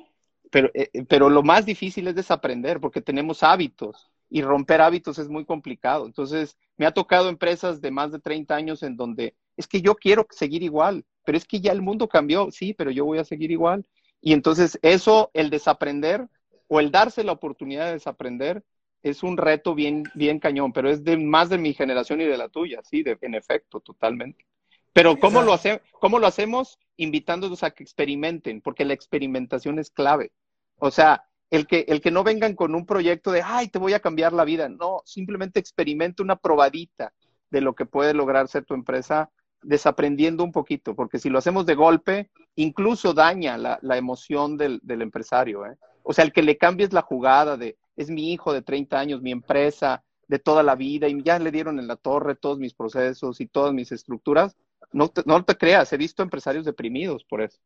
Pero, 0.51 0.71
eh, 0.73 1.05
pero 1.07 1.29
lo 1.29 1.43
más 1.43 1.67
difícil 1.67 2.09
es 2.09 2.15
desaprender 2.15 2.81
porque 2.81 3.03
tenemos 3.03 3.43
hábitos 3.43 4.11
y 4.31 4.41
romper 4.41 4.81
hábitos 4.81 5.19
es 5.19 5.29
muy 5.29 5.45
complicado. 5.45 6.07
Entonces, 6.07 6.57
me 6.79 6.87
ha 6.87 6.95
tocado 6.95 7.29
empresas 7.29 7.83
de 7.83 7.91
más 7.91 8.13
de 8.13 8.19
30 8.19 8.55
años 8.55 8.83
en 8.83 8.97
donde 8.97 9.37
es 9.59 9.69
que 9.69 9.83
yo 9.83 9.95
quiero 9.95 10.27
seguir 10.31 10.63
igual, 10.63 11.05
pero 11.27 11.37
es 11.37 11.45
que 11.45 11.61
ya 11.61 11.71
el 11.73 11.83
mundo 11.83 12.09
cambió, 12.09 12.51
sí, 12.51 12.73
pero 12.73 12.91
yo 12.91 13.05
voy 13.05 13.19
a 13.19 13.25
seguir 13.25 13.51
igual. 13.51 13.85
Y 14.21 14.33
entonces 14.33 14.79
eso, 14.83 15.31
el 15.35 15.51
desaprender 15.51 16.29
o 16.69 16.81
el 16.81 16.91
darse 16.91 17.25
la 17.25 17.33
oportunidad 17.33 17.87
de 17.87 17.93
desaprender, 17.93 18.65
es 19.03 19.23
un 19.23 19.37
reto 19.37 19.75
bien, 19.75 20.05
bien 20.15 20.39
cañón, 20.39 20.73
pero 20.73 20.91
es 20.91 21.05
de 21.05 21.17
más 21.17 21.49
de 21.49 21.59
mi 21.59 21.73
generación 21.73 22.21
y 22.21 22.25
de 22.25 22.37
la 22.37 22.49
tuya, 22.49 22.81
sí, 22.85 23.03
de, 23.03 23.17
en 23.23 23.35
efecto, 23.35 23.81
totalmente. 23.81 24.45
Pero 24.93 25.19
¿cómo 25.19 25.43
lo, 25.43 25.53
hace, 25.53 25.81
¿cómo 26.01 26.19
lo 26.19 26.27
hacemos? 26.27 26.79
Invitándolos 26.97 27.63
a 27.63 27.71
que 27.71 27.83
experimenten, 27.83 28.61
porque 28.61 28.85
la 28.85 28.93
experimentación 28.93 29.79
es 29.79 29.91
clave. 29.91 30.33
O 30.79 30.91
sea, 30.91 31.25
el 31.51 31.67
que, 31.67 31.85
el 31.89 32.01
que 32.01 32.11
no 32.11 32.25
vengan 32.25 32.55
con 32.55 32.75
un 32.75 32.87
proyecto 32.87 33.31
de, 33.31 33.43
ay, 33.43 33.69
te 33.69 33.79
voy 33.79 33.93
a 33.93 34.01
cambiar 34.01 34.33
la 34.33 34.45
vida. 34.45 34.69
No, 34.69 35.03
simplemente 35.05 35.61
experimente 35.61 36.23
una 36.23 36.37
probadita 36.37 37.13
de 37.51 37.61
lo 37.61 37.75
que 37.75 37.87
puede 37.87 38.15
lograr 38.15 38.49
ser 38.49 38.65
tu 38.65 38.75
empresa 38.75 39.31
desaprendiendo 39.63 40.45
un 40.45 40.53
poquito, 40.53 40.95
porque 40.95 41.19
si 41.19 41.29
lo 41.29 41.39
hacemos 41.39 41.67
de 41.67 41.75
golpe, 41.75 42.31
incluso 42.57 43.13
daña 43.13 43.59
la, 43.59 43.79
la 43.83 43.97
emoción 43.97 44.57
del, 44.57 44.81
del 44.83 45.03
empresario. 45.03 45.67
¿eh? 45.67 45.77
O 46.03 46.13
sea, 46.13 46.25
el 46.25 46.33
que 46.33 46.43
le 46.43 46.57
cambies 46.57 46.93
la 46.93 47.03
jugada 47.03 47.57
de, 47.57 47.77
es 47.97 48.11
mi 48.11 48.33
hijo 48.33 48.53
de 48.53 48.63
30 48.63 48.99
años, 48.99 49.23
mi 49.23 49.33
empresa 49.33 50.03
de 50.29 50.39
toda 50.39 50.63
la 50.63 50.77
vida, 50.77 51.09
y 51.09 51.23
ya 51.23 51.39
le 51.39 51.51
dieron 51.51 51.79
en 51.79 51.89
la 51.89 51.97
torre 51.97 52.37
todos 52.37 52.59
mis 52.59 52.75
procesos 52.75 53.41
y 53.41 53.47
todas 53.47 53.75
mis 53.75 53.93
estructuras, 53.93 54.57
no 54.93 55.09
te, 55.09 55.23
no 55.27 55.45
te 55.45 55.57
creas, 55.57 55.93
he 55.93 55.97
visto 55.97 56.23
empresarios 56.23 56.65
deprimidos 56.65 57.25
por 57.25 57.43
eso. 57.43 57.59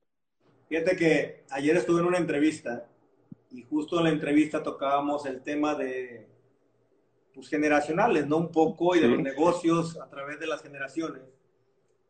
Fíjate 0.69 0.97
que 0.97 1.45
ayer 1.51 1.77
estuve 1.77 2.01
en 2.01 2.07
una 2.07 2.19
entrevista 2.19 2.87
y 3.51 3.63
justo 3.63 3.99
en 3.99 4.05
la 4.05 4.11
entrevista 4.11 4.63
tocábamos 4.63 5.27
el 5.27 5.43
tema 5.43 5.75
de 5.75 6.27
pues, 7.35 7.49
generacionales, 7.49 8.27
¿no? 8.27 8.39
Un 8.39 8.51
poco 8.51 8.97
y 8.97 9.01
de 9.01 9.07
sí. 9.07 9.13
los 9.13 9.23
negocios 9.23 9.99
a 10.01 10.09
través 10.09 10.41
de 10.41 10.47
las 10.47 10.63
generaciones. 10.63 11.23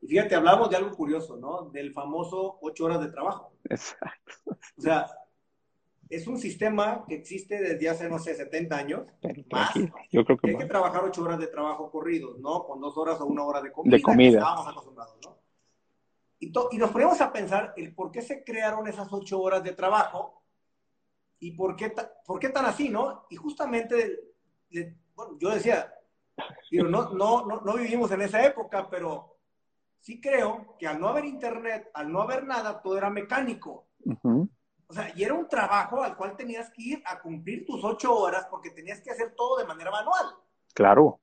Y 0.04 0.06
fíjate, 0.06 0.34
hablamos 0.34 0.68
de 0.68 0.76
algo 0.76 0.94
curioso, 0.94 1.38
¿no? 1.38 1.70
Del 1.70 1.90
famoso 1.90 2.58
ocho 2.60 2.84
horas 2.84 3.00
de 3.00 3.08
trabajo. 3.08 3.54
Exacto. 3.64 4.34
O 4.76 4.80
sea, 4.82 5.06
es 6.10 6.26
un 6.26 6.36
sistema 6.36 7.06
que 7.08 7.14
existe 7.14 7.58
desde 7.58 7.88
hace, 7.88 8.10
no 8.10 8.18
sé, 8.18 8.34
70 8.34 8.76
años. 8.76 9.06
Más. 9.50 9.72
Yo 10.12 10.22
creo 10.26 10.36
que, 10.36 10.48
hay 10.48 10.52
más. 10.56 10.62
que 10.62 10.68
trabajar 10.68 11.04
ocho 11.04 11.22
horas 11.22 11.38
de 11.38 11.46
trabajo 11.46 11.90
corridos, 11.90 12.38
¿no? 12.38 12.66
Con 12.66 12.82
dos 12.82 12.94
horas 12.98 13.18
o 13.22 13.24
una 13.24 13.44
hora 13.44 13.62
de 13.62 13.72
comida. 13.72 13.96
De 13.96 14.02
comida. 14.02 14.38
Estábamos 14.40 14.68
acostumbrados, 14.68 15.16
¿no? 15.24 15.38
Y, 16.38 16.52
y, 16.72 16.76
nos 16.76 16.90
ponemos 16.90 17.18
a 17.22 17.32
pensar 17.32 17.72
el 17.74 17.94
por 17.94 18.10
qué 18.10 18.20
se 18.20 18.44
crearon 18.44 18.86
esas 18.86 19.10
ocho 19.10 19.40
horas 19.40 19.64
de 19.64 19.72
trabajo 19.72 20.44
y 21.38 21.52
por 21.52 21.76
qué, 21.76 21.94
por 22.26 22.38
qué 22.38 22.50
tan 22.50 22.66
así, 22.66 22.90
¿no? 22.90 23.24
Y 23.30 23.36
justamente, 23.36 24.20
bueno, 25.14 25.38
yo 25.38 25.48
decía, 25.48 25.94
digo, 26.70 26.88
no, 26.88 27.14
no, 27.14 27.46
no, 27.46 27.62
no 27.62 27.72
vivimos 27.72 28.10
en 28.10 28.20
esa 28.20 28.44
época, 28.44 28.86
pero 28.90 29.33
sí 30.04 30.20
creo 30.20 30.76
que 30.78 30.86
al 30.86 31.00
no 31.00 31.08
haber 31.08 31.24
internet, 31.24 31.90
al 31.94 32.12
no 32.12 32.20
haber 32.20 32.44
nada, 32.44 32.82
todo 32.82 32.98
era 32.98 33.08
mecánico. 33.08 33.86
Uh 34.04 34.12
-huh. 34.12 34.48
O 34.86 34.92
sea, 34.92 35.10
y 35.16 35.24
era 35.24 35.32
un 35.32 35.48
trabajo 35.48 36.02
al 36.02 36.14
cual 36.14 36.36
tenías 36.36 36.70
que 36.70 36.82
ir 36.82 37.02
a 37.06 37.20
cumplir 37.20 37.64
tus 37.64 37.82
ocho 37.82 38.14
horas 38.14 38.46
porque 38.50 38.70
tenías 38.70 39.00
que 39.00 39.10
hacer 39.10 39.34
todo 39.34 39.56
de 39.56 39.64
manera 39.64 39.90
manual. 39.90 40.26
Claro. 40.74 41.20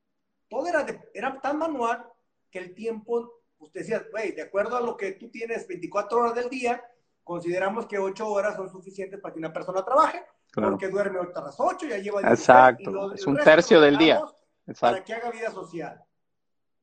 Todo 0.50 0.68
era, 0.68 0.84
de, 0.84 1.00
era 1.14 1.40
tan 1.40 1.60
manual 1.60 2.04
que 2.50 2.58
el 2.58 2.74
tiempo, 2.74 3.44
usted 3.60 3.82
decía, 3.82 4.04
güey, 4.10 4.32
de 4.32 4.42
acuerdo 4.42 4.78
a 4.78 4.82
lo 4.82 4.98
que 4.98 5.12
tú 5.12 5.30
tienes 5.30 5.68
24 5.68 6.20
horas 6.20 6.34
del 6.34 6.50
día, 6.50 6.84
consideramos 7.24 7.86
que 7.86 8.00
ocho 8.00 8.28
horas 8.28 8.56
son 8.56 8.68
suficientes 8.68 9.22
para 9.22 9.32
que 9.32 9.40
una 9.40 9.54
persona 9.54 9.86
trabaje, 9.86 10.26
claro. 10.50 10.72
porque 10.72 10.90
duerme 10.90 11.20
otras 11.20 11.56
ocho, 11.60 11.86
ya 11.86 12.00
lleva... 12.00 12.22
Exacto, 12.22 12.90
lo, 12.90 13.14
es 13.14 13.28
un 13.28 13.38
tercio 13.38 13.80
del 13.80 14.00
día. 14.00 14.24
Exacto. 14.66 14.96
Para 14.96 15.04
que 15.04 15.14
haga 15.14 15.30
vida 15.30 15.52
social. 15.52 16.04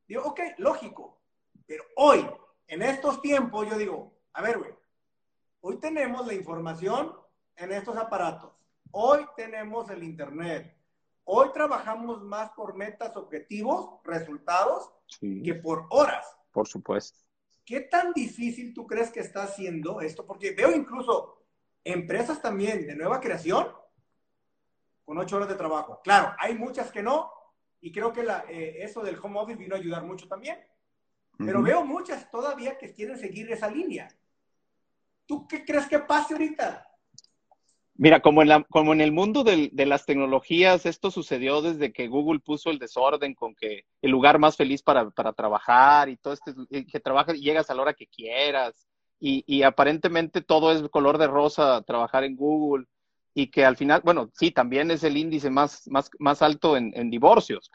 Digo, 0.07 0.22
ok, 0.22 0.40
lógico, 0.59 1.18
pero 1.69 1.85
hoy, 1.95 2.27
en 2.66 2.83
estos 2.83 3.23
tiempos, 3.23 3.69
yo 3.71 3.79
digo, 3.79 4.19
a 4.33 4.43
ver, 4.43 4.59
güey, 4.59 4.73
hoy 5.61 5.79
tenemos 5.79 6.27
la 6.27 6.35
información 6.35 7.14
en 7.55 7.71
estos 7.71 7.97
aparatos, 7.97 8.53
hoy 8.91 9.25
tenemos 9.37 9.89
el 9.91 10.03
Internet, 10.03 10.77
hoy 11.23 11.53
trabajamos 11.53 12.25
más 12.25 12.51
por 12.51 12.75
metas, 12.75 13.16
objetivos, 13.16 14.01
resultados, 14.03 14.91
sí. 15.07 15.43
que 15.43 15.55
por 15.55 15.87
horas. 15.91 16.27
Por 16.51 16.66
supuesto. 16.66 17.21
¿qué 17.69 17.81
tan 17.83 18.14
difícil 18.14 18.73
tú 18.73 18.87
crees 18.87 19.11
que 19.11 19.21
está 19.21 19.43
haciendo 19.43 20.01
esto? 20.01 20.25
Porque 20.25 20.53
veo 20.53 20.75
incluso 20.75 21.45
empresas 21.85 22.41
también 22.41 22.87
de 22.87 22.97
nueva 22.97 23.21
creación 23.21 23.69
con 25.05 25.19
ocho 25.19 25.37
horas 25.37 25.51
de 25.51 25.55
trabajo. 25.55 26.01
Claro, 26.03 26.35
hay 26.39 26.55
muchas 26.55 26.91
que 26.91 27.03
no, 27.03 27.31
y 27.83 27.93
creo 27.93 28.11
que 28.11 28.23
la, 28.23 28.47
eh, 28.49 28.83
eso 28.83 29.03
del 29.03 29.19
home 29.23 29.39
office 29.39 29.59
vino 29.59 29.75
a 29.75 29.79
ayudar 29.79 30.03
mucho 30.03 30.27
también. 30.27 30.59
Pero 31.39 31.62
veo 31.62 31.84
muchas 31.84 32.28
todavía 32.30 32.76
que 32.76 32.93
quieren 32.93 33.16
seguir 33.16 33.51
esa 33.53 33.70
línea. 33.70 34.09
¿Tú 35.24 35.47
qué 35.47 35.64
crees 35.64 35.86
que 35.86 36.01
pase 36.01 36.34
ahorita? 36.34 36.84
Mira, 37.95 38.20
como 38.20 38.43
en, 38.43 38.49
la, 38.49 38.64
como 38.64 38.93
en 38.93 39.01
el 39.01 39.12
mundo 39.12 39.43
de, 39.43 39.70
de, 39.72 39.86
las 39.86 40.07
tecnologías, 40.07 40.86
esto 40.86 41.11
sucedió 41.11 41.62
desde 41.62 41.93
que 41.93 42.07
Google 42.07 42.39
puso 42.39 42.70
el 42.70 42.78
desorden 42.78 43.34
con 43.34 43.57
que 43.57 43.86
el 44.03 44.11
lugar 44.11 44.39
más 44.39 44.57
feliz 44.57 44.82
para, 44.82 45.11
para 45.11 45.32
trabajar 45.32 46.09
y 46.09 46.16
todo 46.16 46.32
esto, 46.32 46.53
que 46.70 47.01
trabajas 47.01 47.36
y 47.36 47.41
llegas 47.41 47.70
a 47.70 47.74
la 47.74 47.82
hora 47.82 47.95
que 47.95 48.07
quieras. 48.07 48.86
Y, 49.20 49.43
y, 49.47 49.64
aparentemente 49.64 50.43
todo 50.43 50.70
es 50.70 50.89
color 50.91 51.18
de 51.18 51.26
rosa 51.26 51.82
trabajar 51.82 52.22
en 52.22 52.36
Google 52.36 52.86
y 53.34 53.49
que 53.49 53.64
al 53.64 53.76
final, 53.76 54.01
bueno, 54.05 54.30
sí, 54.32 54.53
también 54.53 54.93
es 54.93 55.03
el 55.03 55.16
índice 55.16 55.51
más, 55.51 55.89
más, 55.89 56.09
más 56.20 56.41
alto 56.41 56.76
en, 56.76 56.93
en 56.95 57.11
divorcios. 57.11 57.68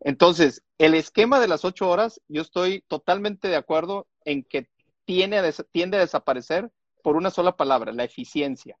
Entonces, 0.00 0.62
el 0.78 0.94
esquema 0.94 1.40
de 1.40 1.48
las 1.48 1.64
ocho 1.64 1.88
horas, 1.88 2.20
yo 2.28 2.42
estoy 2.42 2.82
totalmente 2.88 3.48
de 3.48 3.56
acuerdo 3.56 4.06
en 4.24 4.44
que 4.44 4.68
tiene, 5.04 5.40
tiende 5.72 5.96
a 5.96 6.00
desaparecer 6.00 6.70
por 7.02 7.16
una 7.16 7.30
sola 7.30 7.56
palabra, 7.56 7.92
la 7.92 8.04
eficiencia 8.04 8.78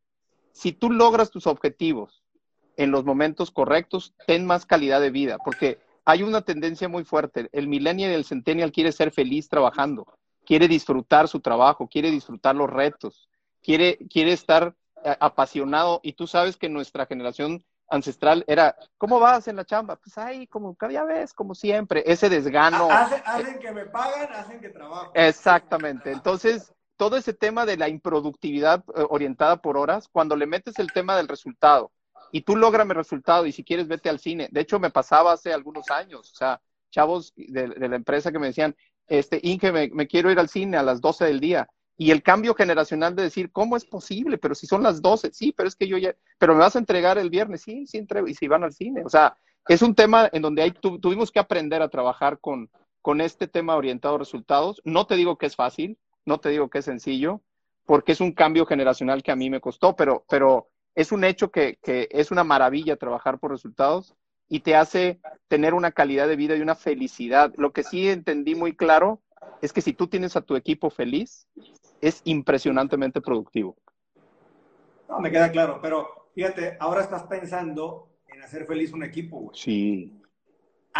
si 0.52 0.72
tú 0.72 0.90
logras 0.90 1.30
tus 1.30 1.46
objetivos 1.46 2.22
en 2.76 2.90
los 2.90 3.04
momentos 3.04 3.50
correctos, 3.50 4.14
ten 4.26 4.46
más 4.46 4.66
calidad 4.66 5.00
de 5.00 5.10
vida, 5.10 5.38
porque 5.38 5.78
hay 6.04 6.22
una 6.22 6.42
tendencia 6.42 6.88
muy 6.88 7.04
fuerte. 7.04 7.48
El 7.52 7.68
millennial 7.68 8.10
y 8.10 8.14
el 8.14 8.24
centennial 8.24 8.72
quiere 8.72 8.92
ser 8.92 9.12
feliz 9.12 9.48
trabajando, 9.48 10.06
quiere 10.44 10.66
disfrutar 10.66 11.28
su 11.28 11.40
trabajo, 11.40 11.88
quiere 11.88 12.10
disfrutar 12.10 12.56
los 12.56 12.70
retos, 12.70 13.28
quiere, 13.62 13.98
quiere 14.10 14.32
estar 14.32 14.74
eh, 15.04 15.16
apasionado. 15.20 16.00
Y 16.02 16.14
tú 16.14 16.26
sabes 16.26 16.56
que 16.56 16.68
nuestra 16.68 17.06
generación 17.06 17.64
ancestral 17.90 18.44
era, 18.46 18.76
¿cómo 18.96 19.20
vas 19.20 19.48
en 19.48 19.56
la 19.56 19.64
chamba? 19.64 19.96
Pues 19.96 20.16
ahí, 20.16 20.46
como 20.46 20.74
cada 20.74 21.04
vez, 21.04 21.34
como 21.34 21.54
siempre, 21.54 22.02
ese 22.06 22.28
desgano. 22.28 22.90
Hacen, 22.90 23.22
hacen 23.24 23.58
que 23.58 23.72
me 23.72 23.86
pagan, 23.86 24.32
hacen 24.32 24.60
que 24.60 24.70
trabajo. 24.70 25.12
Exactamente. 25.14 26.12
Entonces, 26.12 26.72
todo 26.96 27.16
ese 27.16 27.32
tema 27.32 27.66
de 27.66 27.76
la 27.76 27.88
improductividad 27.88 28.84
eh, 28.94 29.04
orientada 29.08 29.56
por 29.56 29.76
horas, 29.76 30.08
cuando 30.08 30.36
le 30.36 30.46
metes 30.46 30.78
el 30.78 30.92
tema 30.92 31.16
del 31.16 31.28
resultado 31.28 31.92
y 32.32 32.42
tú 32.42 32.56
logras 32.56 32.88
el 32.88 32.94
resultado 32.94 33.46
y 33.46 33.52
si 33.52 33.64
quieres 33.64 33.88
vete 33.88 34.08
al 34.08 34.18
cine. 34.18 34.48
De 34.50 34.60
hecho, 34.60 34.78
me 34.78 34.90
pasaba 34.90 35.32
hace 35.32 35.52
algunos 35.52 35.90
años, 35.90 36.30
o 36.30 36.34
sea, 36.34 36.60
chavos 36.90 37.32
de, 37.36 37.68
la 37.68 37.96
empresa 37.96 38.30
que 38.30 38.38
me 38.38 38.48
decían, 38.48 38.76
este, 39.06 39.40
Inge, 39.42 39.72
me, 39.72 40.06
quiero 40.06 40.30
ir 40.30 40.38
al 40.38 40.48
cine 40.48 40.76
a 40.76 40.82
las 40.82 41.00
12 41.00 41.24
del 41.24 41.40
día. 41.40 41.68
Y 42.00 42.12
el 42.12 42.22
cambio 42.22 42.54
generacional 42.54 43.14
de 43.14 43.24
decir, 43.24 43.52
¿cómo 43.52 43.76
es 43.76 43.84
posible? 43.84 44.38
Pero 44.38 44.54
si 44.54 44.66
son 44.66 44.82
las 44.82 45.02
12, 45.02 45.32
sí, 45.34 45.52
pero 45.52 45.68
es 45.68 45.76
que 45.76 45.86
yo 45.86 45.98
ya, 45.98 46.16
pero 46.38 46.54
me 46.54 46.60
vas 46.60 46.74
a 46.74 46.78
entregar 46.78 47.18
el 47.18 47.28
viernes, 47.28 47.60
sí, 47.60 47.86
sí 47.86 47.98
entrego, 47.98 48.26
y 48.26 48.32
si 48.32 48.48
van 48.48 48.64
al 48.64 48.72
cine. 48.72 49.02
O 49.04 49.10
sea, 49.10 49.36
es 49.68 49.82
un 49.82 49.94
tema 49.94 50.26
en 50.32 50.40
donde 50.40 50.62
hay, 50.62 50.70
tuvimos 50.70 51.30
que 51.30 51.40
aprender 51.40 51.82
a 51.82 51.90
trabajar 51.90 52.38
con, 52.40 52.70
con 53.02 53.20
este 53.20 53.48
tema 53.48 53.76
orientado 53.76 54.14
a 54.14 54.18
resultados. 54.18 54.80
No 54.82 55.06
te 55.06 55.14
digo 55.14 55.36
que 55.36 55.44
es 55.44 55.56
fácil, 55.56 55.98
no 56.24 56.40
te 56.40 56.48
digo 56.48 56.70
que 56.70 56.78
es 56.78 56.86
sencillo, 56.86 57.42
porque 57.84 58.12
es 58.12 58.22
un 58.22 58.32
cambio 58.32 58.64
generacional 58.64 59.22
que 59.22 59.32
a 59.32 59.36
mí 59.36 59.50
me 59.50 59.60
costó, 59.60 59.94
pero, 59.94 60.24
pero 60.26 60.70
es 60.94 61.12
un 61.12 61.22
hecho 61.22 61.50
que, 61.50 61.78
que 61.82 62.08
es 62.12 62.30
una 62.30 62.44
maravilla 62.44 62.96
trabajar 62.96 63.38
por 63.38 63.50
resultados 63.50 64.14
y 64.48 64.60
te 64.60 64.74
hace 64.74 65.20
tener 65.48 65.74
una 65.74 65.92
calidad 65.92 66.28
de 66.28 66.36
vida 66.36 66.56
y 66.56 66.62
una 66.62 66.76
felicidad. 66.76 67.52
Lo 67.58 67.74
que 67.74 67.82
sí 67.82 68.08
entendí 68.08 68.54
muy 68.54 68.74
claro 68.74 69.20
es 69.60 69.74
que 69.74 69.82
si 69.82 69.92
tú 69.92 70.06
tienes 70.06 70.34
a 70.36 70.40
tu 70.40 70.56
equipo 70.56 70.88
feliz, 70.88 71.46
es 72.00 72.20
impresionantemente 72.24 73.20
productivo. 73.20 73.76
No, 75.08 75.18
me 75.20 75.30
queda 75.30 75.50
claro, 75.50 75.80
pero 75.82 76.28
fíjate, 76.34 76.76
ahora 76.78 77.02
estás 77.02 77.24
pensando 77.24 78.08
en 78.28 78.42
hacer 78.42 78.66
feliz 78.66 78.92
un 78.92 79.02
equipo, 79.02 79.38
güey. 79.40 79.58
Sí. 79.58 80.22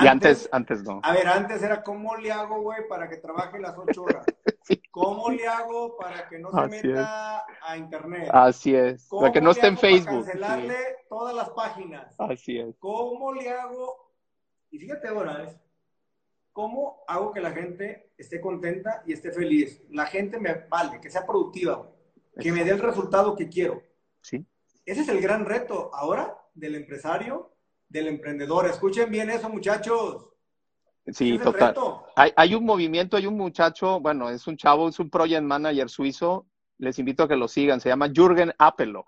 y 0.00 0.06
antes, 0.06 0.48
antes 0.52 0.82
no. 0.82 1.00
A 1.02 1.12
ver, 1.12 1.28
antes 1.28 1.62
era 1.62 1.82
cómo 1.82 2.16
le 2.16 2.32
hago, 2.32 2.60
güey, 2.60 2.88
para 2.88 3.08
que 3.08 3.18
trabaje 3.18 3.58
las 3.60 3.76
ocho 3.78 4.02
horas. 4.02 4.26
¿Cómo 4.90 5.30
le 5.30 5.46
hago 5.46 5.96
para 5.96 6.28
que 6.28 6.38
no 6.38 6.50
se 6.50 6.66
meta 6.68 7.44
a 7.62 7.76
internet? 7.76 8.28
Así 8.32 8.74
es. 8.74 9.08
Para 9.08 9.32
que 9.32 9.40
no 9.40 9.52
esté 9.52 9.68
en 9.68 9.78
Facebook. 9.78 10.24
Para 10.24 10.32
cancelarle 10.32 10.76
todas 11.08 11.34
las 11.34 11.50
páginas. 11.50 12.14
Así 12.18 12.58
es. 12.58 12.76
¿Cómo 12.78 13.32
le 13.32 13.50
hago? 13.50 14.12
Y 14.70 14.78
fíjate 14.78 15.08
ahora, 15.08 15.44
¿es? 15.44 15.60
¿Cómo 16.60 17.04
hago 17.08 17.32
que 17.32 17.40
la 17.40 17.52
gente 17.52 18.12
esté 18.18 18.38
contenta 18.38 19.02
y 19.06 19.14
esté 19.14 19.32
feliz? 19.32 19.82
La 19.88 20.04
gente 20.04 20.38
me 20.38 20.52
vale, 20.68 21.00
que 21.00 21.08
sea 21.08 21.24
productiva, 21.24 21.90
que 22.38 22.52
me 22.52 22.64
dé 22.64 22.72
el 22.72 22.80
resultado 22.80 23.34
que 23.34 23.48
quiero. 23.48 23.82
Sí. 24.20 24.44
Ese 24.84 25.00
es 25.00 25.08
el 25.08 25.22
gran 25.22 25.46
reto 25.46 25.90
ahora 25.94 26.36
del 26.52 26.74
empresario, 26.74 27.54
del 27.88 28.08
emprendedor. 28.08 28.66
Escuchen 28.66 29.10
bien 29.10 29.30
eso, 29.30 29.48
muchachos. 29.48 30.26
Sí, 31.06 31.38
total. 31.38 31.74
Hay, 32.14 32.30
hay, 32.36 32.54
un 32.54 32.66
movimiento, 32.66 33.16
hay 33.16 33.26
un 33.26 33.38
muchacho, 33.38 33.98
bueno, 33.98 34.28
es 34.28 34.46
un 34.46 34.58
chavo, 34.58 34.86
es 34.90 35.00
un 35.00 35.08
project 35.08 35.42
manager 35.42 35.88
suizo, 35.88 36.46
les 36.76 36.98
invito 36.98 37.22
a 37.22 37.28
que 37.28 37.36
lo 37.36 37.48
sigan, 37.48 37.80
se 37.80 37.88
llama 37.88 38.10
Jürgen 38.14 38.52
Apelo. 38.58 39.06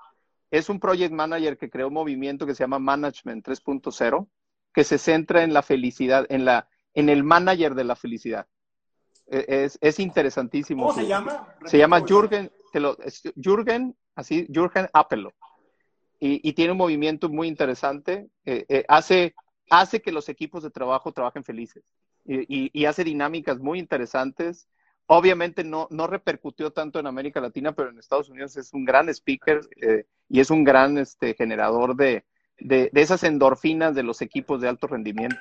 Es 0.50 0.70
un 0.70 0.80
project 0.80 1.12
manager 1.12 1.58
que 1.58 1.68
creó 1.68 1.88
un 1.88 1.94
movimiento 1.94 2.46
que 2.46 2.54
se 2.54 2.64
llama 2.64 2.78
Management 2.78 3.46
3.0, 3.46 4.26
que 4.72 4.84
se 4.84 4.96
centra 4.96 5.42
en 5.42 5.52
la 5.52 5.62
felicidad, 5.62 6.24
en, 6.30 6.46
la, 6.46 6.70
en 6.94 7.08
el 7.08 7.24
manager 7.24 7.74
de 7.74 7.84
la 7.84 7.96
felicidad. 7.96 8.46
E, 9.26 9.44
es, 9.48 9.78
es 9.80 9.98
interesantísimo. 9.98 10.88
¿Cómo 10.88 10.98
se 10.98 11.06
llama? 11.06 11.54
Se 11.64 11.78
llama 11.78 12.00
Jürgen, 12.00 12.50
lo, 12.74 12.96
Jürgen, 13.36 13.96
así, 14.14 14.46
Jürgen 14.52 14.88
Apelo. 14.92 15.32
Y, 16.20 16.48
y, 16.48 16.52
tiene 16.52 16.72
un 16.72 16.78
movimiento 16.78 17.28
muy 17.28 17.48
interesante. 17.48 18.28
Eh, 18.44 18.64
eh, 18.68 18.84
hace 18.86 19.34
hace 19.72 20.02
que 20.02 20.12
los 20.12 20.28
equipos 20.28 20.62
de 20.62 20.70
trabajo 20.70 21.12
trabajen 21.12 21.44
felices 21.44 21.82
y, 22.24 22.84
hace 22.84 23.04
dinámicas 23.04 23.58
muy 23.58 23.78
interesantes. 23.78 24.68
Obviamente 25.06 25.64
no, 25.64 25.88
no 25.90 26.06
repercutió 26.06 26.72
tanto 26.72 27.00
en 27.00 27.06
América 27.06 27.40
Latina, 27.40 27.72
pero 27.72 27.90
en 27.90 27.98
Estados 27.98 28.28
Unidos 28.28 28.56
es 28.56 28.72
un 28.72 28.84
gran 28.84 29.08
speaker 29.08 29.60
eh, 29.80 30.04
y 30.28 30.40
es 30.40 30.50
un 30.50 30.62
gran 30.62 30.98
este, 30.98 31.34
generador 31.34 31.96
de, 31.96 32.24
de, 32.58 32.90
esas 32.94 33.24
endorfinas 33.24 33.94
de 33.94 34.02
los 34.02 34.20
equipos 34.20 34.60
de 34.60 34.68
alto 34.68 34.86
rendimiento. 34.86 35.40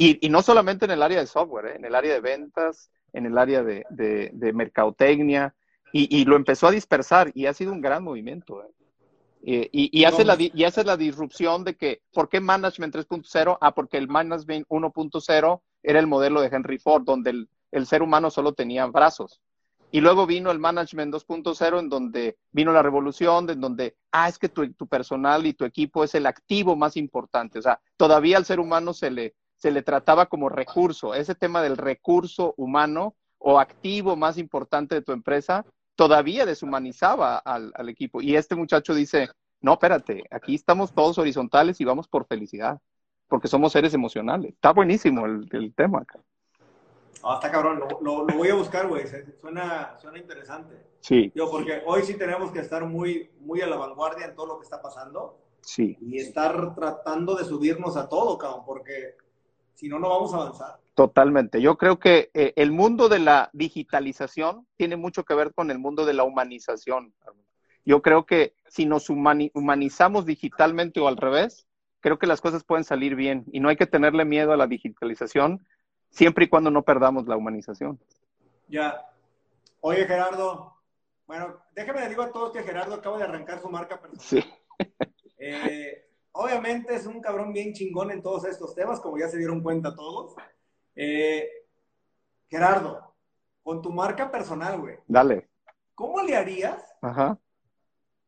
Y, 0.00 0.24
y 0.24 0.30
no 0.30 0.42
solamente 0.42 0.84
en 0.84 0.92
el 0.92 1.02
área 1.02 1.18
de 1.18 1.26
software, 1.26 1.66
eh, 1.66 1.74
en 1.74 1.84
el 1.84 1.92
área 1.96 2.14
de 2.14 2.20
ventas, 2.20 2.88
en 3.12 3.26
el 3.26 3.36
área 3.36 3.64
de, 3.64 3.84
de 3.90 4.52
mercadotecnia, 4.52 5.56
y, 5.92 6.16
y, 6.16 6.24
lo 6.24 6.36
empezó 6.36 6.68
a 6.68 6.70
dispersar 6.70 7.32
y 7.34 7.46
ha 7.46 7.52
sido 7.52 7.72
un 7.72 7.80
gran 7.80 8.04
movimiento. 8.04 8.62
Eh. 8.62 8.68
Eh, 9.42 9.68
y, 9.72 10.04
hace 10.04 10.24
la, 10.24 10.36
y 10.38 10.62
hace 10.62 10.84
la 10.84 10.96
disrupción 10.96 11.64
de 11.64 11.76
que, 11.76 12.02
¿por 12.12 12.28
qué 12.28 12.38
Management 12.38 12.94
3.0? 12.94 13.58
Ah, 13.60 13.74
porque 13.74 13.96
el 13.96 14.06
Management 14.06 14.68
1.0 14.68 15.62
era 15.82 15.98
el 15.98 16.06
modelo 16.06 16.42
de 16.42 16.48
Henry 16.48 16.78
Ford, 16.78 17.02
donde 17.04 17.30
el, 17.30 17.48
el, 17.72 17.86
ser 17.86 18.02
humano 18.02 18.30
solo 18.30 18.52
tenía 18.52 18.86
brazos. 18.86 19.40
Y 19.90 20.00
luego 20.00 20.26
vino 20.26 20.52
el 20.52 20.60
Management 20.60 21.12
2.0, 21.12 21.80
en 21.80 21.88
donde 21.88 22.36
vino 22.52 22.72
la 22.72 22.82
revolución, 22.82 23.50
en 23.50 23.60
donde, 23.60 23.96
ah, 24.12 24.28
es 24.28 24.38
que 24.38 24.48
tu, 24.48 24.72
tu, 24.74 24.86
personal 24.86 25.44
y 25.44 25.54
tu 25.54 25.64
equipo 25.64 26.04
es 26.04 26.14
el 26.14 26.26
activo 26.26 26.76
más 26.76 26.96
importante. 26.96 27.58
O 27.58 27.62
sea, 27.62 27.80
todavía 27.96 28.36
al 28.36 28.44
ser 28.44 28.60
humano 28.60 28.94
se 28.94 29.10
le, 29.10 29.34
se 29.58 29.70
le 29.70 29.82
trataba 29.82 30.26
como 30.26 30.48
recurso. 30.48 31.14
Ese 31.14 31.34
tema 31.34 31.62
del 31.62 31.76
recurso 31.76 32.54
humano 32.56 33.14
o 33.38 33.60
activo 33.60 34.16
más 34.16 34.38
importante 34.38 34.94
de 34.94 35.02
tu 35.02 35.12
empresa 35.12 35.64
todavía 35.96 36.46
deshumanizaba 36.46 37.38
al, 37.38 37.72
al, 37.74 37.88
equipo. 37.88 38.22
Y 38.22 38.36
este 38.36 38.54
muchacho 38.54 38.94
dice, 38.94 39.28
no, 39.60 39.72
espérate, 39.72 40.24
aquí 40.30 40.54
estamos 40.54 40.92
todos 40.94 41.18
horizontales 41.18 41.80
y 41.80 41.84
vamos 41.84 42.06
por 42.06 42.26
felicidad, 42.26 42.80
porque 43.26 43.48
somos 43.48 43.72
seres 43.72 43.94
emocionales. 43.94 44.52
Está 44.52 44.72
buenísimo 44.72 45.26
el, 45.26 45.48
el 45.50 45.74
tema 45.74 46.00
acá. 46.00 46.20
Ah, 47.24 47.34
está 47.34 47.50
cabrón, 47.50 47.80
lo, 47.80 48.00
lo, 48.00 48.24
lo 48.26 48.36
voy 48.36 48.48
a 48.48 48.54
buscar, 48.54 48.86
güey. 48.86 49.04
Suena, 49.40 49.98
suena 50.00 50.18
interesante. 50.18 50.76
Sí. 51.00 51.32
Yo, 51.34 51.50
porque 51.50 51.82
hoy 51.84 52.02
sí 52.04 52.14
tenemos 52.14 52.52
que 52.52 52.60
estar 52.60 52.84
muy, 52.84 53.30
muy 53.40 53.60
a 53.60 53.66
la 53.66 53.76
vanguardia 53.76 54.26
en 54.26 54.36
todo 54.36 54.46
lo 54.46 54.58
que 54.58 54.64
está 54.64 54.80
pasando. 54.80 55.40
Sí. 55.62 55.98
Y 56.00 56.18
estar 56.18 56.76
tratando 56.76 57.34
de 57.34 57.44
subirnos 57.44 57.96
a 57.96 58.08
todo, 58.08 58.38
cabrón, 58.38 58.62
porque 58.64 59.16
si 59.78 59.88
no, 59.88 60.00
no 60.00 60.08
vamos 60.08 60.34
a 60.34 60.38
avanzar. 60.38 60.80
Totalmente. 60.96 61.62
Yo 61.62 61.78
creo 61.78 62.00
que 62.00 62.32
eh, 62.34 62.52
el 62.56 62.72
mundo 62.72 63.08
de 63.08 63.20
la 63.20 63.48
digitalización 63.52 64.66
tiene 64.76 64.96
mucho 64.96 65.22
que 65.22 65.34
ver 65.34 65.54
con 65.54 65.70
el 65.70 65.78
mundo 65.78 66.04
de 66.04 66.14
la 66.14 66.24
humanización. 66.24 67.14
Yo 67.84 68.02
creo 68.02 68.26
que 68.26 68.54
si 68.66 68.86
nos 68.86 69.08
humanizamos 69.08 70.26
digitalmente 70.26 70.98
o 70.98 71.06
al 71.06 71.16
revés, 71.16 71.68
creo 72.00 72.18
que 72.18 72.26
las 72.26 72.40
cosas 72.40 72.64
pueden 72.64 72.82
salir 72.82 73.14
bien 73.14 73.44
y 73.52 73.60
no 73.60 73.68
hay 73.68 73.76
que 73.76 73.86
tenerle 73.86 74.24
miedo 74.24 74.52
a 74.52 74.56
la 74.56 74.66
digitalización 74.66 75.64
siempre 76.10 76.46
y 76.46 76.48
cuando 76.48 76.72
no 76.72 76.82
perdamos 76.82 77.28
la 77.28 77.36
humanización. 77.36 78.00
Ya. 78.66 79.08
Oye, 79.80 80.06
Gerardo, 80.06 80.74
bueno, 81.28 81.56
déjame 81.76 82.08
digo 82.08 82.22
a 82.22 82.32
todos 82.32 82.52
que 82.52 82.64
Gerardo 82.64 82.96
acaba 82.96 83.18
de 83.18 83.24
arrancar 83.24 83.60
su 83.60 83.68
marca 83.68 84.00
personal. 84.00 84.26
Sí. 84.26 84.44
Eh, 85.40 86.07
obviamente 86.32 86.94
es 86.94 87.06
un 87.06 87.20
cabrón 87.20 87.52
bien 87.52 87.72
chingón 87.72 88.10
en 88.10 88.22
todos 88.22 88.44
estos 88.44 88.74
temas, 88.74 89.00
como 89.00 89.18
ya 89.18 89.28
se 89.28 89.38
dieron 89.38 89.62
cuenta 89.62 89.94
todos. 89.94 90.34
Eh, 90.94 91.48
Gerardo, 92.48 93.14
con 93.62 93.82
tu 93.82 93.90
marca 93.92 94.30
personal, 94.30 94.80
güey. 94.80 94.98
Dale. 95.06 95.48
¿Cómo 95.94 96.22
le 96.22 96.36
harías 96.36 96.82
Ajá. 97.02 97.38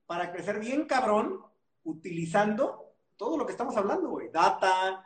para 0.06 0.32
crecer 0.32 0.58
bien 0.58 0.84
cabrón 0.86 1.40
utilizando 1.84 2.94
todo 3.16 3.36
lo 3.38 3.46
que 3.46 3.52
estamos 3.52 3.76
hablando, 3.76 4.08
güey? 4.10 4.28
Data. 4.30 5.04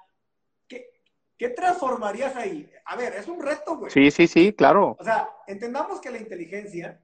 ¿Qué, 0.67 0.91
qué 1.37 1.51
transformarías 1.51 2.35
ahí? 2.37 2.71
A 2.87 2.97
ver, 2.97 3.15
es 3.15 3.29
un 3.29 3.41
reto, 3.43 3.77
güey. 3.77 3.91
Sí, 3.91 4.11
sí, 4.11 4.27
sí, 4.27 4.53
claro. 4.53 4.97
O 4.99 5.05
sea, 5.05 5.29
entendamos 5.47 6.01
que 6.01 6.11
la 6.11 6.19
inteligencia, 6.19 7.01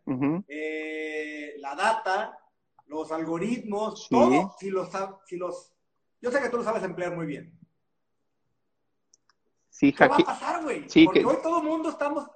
eh, 0.48 1.54
la 1.58 1.74
data, 1.74 2.38
los 2.86 3.12
algoritmos, 3.12 4.04
Sí. 4.04 4.08
todo, 4.10 4.56
si 4.58 4.70
los, 4.70 4.88
si 5.26 5.36
los... 5.36 5.72
Yo 6.20 6.30
sé 6.30 6.40
que 6.40 6.48
tú 6.48 6.58
lo 6.58 6.64
sabes 6.64 6.82
emplear 6.82 7.14
muy 7.14 7.26
bien. 7.26 7.58
Sí, 9.68 9.92
¿Qué 9.92 10.06
va 10.06 10.16
a 10.16 10.18
pasar, 10.18 10.62
güey? 10.62 10.88
Sí, 10.88 11.04
Porque 11.06 11.20
que- 11.20 11.26
hoy 11.26 11.36
todo 11.42 11.58
el 11.62 11.64
mundo 11.68 11.88
estamos... 11.90 12.28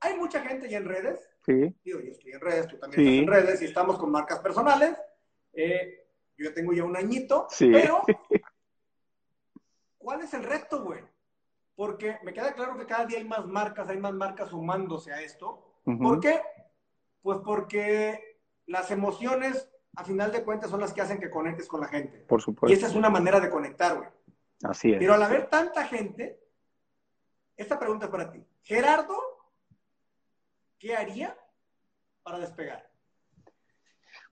Hay 0.00 0.16
mucha 0.16 0.40
gente 0.42 0.68
ya 0.68 0.78
en 0.78 0.86
redes 0.86 1.20
Sí, 1.44 1.74
digo, 1.84 2.00
yo 2.00 2.10
estoy 2.12 2.32
en 2.32 2.40
redes, 2.40 2.66
tú 2.68 2.78
también 2.78 3.02
Sí. 3.02 3.18
estás 3.20 3.22
en 3.22 3.28
redes 3.46 3.62
y 3.62 3.64
estamos 3.66 3.98
con 3.98 4.10
marcas 4.10 4.40
personales. 4.40 4.94
Eh, 5.54 6.06
yo 6.36 6.48
ya 6.48 6.54
tengo 6.54 6.72
ya 6.74 6.84
un 6.84 6.96
añito, 6.96 7.46
Sí. 7.50 7.70
pero 7.72 8.02
¿cuál 9.98 10.20
es 10.22 10.34
el 10.34 10.42
reto, 10.44 10.82
güey? 10.84 11.02
Porque 11.74 12.18
me 12.22 12.32
queda 12.34 12.52
claro 12.52 12.76
que 12.76 12.84
cada 12.86 13.06
día 13.06 13.18
hay 13.18 13.24
más 13.24 13.46
marcas, 13.46 13.88
hay 13.88 13.98
más 13.98 14.12
marcas 14.12 14.50
sumándose 14.50 15.12
a 15.12 15.22
esto. 15.22 15.64
¿Por 15.84 16.20
qué? 16.20 16.42
Pues 17.22 17.38
porque 17.44 18.38
las 18.66 18.90
emociones, 18.90 19.66
a 20.00 20.04
final 20.04 20.32
de 20.32 20.42
cuentas, 20.42 20.70
son 20.70 20.80
las 20.80 20.92
que 20.92 21.00
hacen 21.02 21.20
que 21.20 21.30
conectes 21.30 21.68
con 21.68 21.80
la 21.80 21.88
gente. 21.88 22.18
por 22.20 22.40
Y 22.40 22.42
supuesto. 22.42 22.76
esa 22.76 22.86
es 22.88 22.94
una 22.94 23.10
manera 23.10 23.38
de 23.40 23.50
conectar, 23.50 23.96
güey. 23.96 24.08
Así 24.62 24.92
es. 24.92 24.98
Pero 24.98 25.14
al 25.14 25.22
haber 25.22 25.48
tanta 25.48 25.86
gente, 25.86 26.40
esta 27.56 27.78
pregunta 27.78 28.06
es 28.06 28.10
para 28.10 28.30
ti. 28.30 28.44
Gerardo, 28.62 29.16
¿qué 30.78 30.96
haría 30.96 31.36
para 32.22 32.38
despegar? 32.38 32.88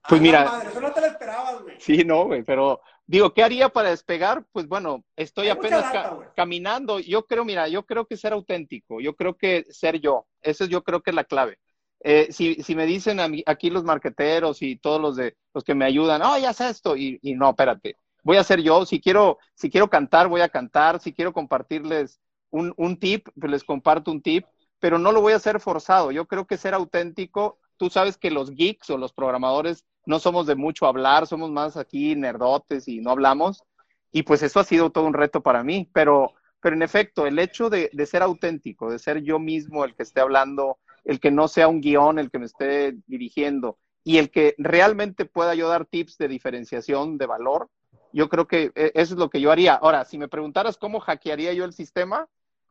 Pues 0.07 0.11
¡A 0.11 0.15
la 0.15 0.21
mira- 0.21 0.45
madre! 0.45 0.69
eso 0.69 0.81
no 0.81 0.91
te 0.91 1.01
lo 1.01 1.07
esperabas, 1.07 1.61
güey. 1.61 1.79
Sí, 1.79 2.03
no, 2.03 2.25
güey, 2.25 2.43
pero 2.43 2.81
digo, 3.05 3.33
¿qué 3.33 3.43
haría 3.43 3.69
para 3.69 3.89
despegar? 3.89 4.45
Pues 4.51 4.67
bueno, 4.67 5.03
estoy 5.15 5.45
Hay 5.45 5.51
apenas 5.51 5.83
data, 5.83 6.03
ca- 6.03 6.09
güey. 6.15 6.27
caminando. 6.35 6.99
Yo 6.99 7.25
creo, 7.25 7.43
mira, 7.45 7.67
yo 7.67 7.85
creo 7.85 8.05
que 8.07 8.17
ser 8.17 8.33
auténtico, 8.33 9.01
yo 9.01 9.15
creo 9.15 9.37
que 9.37 9.65
ser 9.69 9.99
yo, 9.99 10.25
eso 10.41 10.65
yo 10.65 10.83
creo 10.83 11.01
que 11.01 11.11
es 11.11 11.15
la 11.15 11.25
clave. 11.25 11.59
Eh, 12.01 12.31
si, 12.31 12.55
si 12.63 12.75
me 12.75 12.85
dicen 12.85 13.19
a 13.19 13.27
mí- 13.27 13.43
aquí 13.45 13.69
los 13.69 13.83
marqueteros 13.83 14.61
y 14.61 14.77
todos 14.77 15.01
los 15.01 15.15
de 15.15 15.35
los 15.53 15.63
que 15.63 15.75
me 15.75 15.85
ayudan, 15.85 16.21
oh, 16.21 16.37
ya 16.37 16.53
sé 16.53 16.69
esto, 16.69 16.95
y, 16.95 17.19
y 17.21 17.35
no, 17.35 17.49
espérate, 17.49 17.97
voy 18.23 18.37
a 18.37 18.43
ser 18.43 18.61
yo. 18.61 18.85
Si 18.85 19.01
quiero, 19.01 19.37
si 19.55 19.69
quiero 19.69 19.89
cantar, 19.89 20.27
voy 20.27 20.41
a 20.41 20.49
cantar. 20.49 20.99
Si 21.01 21.13
quiero 21.13 21.33
compartirles 21.33 22.19
un, 22.51 22.73
un 22.77 22.97
tip, 22.99 23.27
pues 23.39 23.51
les 23.51 23.63
comparto 23.63 24.11
un 24.11 24.21
tip, 24.21 24.45
pero 24.79 24.97
no 24.97 25.11
lo 25.11 25.21
voy 25.21 25.33
a 25.33 25.37
hacer 25.37 25.59
forzado. 25.59 26.11
Yo 26.11 26.25
creo 26.27 26.45
que 26.47 26.57
ser 26.57 26.73
auténtico, 26.73 27.59
tú 27.77 27.89
sabes 27.89 28.17
que 28.17 28.31
los 28.31 28.51
geeks 28.51 28.89
o 28.89 28.97
los 28.97 29.13
programadores 29.13 29.85
no 30.05 30.19
somos 30.19 30.47
de 30.47 30.55
mucho 30.55 30.85
hablar, 30.87 31.27
somos 31.27 31.51
más 31.51 31.75
aquí 31.77 32.15
nerdotes 32.15 32.87
y 32.87 32.99
no 33.01 33.11
hablamos. 33.11 33.63
Y 34.11 34.23
pues 34.23 34.41
eso 34.43 34.59
ha 34.59 34.63
sido 34.63 34.89
todo 34.91 35.05
un 35.05 35.13
reto 35.13 35.41
para 35.43 35.63
mí, 35.63 35.89
pero, 35.93 36.33
pero 36.61 36.75
en 36.75 36.81
efecto, 36.81 37.27
el 37.27 37.37
hecho 37.39 37.69
de, 37.69 37.89
de 37.93 38.05
ser 38.05 38.23
auténtico, 38.23 38.89
de 38.91 38.99
ser 38.99 39.21
yo 39.21 39.37
mismo 39.39 39.85
el 39.85 39.95
que 39.95 40.03
esté 40.03 40.19
hablando, 40.21 40.79
el 41.03 41.19
que 41.19 41.31
no 41.31 41.47
sea 41.47 41.67
un 41.67 41.81
guion 41.81 42.19
el 42.19 42.29
que 42.31 42.39
me 42.39 42.45
esté 42.45 42.95
dirigiendo 43.07 43.77
y 44.03 44.17
el 44.17 44.31
que 44.31 44.55
realmente 44.57 45.25
pueda 45.25 45.55
yo 45.55 45.67
dar 45.69 45.85
tips 45.85 46.17
de 46.17 46.27
diferenciación, 46.27 47.17
de 47.17 47.25
valor, 47.25 47.69
yo 48.11 48.29
creo 48.29 48.47
que 48.47 48.71
eh, 48.75 48.91
eso 48.95 49.13
es 49.13 49.19
lo 49.19 49.29
que 49.29 49.41
yo 49.41 49.51
haría. 49.51 49.75
Ahora, 49.75 50.05
si 50.05 50.17
me 50.17 50.27
preguntaras 50.27 50.77
cómo 50.77 50.99
hackearía 50.99 51.53
yo 51.53 51.65
el 51.65 51.73
sistema, 51.73 52.27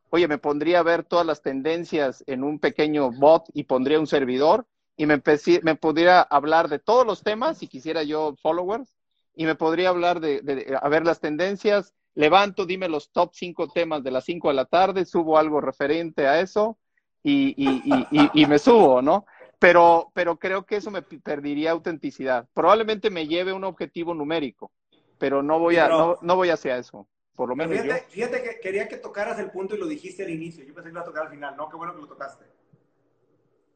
oye, 0.09 0.27
me 0.27 0.37
pondría 0.37 0.79
a 0.79 0.83
ver 0.83 1.03
todas 1.03 1.25
las 1.25 1.41
tendencias 1.41 2.23
en 2.27 2.43
un 2.43 2.59
pequeño 2.59 3.11
bot 3.11 3.45
y 3.53 3.63
pondría 3.63 3.99
un 3.99 4.07
servidor 4.07 4.65
y 4.97 5.05
me, 5.05 5.21
me 5.63 5.75
podría 5.75 6.21
hablar 6.21 6.67
de 6.67 6.79
todos 6.79 7.05
los 7.05 7.23
temas 7.23 7.59
si 7.59 7.67
quisiera 7.67 8.03
yo 8.03 8.35
followers 8.41 8.93
y 9.35 9.45
me 9.45 9.55
podría 9.55 9.89
hablar 9.89 10.19
de, 10.19 10.41
de- 10.41 10.77
ver 10.89 11.05
las 11.05 11.21
tendencias, 11.21 11.93
levanto, 12.15 12.65
dime 12.65 12.89
los 12.89 13.11
top 13.11 13.31
cinco 13.33 13.69
temas 13.69 14.03
de 14.03 14.11
las 14.11 14.25
cinco 14.25 14.49
de 14.49 14.55
la 14.55 14.65
tarde, 14.65 15.05
subo 15.05 15.37
algo 15.37 15.61
referente 15.61 16.27
a 16.27 16.41
eso 16.41 16.77
y, 17.23 17.53
y- 17.57 18.29
y- 18.33 18.45
me 18.45 18.59
subo, 18.59 19.01
¿no? 19.01 19.25
Pero, 19.59 20.09
pero 20.13 20.37
creo 20.37 20.65
que 20.65 20.77
eso 20.77 20.89
me 20.89 21.01
perdería 21.01 21.71
autenticidad. 21.71 22.47
Probablemente 22.53 23.09
me 23.09 23.27
lleve 23.27 23.51
un 23.51 23.65
objetivo 23.65 24.13
numérico, 24.13 24.71
pero 25.17 25.43
no 25.43 25.59
voy 25.59 25.77
a, 25.77 25.83
Pero- 25.85 25.97
no, 25.97 26.17
no 26.21 26.35
voy 26.37 26.49
hacia 26.49 26.77
eso, 26.77 27.07
por 27.35 27.49
lo 27.49 27.55
menos 27.55 27.75
yo. 27.75 27.83
fíjate, 27.83 28.05
fíjate 28.09 28.43
que 28.43 28.59
quería 28.61 28.87
que 28.87 28.97
tocaras 28.97 29.37
el 29.39 29.51
punto 29.51 29.75
y 29.75 29.79
lo 29.79 29.87
dijiste 29.87 30.23
al 30.23 30.29
inicio. 30.29 30.63
Yo 30.63 30.73
pensé 30.73 30.89
que 30.89 30.93
lo 30.93 30.99
iba 30.99 31.01
a 31.01 31.05
tocar 31.05 31.23
al 31.23 31.29
final. 31.29 31.55
No, 31.57 31.69
qué 31.69 31.75
bueno 31.75 31.93
que 31.93 32.01
lo 32.01 32.07
tocaste. 32.07 32.45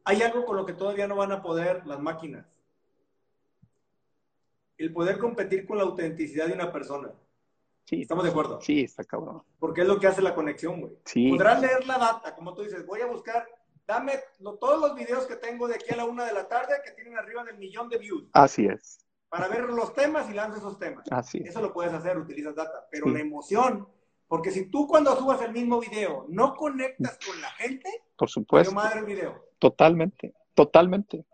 Hay 0.04 0.22
algo 0.22 0.44
con 0.44 0.56
lo 0.56 0.64
que 0.66 0.72
todavía 0.74 1.06
no 1.06 1.16
van 1.16 1.32
a 1.32 1.42
poder 1.42 1.86
las 1.86 1.98
máquinas. 2.00 2.46
El 4.76 4.92
poder 4.92 5.18
competir 5.18 5.66
con 5.66 5.76
la 5.78 5.84
autenticidad 5.84 6.46
de 6.46 6.52
una 6.54 6.72
persona. 6.72 7.10
Sí, 7.86 8.02
¿Estamos 8.02 8.24
de 8.24 8.30
acuerdo? 8.30 8.60
sí, 8.62 8.80
está 8.82 9.04
cabrón. 9.04 9.42
Porque 9.58 9.82
es 9.82 9.86
lo 9.86 9.98
que 10.00 10.06
hace 10.06 10.22
la 10.22 10.34
conexión, 10.34 10.80
güey. 10.80 10.94
Sí. 11.04 11.30
Podrás 11.30 11.60
leer 11.60 11.86
la 11.86 11.98
data, 11.98 12.34
como 12.34 12.54
tú 12.54 12.62
dices, 12.62 12.86
voy 12.86 13.00
a 13.02 13.06
buscar, 13.06 13.46
dame 13.86 14.14
lo- 14.38 14.54
todos 14.56 14.80
los 14.80 14.94
videos 14.94 15.26
que 15.26 15.36
tengo 15.36 15.68
de 15.68 15.74
aquí 15.74 15.92
a 15.92 15.96
la 15.96 16.06
una 16.06 16.24
de 16.24 16.32
la 16.32 16.48
tarde 16.48 16.74
que 16.84 16.92
tienen 16.92 17.18
arriba 17.18 17.44
del 17.44 17.58
millón 17.58 17.88
de 17.90 17.98
views, 17.98 18.24
Así 18.32 18.64
es, 18.66 19.04
para 19.28 19.48
ver 19.48 19.64
los 19.64 19.92
temas 19.92 20.30
y 20.30 20.32
lanzo 20.32 20.58
esos 20.58 20.78
temas. 20.78 21.04
así 21.10 21.38
es. 21.38 21.50
Eso 21.50 21.60
lo 21.60 21.74
puedes 21.74 21.92
hacer, 21.92 22.16
utilizas 22.16 22.54
data, 22.54 22.86
pero 22.90 23.06
Sí. 23.06 23.12
la 23.12 23.20
emoción, 23.20 23.86
porque 24.28 24.50
si 24.50 24.70
tú 24.70 24.86
cuando 24.88 25.14
subas 25.16 25.42
el 25.42 25.52
mismo 25.52 25.78
video 25.80 26.24
no 26.30 26.54
conectas 26.54 27.18
con 27.26 27.38
la 27.42 27.50
gente, 27.50 27.90
Por 28.16 28.26
pues 28.26 28.30
supuesto. 28.32 28.72
madre 28.74 29.00
el 29.00 29.04
video. 29.04 29.44
Totalmente, 29.58 30.32
totalmente. 30.54 31.26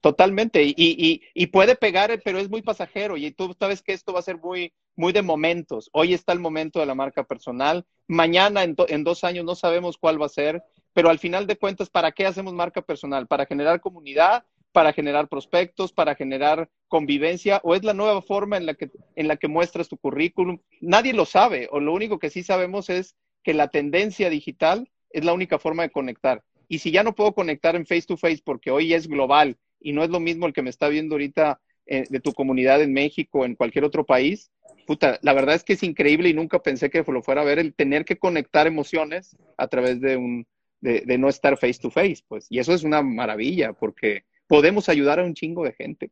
Totalmente. 0.00 0.62
Y, 0.62 0.74
y, 0.76 1.22
y 1.34 1.46
puede 1.48 1.74
pegar, 1.74 2.10
eh, 2.10 2.20
pero 2.22 2.38
es 2.38 2.48
muy 2.48 2.62
pasajero. 2.62 3.16
Y 3.16 3.32
tú 3.32 3.54
sabes 3.58 3.82
que 3.82 3.92
esto 3.92 4.12
va 4.12 4.20
a 4.20 4.22
ser 4.22 4.38
muy, 4.38 4.72
muy 4.96 5.12
de 5.12 5.22
momentos. 5.22 5.90
Hoy 5.92 6.14
está 6.14 6.32
el 6.32 6.40
momento 6.40 6.80
de 6.80 6.86
la 6.86 6.94
marca 6.94 7.24
personal. 7.24 7.84
Mañana, 8.08 8.64
en, 8.64 8.74
do- 8.74 8.86
en 8.88 9.04
dos 9.04 9.24
años, 9.24 9.44
no 9.44 9.54
sabemos 9.54 9.98
cuál 9.98 10.20
va 10.20 10.26
a 10.26 10.30
ser. 10.30 10.62
Pero 10.92 11.10
al 11.10 11.18
final 11.18 11.46
de 11.46 11.56
cuentas, 11.56 11.90
¿para 11.90 12.12
qué 12.12 12.26
hacemos 12.26 12.54
marca 12.54 12.82
personal? 12.82 13.26
¿Para 13.26 13.46
generar 13.46 13.80
comunidad? 13.80 14.44
¿Para 14.72 14.92
generar 14.92 15.28
prospectos? 15.28 15.92
¿Para 15.92 16.14
generar 16.14 16.70
convivencia? 16.88 17.60
¿O 17.62 17.74
es 17.74 17.84
la 17.84 17.94
nueva 17.94 18.22
forma 18.22 18.56
en 18.56 18.66
la 18.66 18.74
que, 18.74 18.90
en 19.14 19.28
la 19.28 19.36
que 19.36 19.48
muestras 19.48 19.88
tu 19.88 19.98
currículum? 19.98 20.58
Nadie 20.80 21.12
lo 21.12 21.26
sabe. 21.26 21.68
O 21.70 21.80
lo 21.80 21.92
único 21.92 22.18
que 22.18 22.30
sí 22.30 22.42
sabemos 22.42 22.88
es 22.88 23.14
que 23.42 23.54
la 23.54 23.68
tendencia 23.68 24.30
digital 24.30 24.90
es 25.10 25.24
la 25.24 25.34
única 25.34 25.58
forma 25.58 25.82
de 25.82 25.90
conectar. 25.90 26.42
Y 26.68 26.78
si 26.78 26.90
ya 26.90 27.02
no 27.04 27.14
puedo 27.14 27.32
conectar 27.32 27.76
en 27.76 27.86
face 27.86 28.02
to 28.02 28.16
face 28.16 28.40
porque 28.44 28.70
hoy 28.70 28.92
es 28.92 29.06
global 29.06 29.56
y 29.80 29.92
no 29.92 30.02
es 30.02 30.10
lo 30.10 30.18
mismo 30.20 30.46
el 30.46 30.52
que 30.52 30.62
me 30.62 30.70
está 30.70 30.88
viendo 30.88 31.14
ahorita 31.14 31.60
de 31.86 32.20
tu 32.20 32.32
comunidad 32.32 32.82
en 32.82 32.92
México 32.92 33.44
en 33.44 33.54
cualquier 33.54 33.84
otro 33.84 34.04
país, 34.04 34.50
puta, 34.86 35.18
la 35.22 35.32
verdad 35.32 35.54
es 35.54 35.64
que 35.64 35.74
es 35.74 35.82
increíble 35.82 36.28
y 36.28 36.34
nunca 36.34 36.60
pensé 36.62 36.90
que 36.90 37.04
lo 37.06 37.22
fuera 37.22 37.42
a 37.42 37.44
ver 37.44 37.58
el 37.58 37.74
tener 37.74 38.04
que 38.04 38.16
conectar 38.18 38.66
emociones 38.66 39.36
a 39.56 39.68
través 39.68 40.00
de 40.00 40.16
un 40.16 40.46
de, 40.80 41.00
de 41.00 41.18
no 41.18 41.28
estar 41.28 41.56
face 41.56 41.78
to 41.80 41.90
face, 41.90 42.22
pues. 42.28 42.46
Y 42.50 42.58
eso 42.58 42.74
es 42.74 42.84
una 42.84 43.02
maravilla 43.02 43.72
porque 43.72 44.24
podemos 44.46 44.88
ayudar 44.88 45.18
a 45.18 45.24
un 45.24 45.34
chingo 45.34 45.64
de 45.64 45.72
gente. 45.72 46.10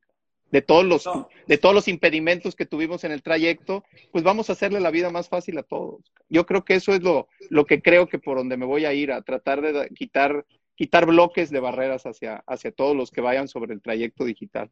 De 0.51 0.63
todos 0.63 0.85
los 0.85 1.05
No. 1.07 1.29
de 1.49 1.59
todos 1.59 1.75
los 1.75 1.89
impedimentos 1.89 2.55
que 2.55 2.65
tuvimos 2.67 3.03
en 3.05 3.13
el 3.13 3.23
trayecto, 3.23 3.85
pues 4.13 4.23
vamos 4.25 4.49
a 4.49 4.53
hacerle 4.53 4.81
la 4.81 4.91
vida 4.91 5.11
más 5.11 5.29
fácil 5.29 5.59
a 5.59 5.63
todos. 5.65 6.13
Yo 6.29 6.47
creo 6.47 6.65
que 6.65 6.75
eso 6.75 6.93
es 6.93 7.03
lo, 7.03 7.29
lo 7.51 7.67
que 7.67 7.83
creo 7.83 8.09
que 8.09 8.19
por 8.19 8.37
donde 8.37 8.57
me 8.57 8.65
voy 8.67 8.85
a 8.85 8.93
ir, 8.93 9.11
a 9.11 9.23
tratar 9.23 9.61
de 9.61 9.89
quitar, 9.91 10.47
quitar 10.77 11.07
bloques 11.07 11.51
de 11.51 11.61
barreras 11.61 12.07
hacia, 12.07 12.45
hacia 12.47 12.71
todos 12.71 12.97
los 12.97 13.11
que 13.11 13.21
vayan 13.21 13.49
sobre 13.49 13.75
el 13.75 13.83
trayecto 13.83 14.25
digital. 14.25 14.71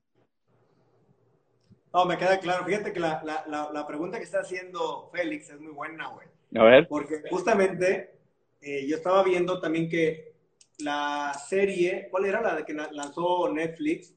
No, 1.93 2.05
me 2.07 2.17
queda 2.17 2.39
claro. 2.41 2.65
Fíjate 2.65 2.93
que 2.93 3.01
la, 3.01 3.23
la, 3.25 3.45
la, 3.47 3.71
la 3.73 3.87
pregunta 3.87 4.19
que 4.19 4.25
está 4.25 4.41
haciendo 4.41 5.11
Félix 5.13 5.51
es 5.51 5.61
muy 5.61 5.73
buena, 5.73 6.09
güey. 6.09 6.27
A 6.57 6.65
ver. 6.65 6.89
Porque 6.89 7.23
justamente 7.31 8.19
eh, 8.61 8.87
yo 8.87 8.97
estaba 8.97 9.23
viendo 9.23 9.61
también 9.61 9.89
que 9.89 10.33
la 10.79 11.33
serie, 11.35 12.09
¿cuál 12.11 12.25
era 12.27 12.41
la 12.41 12.57
de 12.57 12.65
que 12.65 12.73
lanzó 12.75 13.49
Netflix? 13.53 14.15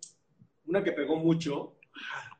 Una 0.67 0.83
que 0.83 0.91
pegó 0.93 1.17
mucho. 1.17 1.75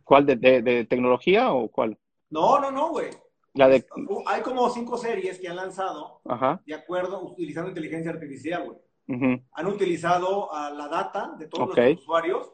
¿Cuál? 0.03 0.25
¿De, 0.25 0.35
de, 0.35 0.61
de 0.61 0.85
tecnología 0.85 1.51
o 1.51 1.69
cuál? 1.69 1.97
No, 2.29 2.59
no, 2.59 2.71
no, 2.71 2.89
güey. 2.89 3.09
La 3.53 3.69
de... 3.69 3.85
Hay 4.25 4.41
como 4.41 4.69
cinco 4.69 4.97
series 4.97 5.39
que 5.39 5.47
han 5.47 5.55
lanzado 5.55 6.19
Ajá. 6.25 6.61
de 6.65 6.73
acuerdo, 6.73 7.21
utilizando 7.21 7.69
inteligencia 7.69 8.11
artificial, 8.11 8.65
güey. 8.65 8.77
ujú, 9.07 9.41
Han 9.53 9.67
utilizado 9.67 10.53
a 10.53 10.69
la 10.71 10.89
data 10.89 11.35
de 11.39 11.47
todos 11.47 11.69
Ok. 11.69 11.77
los 11.77 11.99
usuarios 12.01 12.51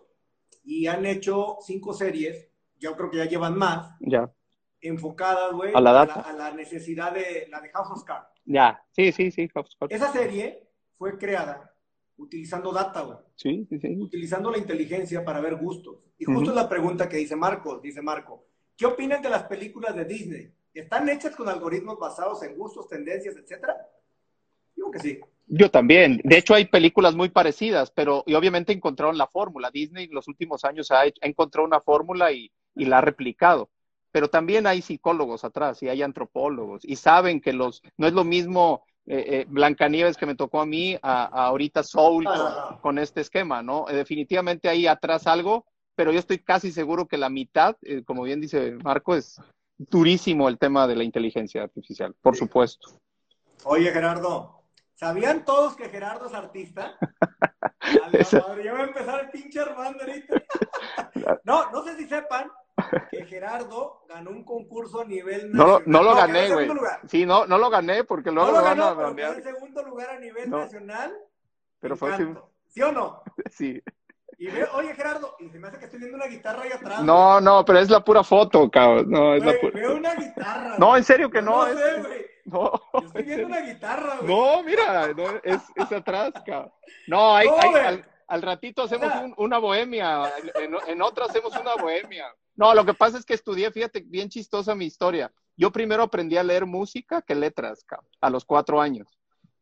y 0.63 0.85
han 0.85 1.05
hecho 1.07 1.57
cinco 1.61 1.91
series, 1.93 2.50
yo 2.81 2.97
creo 2.97 3.09
que 3.11 3.17
ya 3.17 3.25
llevan 3.25 3.57
más, 3.57 3.95
Ya. 4.01 4.29
enfocadas, 4.81 5.53
güey, 5.53 5.71
A 5.73 5.79
la 5.79 5.91
data. 5.93 6.21
a 6.21 6.33
la 6.33 6.51
necesidad 6.51 7.13
de 7.13 7.47
la 7.49 7.61
de 7.61 7.69
House 7.69 7.91
of 7.91 8.03
Cards. 8.03 8.27
Ya. 8.45 8.83
Sí, 8.91 9.11
sí, 9.11 9.31
sí. 9.31 9.47
HubSpot. 9.53 9.91
Esa 9.91 10.11
serie 10.11 10.67
fue 10.97 11.17
creada 11.17 11.73
utilizando 12.17 12.71
data, 12.71 13.01
güey. 13.01 13.17
Sí, 13.35 13.65
sí, 13.69 13.79
sí. 13.79 13.95
utilizando 13.99 14.51
la 14.51 14.57
inteligencia 14.57 15.23
para 15.23 15.39
ver 15.39 15.55
gustos. 15.55 15.97
Y 16.17 16.25
justo 16.25 16.49
es 16.51 16.55
la 16.55 16.67
pregunta 16.69 17.07
que 17.07 17.17
dice 17.17 17.35
Marcos, 17.35 17.81
dice 17.81 18.01
Marco, 18.01 18.45
¿qué 18.75 18.85
opinan 18.87 19.21
de 19.21 19.29
las 19.29 19.43
películas 19.43 19.95
de 19.95 20.05
Disney? 20.05 20.53
¿Están 20.73 21.07
hechas 21.09 21.35
con 21.35 21.49
algoritmos 21.49 21.97
basados 21.99 22.41
en 22.43 22.55
gustos, 22.57 22.87
tendencias, 22.87 23.35
etcétera? 23.35 23.75
Digo 24.75 24.89
que 24.91 24.99
sí. 24.99 25.19
Yo 25.47 25.69
también. 25.69 26.21
De 26.23 26.37
hecho, 26.37 26.53
hay 26.53 26.65
películas 26.65 27.15
muy 27.15 27.29
parecidas, 27.29 27.91
pero 27.91 28.23
y 28.25 28.35
obviamente 28.35 28.73
encontraron 28.73 29.17
la 29.17 29.27
fórmula. 29.27 29.69
Disney 29.71 30.05
en 30.05 30.13
los 30.13 30.27
últimos 30.27 30.63
años 30.63 30.91
ha, 30.91 31.03
encontrado 31.21 31.67
una 31.67 31.81
fórmula 31.81 32.31
y, 32.31 32.51
la 32.75 32.99
ha 32.99 33.01
replicado. 33.01 33.69
Pero 34.11 34.29
también 34.29 34.67
hay 34.67 34.81
psicólogos 34.81 35.43
atrás 35.43 35.81
y 35.83 35.89
hay 35.89 36.01
antropólogos 36.01 36.83
y 36.83 36.97
saben 36.97 37.41
que 37.41 37.53
los 37.53 37.81
no 37.97 38.07
es 38.07 38.13
lo 38.13 38.23
mismo 38.23 38.83
eh, 39.05 39.25
eh, 39.27 39.45
Blancanieves 39.47 40.15
que 40.15 40.25
me 40.25 40.35
tocó 40.35 40.61
a 40.61 40.65
mí 40.65 40.97
a, 41.01 41.25
ahorita 41.25 41.83
Soul 41.83 42.25
con, 42.81 42.99
este 42.99 43.21
esquema, 43.21 43.63
¿no? 43.63 43.89
Eh, 43.89 43.95
definitivamente 43.95 44.69
hay 44.69 44.85
atrás 44.87 45.27
algo, 45.27 45.65
pero 45.95 46.11
yo 46.11 46.19
estoy 46.19 46.39
casi 46.39 46.71
seguro 46.71 47.07
que 47.07 47.17
la 47.17 47.29
mitad, 47.29 47.75
como 48.05 48.23
bien 48.23 48.41
dice 48.41 48.77
Marco, 48.83 49.15
es 49.15 49.41
durísimo 49.77 50.47
el 50.47 50.57
tema 50.57 50.87
de 50.87 50.95
la 50.95 51.03
inteligencia 51.03 51.63
artificial, 51.63 52.13
por 52.21 52.35
supuesto. 52.35 52.89
Oye, 53.63 53.91
Gerardo, 53.91 54.60
¿Sabían 55.01 55.43
todos 55.45 55.75
que 55.75 55.89
Gerardo 55.89 56.27
es 56.27 56.33
artista? 56.35 56.95
madre, 58.03 58.23
ya 58.63 58.71
voy 58.71 58.81
a 58.81 58.83
empezar 58.83 59.19
el 59.21 59.31
pinche 59.31 59.59
Armando 59.59 60.03
ahorita. 60.03 60.35
no, 61.43 61.71
no 61.71 61.83
sé 61.83 61.97
si 61.97 62.07
sepan 62.07 62.51
que 63.09 63.25
Gerardo 63.25 64.03
ganó 64.07 64.29
un 64.29 64.45
concurso 64.45 65.01
a 65.01 65.05
nivel 65.05 65.51
nacional. 65.51 65.83
No, 65.87 65.99
no 65.99 66.03
lo 66.03 66.15
gané, 66.15 66.53
güey. 66.53 66.69
Sí, 67.07 67.25
no, 67.25 67.47
no 67.47 67.57
lo 67.57 67.71
gané 67.71 68.03
porque 68.03 68.29
luego 68.31 68.51
no 68.51 68.59
lo, 68.59 68.63
ganó, 68.63 68.95
pero 68.95 69.13
fue 69.15 69.37
en 69.37 69.43
segundo 69.43 69.83
lugar 69.83 70.11
a 70.11 70.19
nivel 70.19 70.51
nacional. 70.51 71.17
Pero 71.79 71.95
fue 71.95 72.13
así. 72.13 72.23
¿Sí 72.67 72.83
o 72.83 72.91
no? 72.91 73.23
Sí. 73.49 73.81
Y 74.37 74.47
ve, 74.47 74.67
oye 74.73 74.93
Gerardo, 74.93 75.35
y 75.39 75.49
se 75.49 75.59
me 75.59 75.67
hace 75.67 75.79
que 75.79 75.85
estoy 75.85 75.99
viendo 75.99 76.17
una 76.17 76.27
guitarra 76.27 76.61
ahí 76.61 76.71
atrás. 76.71 77.03
No, 77.03 77.41
no, 77.41 77.65
pero 77.65 77.79
es 77.79 77.89
la 77.89 78.03
pura 78.03 78.23
foto, 78.23 78.69
cabrón. 78.69 79.09
No, 79.09 79.33
es 79.33 79.43
la 79.43 79.53
pura... 79.59 79.73
Veo 79.73 79.95
una 79.95 80.13
guitarra. 80.13 80.75
No, 80.77 80.95
en 80.95 81.03
serio 81.03 81.29
que 81.31 81.41
no. 81.41 81.67
No 81.67 81.73
sé, 81.73 82.01
güey. 82.01 82.30
No. 82.45 82.71
estoy 83.05 83.23
viendo 83.23 83.47
una 83.47 83.61
guitarra, 83.61 84.17
güey. 84.17 84.27
No, 84.27 84.63
mira, 84.63 85.13
no, 85.13 85.29
es, 85.43 85.61
es 85.75 85.91
atrás, 85.91 86.31
cabrón. 86.45 86.71
No, 87.07 87.35
hay, 87.35 87.47
hay 87.47 88.01
al, 88.27 88.41
ratito 88.41 88.83
hacemos 88.83 89.11
una 89.37 89.57
bohemia, 89.57 90.31
en, 90.55 90.75
en 90.87 91.01
otra 91.01 91.25
hacemos 91.25 91.55
una 91.57 91.75
bohemia. 91.75 92.25
No, 92.55 92.73
lo 92.73 92.85
que 92.85 92.93
pasa 92.93 93.17
es 93.17 93.25
que 93.25 93.33
estudié, 93.33 93.71
fíjate, 93.71 94.01
bien 94.05 94.29
chistosa 94.29 94.75
mi 94.75 94.85
historia. 94.85 95.31
Yo 95.57 95.71
primero 95.71 96.03
aprendí 96.03 96.37
a 96.37 96.43
leer 96.43 96.65
música 96.65 97.21
que 97.21 97.35
letras, 97.35 97.83
cabrón, 97.83 98.09
a 98.21 98.29
los 98.29 98.45
cuatro 98.45 98.81
años. 98.81 99.07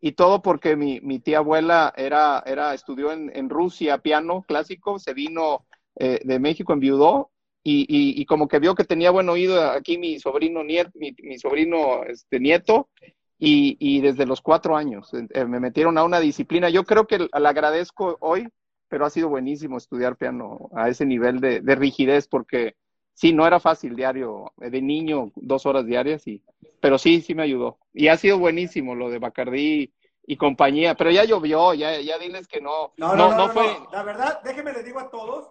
Y 0.02 0.14
todo 0.14 0.42
porque 0.42 0.76
mi, 0.76 1.02
mi 1.02 1.20
tía 1.20 1.40
abuela 1.40 1.94
era, 1.98 2.42
era, 2.46 2.74
estudió 2.74 3.12
en, 3.12 3.32
en 3.36 3.50
Rusia 3.50 3.98
piano 3.98 4.44
clásico, 4.48 4.98
se 4.98 5.14
vino 5.14 5.66
eh, 5.96 6.22
de 6.24 6.40
México, 6.40 6.72
enviudó 6.72 7.32
y, 7.64 7.82
y, 7.82 8.22
y, 8.22 8.26
como 8.26 8.48
que 8.48 8.60
vio 8.60 8.76
que 8.76 8.84
tenía 8.84 9.12
buen 9.12 9.30
oído 9.30 9.72
aquí 9.72 9.98
mi 9.98 10.20
sobrino 10.20 10.64
nieto, 10.64 10.92
mi, 10.96 11.14
mi 11.22 11.38
sobrino 11.38 12.04
este, 12.06 12.40
nieto, 12.40 12.90
y, 13.38 13.78
y, 13.80 14.02
desde 14.02 14.26
los 14.26 14.42
cuatro 14.42 14.76
años 14.76 15.12
eh, 15.14 15.46
me 15.46 15.60
metieron 15.60 15.98
a 15.98 16.04
una 16.04 16.20
disciplina. 16.20 16.70
Yo 16.70 16.84
creo 16.84 17.08
que 17.08 17.20
le 17.20 17.30
agradezco 17.34 18.18
hoy, 18.20 18.48
pero 18.88 19.06
ha 19.06 19.10
sido 19.10 19.30
buenísimo 19.30 19.78
estudiar 19.78 20.18
piano 20.18 20.70
a 20.74 20.90
ese 20.90 21.06
nivel 21.06 21.40
de, 21.40 21.62
de, 21.62 21.76
rigidez, 21.76 22.28
porque 22.28 22.76
sí, 23.14 23.34
no 23.34 23.46
era 23.48 23.60
fácil 23.60 23.96
diario, 23.96 24.52
eh, 24.62 24.70
de 24.70 24.82
niño, 24.82 25.32
dos 25.36 25.66
horas 25.66 25.86
diarias, 25.86 26.28
y, 26.28 26.44
pero 26.82 26.98
sí, 26.98 27.22
sí 27.22 27.36
me 27.36 27.44
ayudó. 27.44 27.78
Y 27.94 28.08
ha 28.08 28.18
sido 28.18 28.40
buenísimo 28.40 28.96
lo 28.96 29.10
de 29.10 29.20
Bacardí 29.20 29.94
y 30.26 30.38
compañía, 30.38 30.96
pero 30.96 31.12
ya 31.12 31.24
llovió, 31.24 31.74
ya, 31.74 32.00
ya 32.02 32.18
diles 32.18 32.48
que 32.48 32.62
no. 32.62 32.94
No, 32.98 33.16
no, 33.16 33.30
no, 33.32 33.38
no, 33.38 33.50
fue... 33.50 33.66
La 33.92 34.04
verdad, 34.04 34.42
déjenme 34.44 34.74
les 34.74 34.86
digo 34.86 35.00
a 35.00 35.10
todos, 35.10 35.48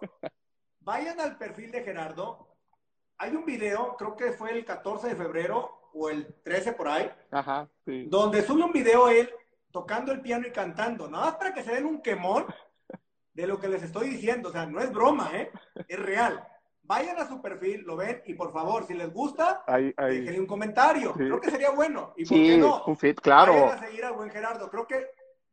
vayan 0.89 1.19
al 1.19 1.37
perfil 1.37 1.69
de 1.69 1.83
Gerardo. 1.83 2.47
Hay 3.19 3.35
un 3.35 3.45
video, 3.45 3.95
creo 3.95 4.15
que 4.15 4.31
fue 4.31 4.57
el 4.57 4.65
14 4.65 5.09
de 5.09 5.15
febrero 5.15 5.91
o 5.93 6.09
el 6.09 6.33
13 6.43 6.73
por 6.73 6.87
ahí, 6.87 7.11
Ajá, 7.29 7.69
donde 8.07 8.41
sube 8.41 8.63
un 8.63 8.71
video 8.71 9.07
él 9.07 9.29
tocando 9.71 10.11
el 10.11 10.21
piano 10.21 10.47
y 10.47 10.51
cantando, 10.51 11.07
nada 11.07 11.25
más 11.25 11.35
para 11.35 11.53
que 11.53 11.61
se 11.61 11.75
den 11.75 11.85
un 11.85 12.01
quemón 12.01 12.47
de 13.35 13.45
lo 13.45 13.59
que 13.59 13.67
les 13.67 13.83
estoy 13.83 14.09
diciendo. 14.09 14.49
O 14.49 14.51
sea, 14.51 14.65
no 14.65 14.79
es 14.79 14.91
broma, 14.91 15.29
¿eh? 15.33 15.51
Es 15.87 15.99
real. 15.99 16.43
Vayan 16.81 17.19
a 17.19 17.27
su 17.27 17.39
perfil, 17.39 17.83
lo 17.83 17.95
ven 17.95 18.23
y 18.25 18.33
por 18.33 18.51
favor, 18.51 18.87
si 18.87 18.95
les 18.95 19.13
gusta, 19.13 19.63
déjenle 19.67 20.39
un 20.39 20.47
comentario. 20.47 21.13
Creo 21.13 21.39
que 21.39 21.51
sería 21.51 21.69
bueno. 21.69 22.15
¿Y 22.17 22.25
por 22.25 22.35
qué 22.35 22.57
no? 22.57 22.83
Un 22.85 22.97
fit, 22.97 23.21
claro. 23.21 23.53
Vayan 23.53 23.77
a 23.77 23.85
seguir 23.85 24.05
al 24.05 24.13
buen 24.13 24.31
Gerardo. 24.31 24.71
Creo 24.71 24.87
que 24.87 25.05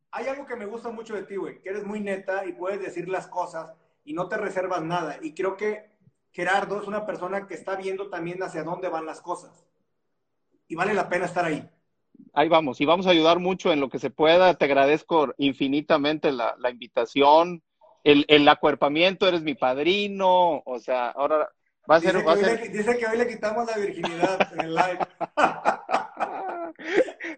hay 0.09 0.25
algo 0.25 0.47
que 0.47 0.55
me 0.55 0.65
gusta 0.65 0.89
mucho 0.89 1.13
de 1.13 1.23
ti, 1.23 1.35
güey, 1.35 1.61
que 1.61 1.69
eres 1.69 1.83
muy 1.83 1.99
neta 1.99 2.43
y 2.43 2.53
puedes 2.53 2.81
decir 2.81 3.07
las 3.07 3.27
cosas 3.27 3.71
y 4.07 4.13
no 4.13 4.29
te 4.29 4.37
reservas 4.37 4.81
nada. 4.81 5.19
Y 5.21 5.33
creo 5.33 5.57
que 5.57 5.91
Gerardo 6.31 6.81
es 6.81 6.87
una 6.87 7.05
persona 7.05 7.45
que 7.45 7.53
está 7.53 7.75
viendo 7.75 8.09
también 8.09 8.41
hacia 8.41 8.63
dónde 8.63 8.87
van 8.87 9.05
las 9.05 9.21
cosas. 9.21 9.67
Y 10.69 10.75
vale 10.75 10.93
la 10.93 11.09
pena 11.09 11.25
estar 11.25 11.43
ahí. 11.43 11.69
Ahí 12.33 12.47
vamos, 12.47 12.79
y 12.79 12.85
vamos 12.85 13.05
a 13.05 13.09
ayudar 13.09 13.39
mucho 13.39 13.71
en 13.73 13.81
lo 13.81 13.89
que 13.89 13.99
se 13.99 14.09
pueda. 14.09 14.53
Te 14.53 14.63
agradezco 14.63 15.33
infinitamente 15.37 16.31
la, 16.31 16.55
la 16.57 16.71
invitación, 16.71 17.61
el, 18.05 18.25
el, 18.29 18.47
acuerpamiento, 18.47 19.27
eres 19.27 19.41
mi 19.41 19.55
padrino, 19.55 20.63
o 20.65 20.79
sea, 20.79 21.09
ahora 21.09 21.49
va 21.89 21.97
a 21.97 21.99
ser... 21.99 22.15
Dice, 22.15 22.25
va 22.25 22.35
que, 22.35 22.41
a 22.41 22.45
ser... 22.45 22.59
Le, 22.61 22.69
dice 22.69 22.97
que 22.97 23.07
hoy 23.07 23.17
le 23.17 23.27
quitamos 23.27 23.67
la 23.67 23.77
virginidad 23.77 24.53
en 24.53 24.61
el 24.61 24.73
live. 24.73 24.99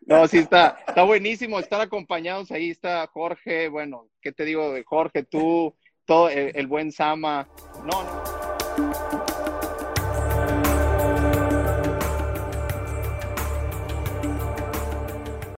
No, 0.05 0.27
sí 0.27 0.39
está, 0.39 0.79
está 0.87 1.03
buenísimo 1.03 1.59
estar 1.59 1.79
acompañados. 1.79 2.51
Ahí 2.51 2.71
está 2.71 3.05
Jorge, 3.07 3.69
bueno, 3.69 4.09
¿qué 4.21 4.31
te 4.31 4.43
digo 4.43 4.73
de 4.73 4.83
Jorge? 4.83 5.23
Tú, 5.23 5.75
todo 6.09 6.27
el, 6.27 6.51
el 6.55 6.65
buen 6.65 6.91
Sama. 6.91 7.47
No, 7.85 8.01
no. 8.01 9.28